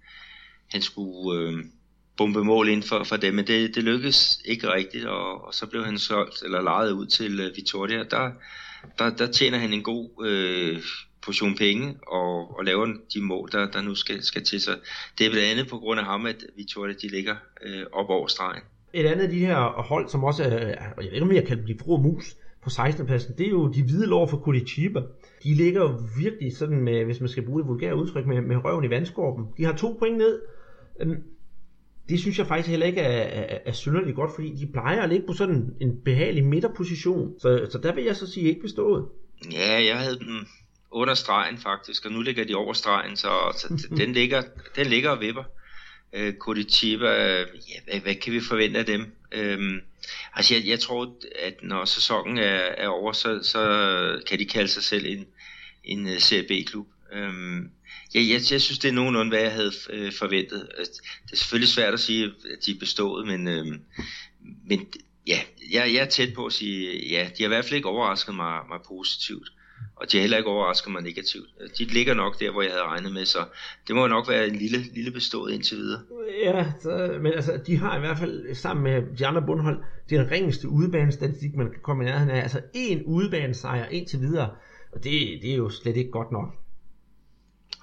[0.72, 1.64] han skulle øh,
[2.20, 5.68] bombe mål ind for, for dem, men det, det lykkedes ikke rigtigt, og, og så
[5.68, 8.04] blev han solgt, eller lejet ud til uh, Vitoria.
[8.04, 8.32] Der,
[9.00, 10.78] der, der tjener han en god øh,
[11.26, 14.76] portion penge og, og laver de mål, der, der nu skal, skal til sig.
[15.18, 17.36] Det er blandt andet på grund af ham, at Victoria de ligger
[17.66, 18.64] øh, op over stregen.
[18.94, 21.64] Et andet af de her hold, som også er, jeg ved ikke om jeg kan
[21.64, 23.06] blive brug mus på 16.
[23.06, 25.00] pladsen, det er jo de hvide lår for Curitiba.
[25.44, 28.66] De ligger jo virkelig sådan med, hvis man skal bruge det vulgære udtryk, med, med
[28.66, 29.46] røven i vandskorben.
[29.58, 30.42] De har to point ned.
[31.00, 31.24] Øhm,
[32.10, 35.10] det synes jeg faktisk heller ikke er, er, er synderligt godt, fordi de plejer at
[35.10, 37.40] ligge på sådan en behagelig midterposition.
[37.40, 39.06] Så, så der vil jeg så sige ikke bestået.
[39.52, 40.46] Ja, jeg havde dem
[40.92, 44.44] under stregen faktisk, og nu ligger de over stregen, så, så den, ligger,
[44.76, 45.44] den ligger og vipper.
[46.14, 47.46] Øh, Curitiba, ja,
[47.88, 49.12] hvad, hvad kan vi forvente af dem?
[49.32, 49.82] Øhm,
[50.36, 54.68] altså jeg, jeg tror, at når sæsonen er, er over, så, så kan de kalde
[54.68, 55.26] sig selv en,
[55.84, 56.88] en CB-klub.
[57.14, 57.72] Øhm,
[58.16, 60.70] Ja, jeg, jeg synes, det er nogenlunde, hvad jeg havde øh, forventet.
[60.78, 60.86] Øh,
[61.26, 63.66] det er selvfølgelig svært at sige, at de er bestået, men, øh,
[64.68, 64.88] men
[65.28, 65.40] ja,
[65.72, 68.36] jeg, jeg er tæt på at sige, ja, de har i hvert fald ikke overrasket
[68.36, 69.50] mig, mig positivt
[70.00, 71.50] og de har heller ikke overrasket mig negativt.
[71.62, 73.40] Øh, de ligger nok der, hvor jeg havde regnet med, så
[73.88, 76.02] det må nok være en lille, lille bestået indtil videre.
[76.44, 80.32] Ja, så, men altså, de har i hvert fald sammen med de andre bundhold den
[80.32, 82.42] ringeste udebanestatistik, man kan komme i nærheden af.
[82.42, 84.50] Altså en udebanesejr indtil videre,
[84.92, 86.54] og det, det er jo slet ikke godt nok.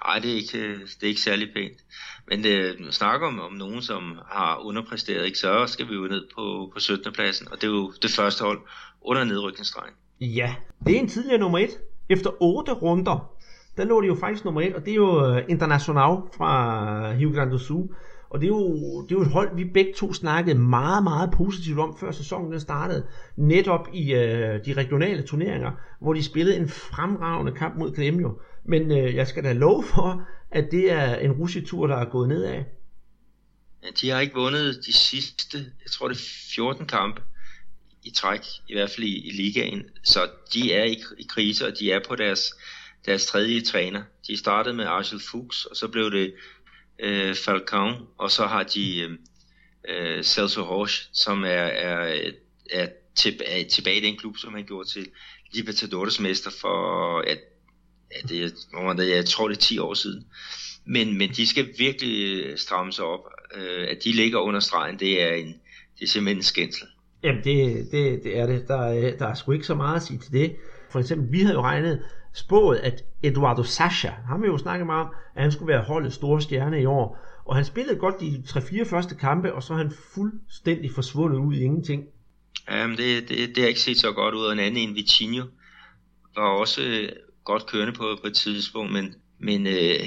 [0.05, 1.77] Nej, det er ikke, øh, det er ikke særlig pænt.
[2.27, 5.93] Men øh, det, man snakker om, om nogen, som har underpræsteret, ikke, så skal vi
[5.93, 7.13] jo ned på, på 17.
[7.13, 8.59] pladsen, og det er jo det første hold
[9.01, 9.93] under nedrykningsstregen.
[10.21, 10.55] Ja,
[10.85, 11.69] det er en tidligere nummer 1.
[12.09, 13.31] Efter 8 runder,
[13.77, 17.31] der lå det jo faktisk nummer 1, og det er jo øh, International fra Rio
[17.35, 17.89] Grande do Sul.
[18.29, 21.31] Og det er, jo, det er jo et hold, vi begge to snakkede meget, meget
[21.31, 23.03] positivt om, før sæsonen den startede.
[23.35, 25.71] Netop i øh, de regionale turneringer,
[26.01, 28.39] hvor de spillede en fremragende kamp mod Gremio.
[28.67, 32.29] Men øh, jeg skal da love for, at det er en russetur, der er gået
[32.29, 32.63] nedad.
[33.83, 37.21] Ja, de har ikke vundet de sidste, jeg tror det er 14 kampe
[38.03, 39.83] i træk, i hvert fald i, i ligaen.
[40.03, 42.53] Så de er i, i krise, og de er på deres,
[43.05, 44.03] deres tredje træner.
[44.27, 46.33] De startede med Archel Fuchs, og så blev det
[46.99, 49.11] øh, Falcon, og så har de øh,
[49.89, 52.31] øh Celso Horsch, som er, er,
[52.71, 55.07] er, til, er tilbage i den klub, som han gjorde til
[55.53, 57.35] Libertadores mester for, ja,
[58.11, 58.53] ja, det,
[58.97, 60.25] det, jeg tror det er 10 år siden.
[60.85, 63.19] Men, men de skal virkelig stramme sig op.
[63.55, 65.47] Øh, at de ligger under stregen, det er, en,
[65.99, 66.87] det er simpelthen en skændsel.
[67.23, 68.67] Jamen, det, det, det er det.
[68.67, 70.55] Der, er, der er sgu ikke så meget at sige til det.
[70.91, 72.03] For eksempel, vi havde jo regnet
[72.33, 76.15] spået, at Eduardo Sasha, ham vi jo snakket meget om, at han skulle være holdets
[76.15, 77.17] store stjerne i år.
[77.45, 81.53] Og han spillede godt de 3-4 første kampe, og så er han fuldstændig forsvundet ud
[81.53, 82.03] i ingenting.
[82.71, 84.45] Jamen, det, det, det har ikke set så godt ud.
[84.45, 85.45] Og en anden en, Vitinho,
[86.35, 87.09] var også øh,
[87.47, 89.99] godt kørende på, på et tidspunkt, men, men øh,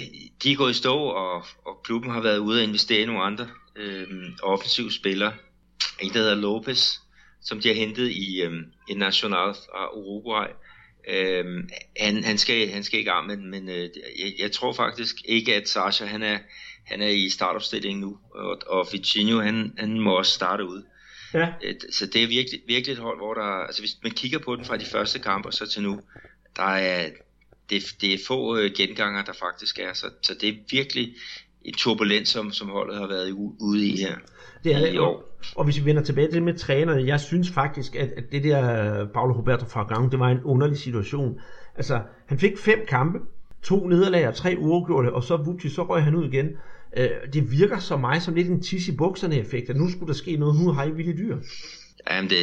[0.43, 3.23] de er gået i stå, og, og klubben har været ude at investere i nogle
[3.23, 4.07] andre øh,
[4.43, 5.33] offensive spillere
[6.01, 6.95] en, der hedder Lopez,
[7.43, 10.47] som de har hentet i, øhm, i National fra Uruguay.
[11.09, 11.69] Øhm,
[12.01, 15.55] han, han, skal, han skal i gang, men, men øh, jeg, jeg tror faktisk ikke,
[15.55, 16.39] at Sasha han er,
[16.87, 20.83] han er i startopstilling nu, og, og Vicinho han, han må også starte ud.
[21.35, 21.53] Ja.
[21.91, 24.65] Så det er virkelig, virkelig et hold, hvor der, altså hvis man kigger på den
[24.65, 26.01] fra de første kampe så til nu,
[26.57, 27.09] der er,
[27.71, 31.15] det, det er få øh, genganger, der faktisk er, så, så det er virkelig
[31.65, 33.31] en turbulens, som, som holdet har været
[33.61, 34.15] ude i her.
[34.65, 35.25] Det er det, og,
[35.55, 38.45] og hvis vi vender tilbage til det med trænerne, jeg synes faktisk, at, at det
[38.45, 41.41] der Paulo Roberto Fragang, det var en underlig situation.
[41.77, 43.19] Altså, han fik fem kampe,
[43.63, 46.49] to nederlag og tre uafgjorte, og så vupti, så røg han ud igen.
[46.97, 50.09] Øh, det virker så mig som lidt en tis i bukserne effekt, at nu skulle
[50.09, 51.39] der ske noget, nu har I vildt dyr.
[52.11, 52.37] Jamen, det,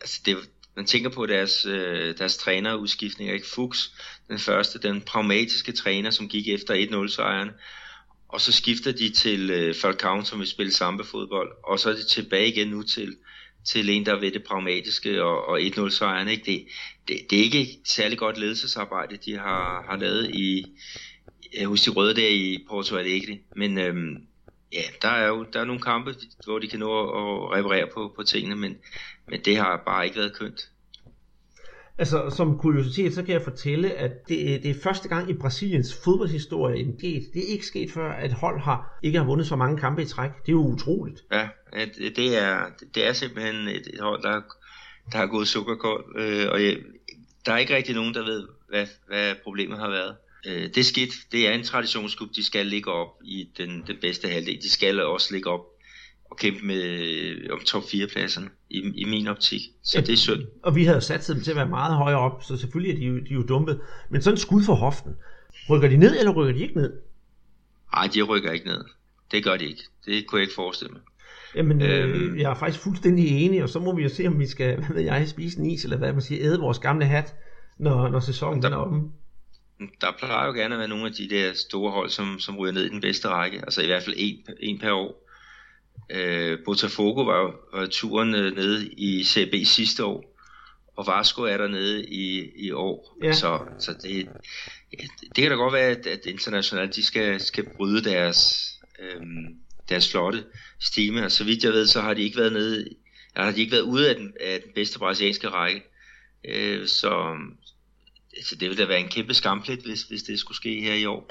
[0.00, 0.36] altså det,
[0.76, 3.46] man tænker på deres, øh, deres trænerudskiftninger, ikke?
[3.46, 3.92] Fuchs,
[4.28, 7.50] den første, den pragmatiske træner, som gik efter 1-0 sejren,
[8.28, 12.04] og så skifter de til øh, Falcao, som vil spille samba-fodbold, og så er de
[12.04, 13.16] tilbage igen nu til,
[13.64, 16.28] til en, der ved det pragmatiske og, og 1-0 sejren.
[16.28, 16.44] Ikke?
[16.44, 16.66] Det,
[17.08, 20.64] det, det er ikke særlig godt ledelsesarbejde, de har, har lavet i,
[21.64, 24.16] hos de røde der i Porto Alegre, men øhm,
[24.72, 28.12] ja, der er jo der er nogle kampe, hvor de kan nå at reparere på,
[28.16, 28.76] på tingene, men,
[29.28, 30.68] men det har bare ikke været kønt.
[31.98, 36.00] Altså, som kuriositet, så kan jeg fortælle, at det, det er første gang i Brasiliens
[36.04, 37.00] fodboldhistorie, det,
[37.34, 40.04] det er ikke sket før, at hold har ikke har vundet så mange kampe i
[40.04, 40.30] træk.
[40.30, 41.24] Det er jo utroligt.
[41.32, 41.48] Ja,
[42.16, 44.40] det er, det er simpelthen et, et hold, der,
[45.12, 46.78] der har gået sukkerkold, øh, og jeg,
[47.46, 50.16] der er ikke rigtig nogen, der ved, hvad, hvad problemet har været.
[50.46, 51.14] Øh, det er skidt.
[51.32, 54.62] Det er en traditionsklub, de skal ligge op i den, den bedste halvdel.
[54.62, 55.64] De skal også ligge op
[56.30, 59.60] og kæmpe med øh, om top 4 pladserne i, i min optik.
[59.82, 60.42] Så ja, det er synd.
[60.62, 63.06] Og vi havde sat dem til at være meget højere op, så selvfølgelig er de
[63.06, 63.80] jo, de er jo dumpet.
[64.10, 65.12] Men sådan skud for hoften.
[65.70, 66.92] Rykker de ned, eller rykker de ikke ned?
[67.94, 68.84] Nej, de rykker ikke ned.
[69.30, 69.82] Det gør de ikke.
[70.06, 71.02] Det kunne jeg ikke forestille mig.
[71.54, 74.38] Jamen, øh, øhm, jeg er faktisk fuldstændig enig, og så må vi jo se, om
[74.38, 77.04] vi skal, hvad ved jeg, spise en is, eller hvad man siger, æde vores gamle
[77.04, 77.34] hat,
[77.78, 79.10] når, når sæsonen der, er omme.
[80.00, 82.72] Der plejer jo gerne at være nogle af de der store hold, som, som ryger
[82.72, 85.28] ned i den bedste række, altså i hvert fald en, en per år.
[86.10, 90.38] Øh, Botafogo var jo var turen øh, nede i CB sidste år,
[90.96, 93.18] og Vasco er der nede i, i år.
[93.22, 93.32] Ja.
[93.32, 94.28] Så, så det,
[94.92, 95.04] ja,
[95.36, 99.56] det kan da godt være, at, at internationalt de skal, skal bryde deres, øhm,
[99.88, 100.44] deres flotte
[100.80, 101.24] stime.
[101.24, 102.78] Og så vidt jeg ved, så har de ikke været nede,
[103.34, 105.82] eller har de ikke været ude af den, af den bedste brasilianske række.
[106.44, 107.36] Øh, så,
[108.42, 111.06] så det vil da være en kæmpe skamplet, hvis, hvis det skulle ske her i
[111.06, 111.30] år.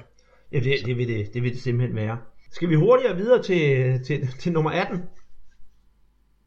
[0.52, 2.18] Ja, det, det, vil det, det vil det simpelthen være.
[2.52, 5.04] Skal vi hurtigere videre til, til, til nummer 18?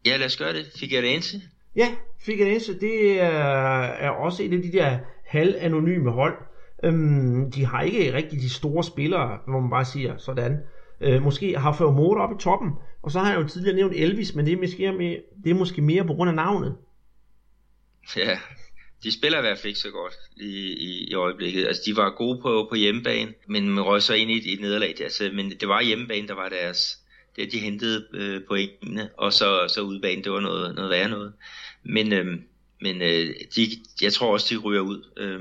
[0.07, 0.67] Ja, lad os gøre det.
[0.77, 1.43] Figueirense.
[1.77, 1.89] Ja,
[2.21, 6.35] Figueirense, det er, er også et af de der halvanonyme hold.
[6.85, 10.59] Øhm, de har ikke rigtig de store spillere, hvor man bare siger sådan.
[11.01, 12.71] Øh, måske har fået Motor op i toppen,
[13.03, 15.55] og så har jeg jo tidligere nævnt Elvis, men det er måske mere, det er
[15.55, 16.77] måske mere på grund af navnet.
[18.17, 18.39] Ja,
[19.05, 21.67] de spiller i hvert fald ikke så godt i, i, i øjeblikket.
[21.67, 25.01] Altså, de var gode på, på hjemmebane, men røg så ind i et, et nederlag.
[25.01, 26.99] Altså, men det var hjemmebane, der var deres...
[27.37, 31.33] Det, de hentede øh, pointene, og så, så udebane, det var noget, noget værre noget.
[31.83, 32.27] Men, øh,
[32.81, 33.71] men øh, de,
[34.03, 35.05] jeg tror også, de ryger ud.
[35.17, 35.41] Øh,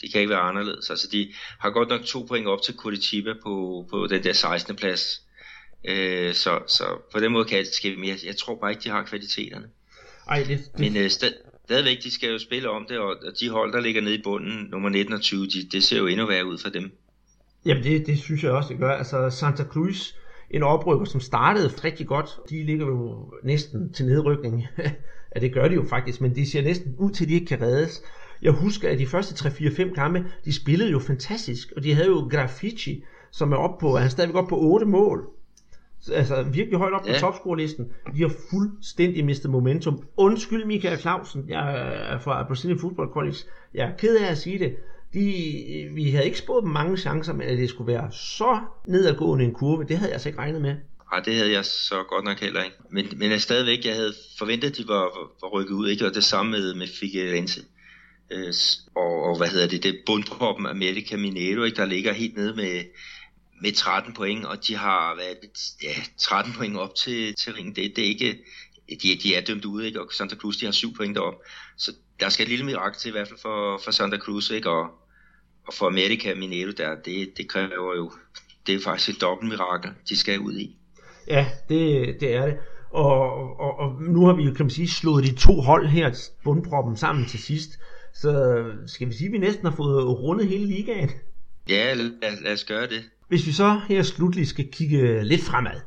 [0.00, 0.90] det kan ikke være anderledes.
[0.90, 4.76] Altså, de har godt nok to point op til Curitiba på, på den der 16.
[4.76, 5.22] plads.
[5.84, 8.16] Øh, så, så på den måde kan det ske mere.
[8.24, 9.66] Jeg tror bare ikke, de har kvaliteterne.
[10.28, 10.78] Ej, det, det...
[10.78, 11.32] Men øh, stad,
[11.68, 14.68] stadigvæk, de skal jo spille om det, og de hold, der ligger nede i bunden,
[14.70, 16.90] nummer 19 og 20, de, det ser jo endnu værre ud for dem.
[17.64, 18.90] Jamen det, det synes jeg også, det gør.
[18.90, 20.12] Altså Santa Cruz,
[20.50, 24.66] en oprykker, som startede rigtig godt, de ligger jo næsten til nedrykning.
[25.34, 27.46] ja, det gør de jo faktisk, men de ser næsten ud til, at de ikke
[27.46, 28.02] kan reddes.
[28.42, 32.28] Jeg husker, at de første 3-4-5 kampe, de spillede jo fantastisk, og de havde jo
[32.30, 35.37] Graffiti, som er oppe på, han er stadigvæk oppe på 8 mål
[36.12, 37.18] altså virkelig højt op på ja.
[37.18, 37.92] topscorelisten.
[38.16, 40.02] De har fuldstændig mistet momentum.
[40.16, 41.74] Undskyld Michael Clausen, jeg
[42.12, 43.36] er fra Brazilian Football College.
[43.74, 44.76] Jeg er ked af at sige det.
[45.14, 49.44] De, vi havde ikke spået dem mange chancer, men at det skulle være så nedadgående
[49.44, 50.74] en kurve, det havde jeg altså ikke regnet med.
[51.12, 52.76] Nej, det havde jeg så godt nok heller ikke.
[52.90, 55.02] Men, men jeg stadigvæk, jeg havde forventet, at de var,
[55.42, 56.06] var rykket ud, ikke?
[56.06, 57.60] Og det samme med, med Figueirense.
[58.30, 58.54] Øh,
[58.96, 61.76] og, og, hvad hedder det, det bundproppen America Mineiro, ikke?
[61.76, 62.82] Der ligger helt nede med,
[63.62, 65.36] med 13 point, og de har været
[65.82, 67.76] ja, 13 point op til, til ringen.
[67.76, 68.38] Det, det er ikke,
[69.02, 70.00] de, de er dømt ude, ikke?
[70.00, 71.34] og Santa Cruz de har 7 point derop.
[71.76, 74.70] Så der skal et lille mirakel til, i hvert fald for, for Santa Cruz, ikke?
[74.70, 74.82] Og,
[75.66, 78.12] og for America Mineiro der, det, det kræver jo,
[78.66, 80.76] det er faktisk et dobbelt mirakel, de skal ud i.
[81.28, 82.56] Ja, det, det er det.
[82.90, 86.30] Og, og, og nu har vi jo, kan man sige, slået de to hold her,
[86.44, 87.70] bundproppen, sammen til sidst.
[88.14, 91.10] Så skal vi sige, at vi næsten har fået rundet hele ligaen?
[91.68, 93.04] Ja, lad, lad os gøre det.
[93.28, 95.80] Hvis vi så her slutlig skal kigge lidt fremad,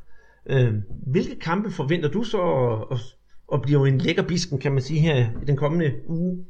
[0.49, 0.73] øh,
[1.07, 2.41] hvilke kampe forventer du så
[2.91, 2.99] at,
[3.53, 6.45] at blive en lækker bisken, kan man sige, her i den kommende uge?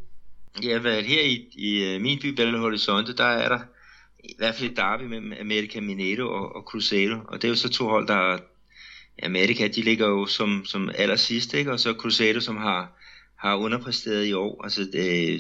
[0.64, 3.60] Ja, hvad, her i, i øh, min by Belo Horizonte, der er der
[4.24, 7.56] i hvert fald et derby mellem America Mineiro og, og Cruzeiro, og det er jo
[7.56, 8.38] så to hold, der
[9.24, 11.72] America, de ligger jo som, som aller sidste, ikke?
[11.72, 13.00] og så Cruzeiro, som har,
[13.36, 14.64] har underpræsteret i år.
[14.64, 15.34] Altså, det,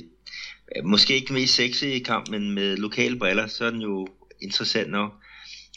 [0.75, 4.07] øh, måske ikke den mest sexy kamp, men med lokale briller, så er den jo
[4.41, 5.13] interessant nok.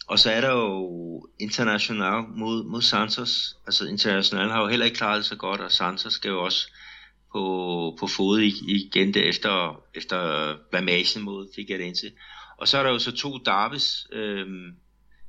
[0.07, 3.57] Og så er der jo International mod, mod Santos.
[3.67, 6.71] Altså International har jo heller ikke klaret det så godt, og Santos skal jo også
[7.33, 10.19] på, på fod igen det efter, efter
[10.71, 12.07] blamagen mod Figueirense.
[12.59, 14.75] Og så er der jo så to Davis, øhm,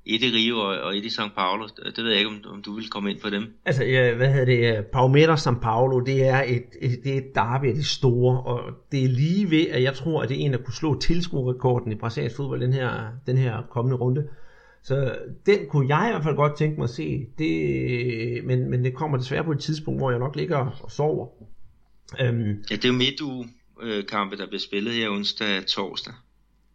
[0.06, 1.68] et i Rio og, og et i São Paulo.
[1.68, 3.54] Det ved jeg ikke, om, om du vil komme ind på dem.
[3.66, 4.86] Altså, ja, hvad hedder det?
[4.86, 8.74] Palmeiras São Paulo, det er et, et, det er et derby af det store, og
[8.92, 11.92] det er lige ved, at jeg tror, at det er en, der kunne slå tilskuerrekorden
[11.92, 12.92] i brasiliansk fodbold den her,
[13.28, 14.28] den her kommende runde.
[14.86, 18.84] Så den kunne jeg i hvert fald godt tænke mig at se, det, men, men
[18.84, 21.28] det kommer desværre på et tidspunkt, hvor jeg nok ligger og sover.
[22.22, 23.48] Um, ja, det er jo midtuge
[24.10, 26.14] kampe, der bliver spillet her onsdag og torsdag.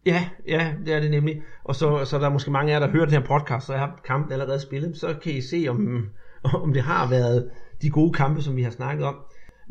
[0.05, 1.41] Ja, ja, det er det nemlig.
[1.63, 3.73] Og så, så er der måske mange af jer, der hører den her podcast, så
[3.73, 4.97] har kampen allerede spillet.
[4.97, 6.09] Så kan I se, om,
[6.43, 7.49] om det har været
[7.81, 9.15] de gode kampe, som vi har snakket om.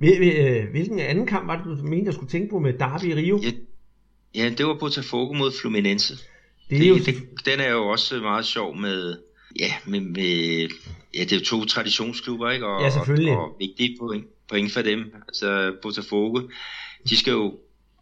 [0.04, 3.14] Øh, hvilken anden kamp var det, du mente, jeg skulle tænke på med Derby i
[3.14, 3.40] Rio?
[3.42, 3.50] Ja,
[4.34, 6.30] ja det var Botafogo mod Fluminense.
[6.70, 6.98] Det er det, jo...
[6.98, 9.18] det, den er jo også meget sjov med,
[9.59, 10.68] ja, med, med
[11.14, 12.66] ja, det er jo to traditionsklubber, ikke?
[12.66, 13.32] Og, ja, selvfølgelig.
[13.32, 15.14] Og, og vigtige point, point for dem.
[15.28, 16.40] Altså Botafogo,
[17.09, 17.59] de skal jo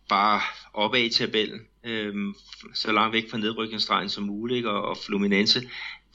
[0.09, 0.41] bare
[0.75, 2.35] opad i tabellen, øhm,
[2.75, 4.71] så langt væk fra nedrykningsstregen som muligt, ikke?
[4.71, 5.63] Og, og Fluminense,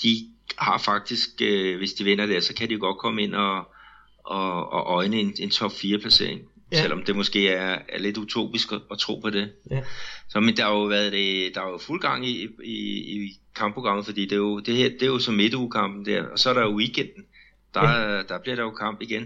[0.04, 0.16] de
[0.58, 3.68] har faktisk, øh, hvis de vinder der, så kan de godt komme ind og,
[4.26, 6.42] og, og øjne en, en top 4 placering.
[6.74, 6.82] Ja.
[6.82, 9.52] Selvom det måske er, er lidt utopisk at, at tro på det.
[9.72, 9.82] Ja.
[10.30, 12.76] Så men der har jo været det, der er jo fuld gang i, i,
[13.16, 16.40] i kampprogrammet, fordi det er jo, det her, det er jo som midtugekampen der, og
[16.40, 17.24] så er der jo weekenden.
[17.74, 18.22] Der, ja.
[18.22, 19.26] der bliver der jo kamp igen.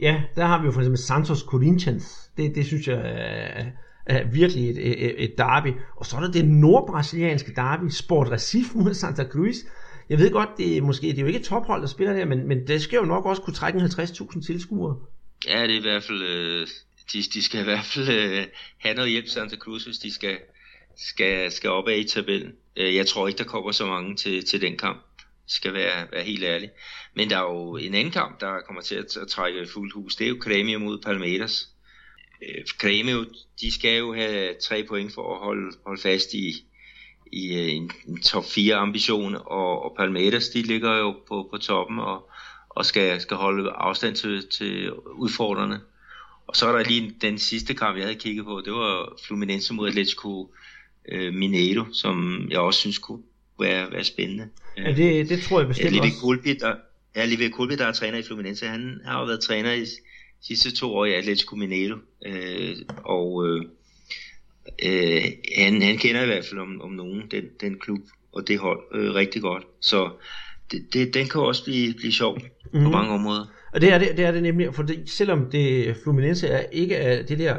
[0.00, 2.30] Ja, der har vi jo for eksempel Santos Corinthians.
[2.36, 3.64] Det, det synes jeg er,
[4.06, 5.72] er virkelig et, et, et derby.
[5.96, 9.56] Og så er der det nordbrasilianske derby, Sport Recife mod Santa Cruz.
[10.08, 12.48] Jeg ved godt, det er, måske, det er jo ikke tophold, der spiller der, men,
[12.48, 14.96] men det skal jo nok også kunne trække 50.000 tilskuere.
[15.48, 16.66] Ja, det er i hvert fald, øh,
[17.12, 18.46] de, de skal i hvert fald øh,
[18.78, 20.38] have noget hjælp Santa Cruz, hvis de skal,
[20.96, 22.52] skal, skal op af i tabellen.
[22.76, 25.02] Øh, jeg tror ikke, der kommer så mange til, til den kamp,
[25.46, 26.70] skal være, være helt ærlig.
[27.14, 30.16] Men der er jo en anden kamp, der kommer til at, at trække fuldt hus.
[30.16, 31.68] Det er jo Grêmio mod Palmeiras.
[32.42, 33.26] Øh,
[33.60, 36.66] de skal jo have tre point for at holde, holde fast i,
[37.32, 41.58] i øh, en, en top 4 ambition, og, og Palmeiras, de ligger jo på, på
[41.58, 42.30] toppen og,
[42.68, 45.80] og skal, skal holde afstand til, til udfordrerne.
[46.46, 49.74] Og så er der lige den sidste kamp, jeg havde kigget på, det var Fluminense
[49.74, 50.54] mod Atletico
[51.08, 53.22] øh, Mineiro, som jeg også synes kunne
[53.60, 54.48] være, være spændende.
[54.76, 56.56] Ja, det, det tror jeg bestemt ja, også.
[56.60, 56.74] Der,
[57.16, 59.86] ja, Live Kulpi, der er træner i Fluminense, han har jo været træner i
[60.40, 61.96] sidste to år i Atletico Mineiro,
[62.26, 63.62] øh, og øh,
[64.84, 65.24] øh,
[65.58, 68.00] han, han kender i hvert fald om, om nogen den, den klub
[68.32, 69.64] og det hold øh, rigtig godt.
[69.80, 70.10] Så
[70.70, 72.70] det, det, den kan også blive, blive sjov mm-hmm.
[72.72, 72.90] på mhm.
[72.90, 73.46] mange områder.
[73.76, 76.94] Og det er det, det er det nemlig, for det, selvom det Fluminense er ikke
[76.94, 77.56] er det der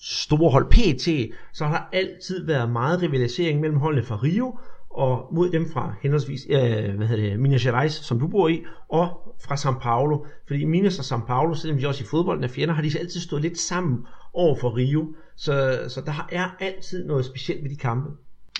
[0.00, 4.58] store hold PT, så har der altid været meget rivalisering mellem holdene fra Rio
[4.90, 8.64] og mod dem fra henholdsvis øh, hvad hedder det, Minas Gerais, som du bor i,
[8.88, 10.26] og fra São Paulo.
[10.46, 13.20] Fordi Minas og São Paulo, selvom de også i fodbolden er fjender, har de altid
[13.20, 13.98] stået lidt sammen
[14.32, 15.14] over for Rio.
[15.36, 18.10] Så, så der er altid noget specielt ved de kampe.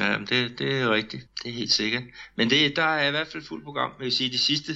[0.00, 1.28] Ja, det, det er rigtigt.
[1.42, 2.02] Det er helt sikkert.
[2.36, 3.90] Men det, der er i hvert fald fuld program.
[4.02, 4.72] Jeg sige, de sidste,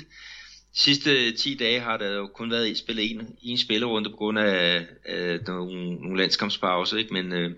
[0.77, 4.87] sidste 10 dage har der jo kun været spillet en, en spillerunde på grund af,
[5.05, 7.13] af nogle, nogle landskampspauser, ikke?
[7.13, 7.51] Men, øh,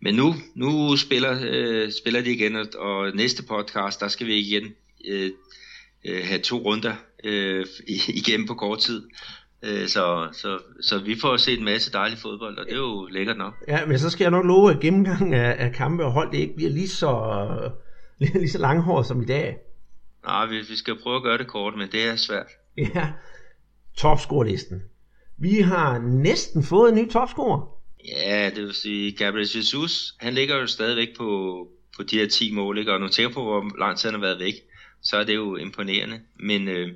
[0.00, 4.34] men nu, nu spiller, øh, spiller de igen, og, og næste podcast, der skal vi
[4.34, 4.74] igen
[5.08, 5.30] øh,
[6.04, 6.94] øh, have to runder
[7.24, 7.66] øh,
[8.08, 9.02] igen på kort tid.
[9.62, 13.06] Øh, så, så, så vi får set en masse dejlig fodbold, og det er jo
[13.06, 13.54] lækkert nok.
[13.68, 16.38] Ja, men så skal jeg nok love, at gennemgangen af, af kampe og hold, det
[16.38, 17.10] ikke bliver lige så,
[18.18, 19.56] lige, lige så langhåret som i dag.
[20.26, 22.46] Nej, vi, vi skal prøve at gøre det kort, men det er svært.
[22.94, 23.08] Ja,
[23.96, 24.82] topscore-listen.
[25.38, 27.76] Vi har næsten fået en ny topscorer.
[28.04, 31.58] Ja, det vil sige, Gabriel Jesus, han ligger jo stadigvæk på,
[31.96, 32.92] på de her 10 mål, ikke?
[32.92, 34.54] og nu tænker på, hvor lang tid han har været væk,
[35.02, 36.20] så er det jo imponerende.
[36.40, 36.88] Men øh,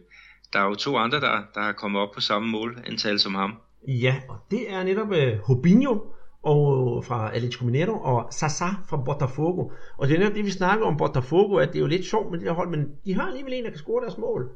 [0.52, 3.54] der er jo to andre, der, der har kommet op på samme målantal som ham.
[3.88, 5.98] Ja, og det er netop uh, Hobinho
[6.42, 9.70] og øh, fra Atletico Mineiro og Sasa fra Botafogo.
[9.98, 12.30] Og det er netop det, vi snakker om Botafogo, at det er jo lidt sjovt
[12.30, 14.50] med det der hold, men de har alligevel en, der kan score deres mål.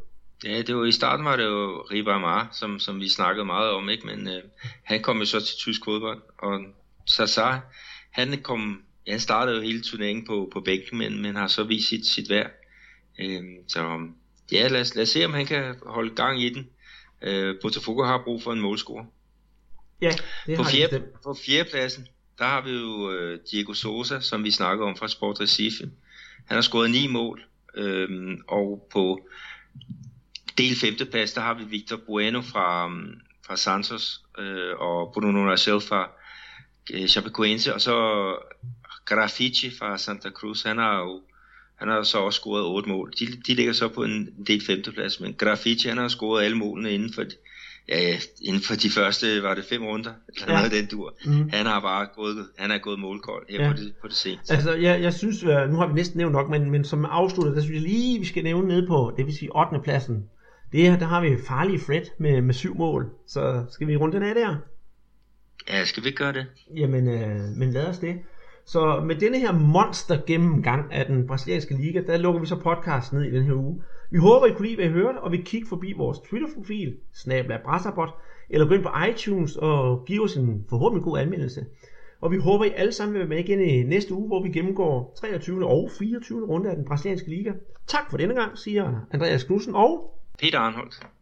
[0.45, 3.71] Ja, det var i starten var det jo Riba Amar, som, som vi snakkede meget
[3.71, 4.07] om, ikke?
[4.07, 4.43] men øh,
[4.83, 6.61] han kom jo så til tysk fodbold, og
[7.07, 7.59] Sasa,
[8.11, 11.65] han kom, ja, han startede jo hele turneringen på, på bænken, men, men har så
[11.65, 12.51] vist sit, sit værd.
[13.21, 14.09] Øh, så
[14.53, 16.69] ja, lad os, lad os se, om han kan holde gang i den.
[17.23, 19.07] Øh, Botafogo har brug for en målscore.
[20.05, 20.13] Ja,
[20.47, 21.05] det på har fjerde, det.
[21.25, 22.09] På fjerdepladsen,
[22.39, 25.91] der har vi jo øh, Diego Sosa, som vi snakker om fra Sport Recife.
[26.47, 27.45] Han har scoret ni mål,
[27.77, 29.29] øh, og på
[30.59, 33.15] del femteplads, der har vi Victor Bueno fra, um,
[33.47, 36.11] fra Santos, øh, og Bruno Rachel fra
[36.93, 37.97] øh, Chapecoense, og så
[39.05, 41.23] Graffiti fra Santa Cruz, han har jo
[41.75, 43.13] han har så også scoret otte mål.
[43.19, 46.93] De, de ligger så på en del femteplads, men Graffiti han har scoret alle målene
[46.93, 47.25] inden for,
[47.89, 50.59] ja, inden for de første, var det fem runder, eller ja.
[50.59, 51.15] noget den dur.
[51.25, 51.49] Mm.
[51.53, 53.71] Han har bare gået, han er gået målkold her ja.
[53.71, 54.55] på, det, på det seneste.
[54.55, 57.55] Altså, jeg, jeg synes, øh, nu har vi næsten nævnt nok, men, men som afslutter,
[57.55, 59.79] der synes jeg lige, vi skal nævne ned på, det vil sige 8.
[59.85, 60.25] pladsen.
[60.73, 63.11] Det her, der har vi farlige Fred med, med syv mål.
[63.27, 64.57] Så skal vi runde den af der?
[65.69, 66.47] Ja, skal vi gøre det?
[66.77, 68.19] Jamen, øh, men lad os det.
[68.67, 73.19] Så med denne her monster gennemgang af den brasilianske liga, der lukker vi så podcasten
[73.19, 73.83] ned i den her uge.
[74.11, 77.59] Vi håber, I kunne lide, hvad I hørte, og vi kigge forbi vores Twitter-profil, snabla
[77.65, 78.15] Brassabot,
[78.51, 81.67] eller gå ind på iTunes og give os en forhåbentlig god anmeldelse.
[82.21, 84.49] Og vi håber, I alle sammen vil være med igen i næste uge, hvor vi
[84.49, 85.67] gennemgår 23.
[85.67, 86.47] og 24.
[86.47, 87.53] runde af den brasilianske liga.
[87.87, 91.14] Tak for denne gang, siger Andreas Knudsen og Peter Arnholdt.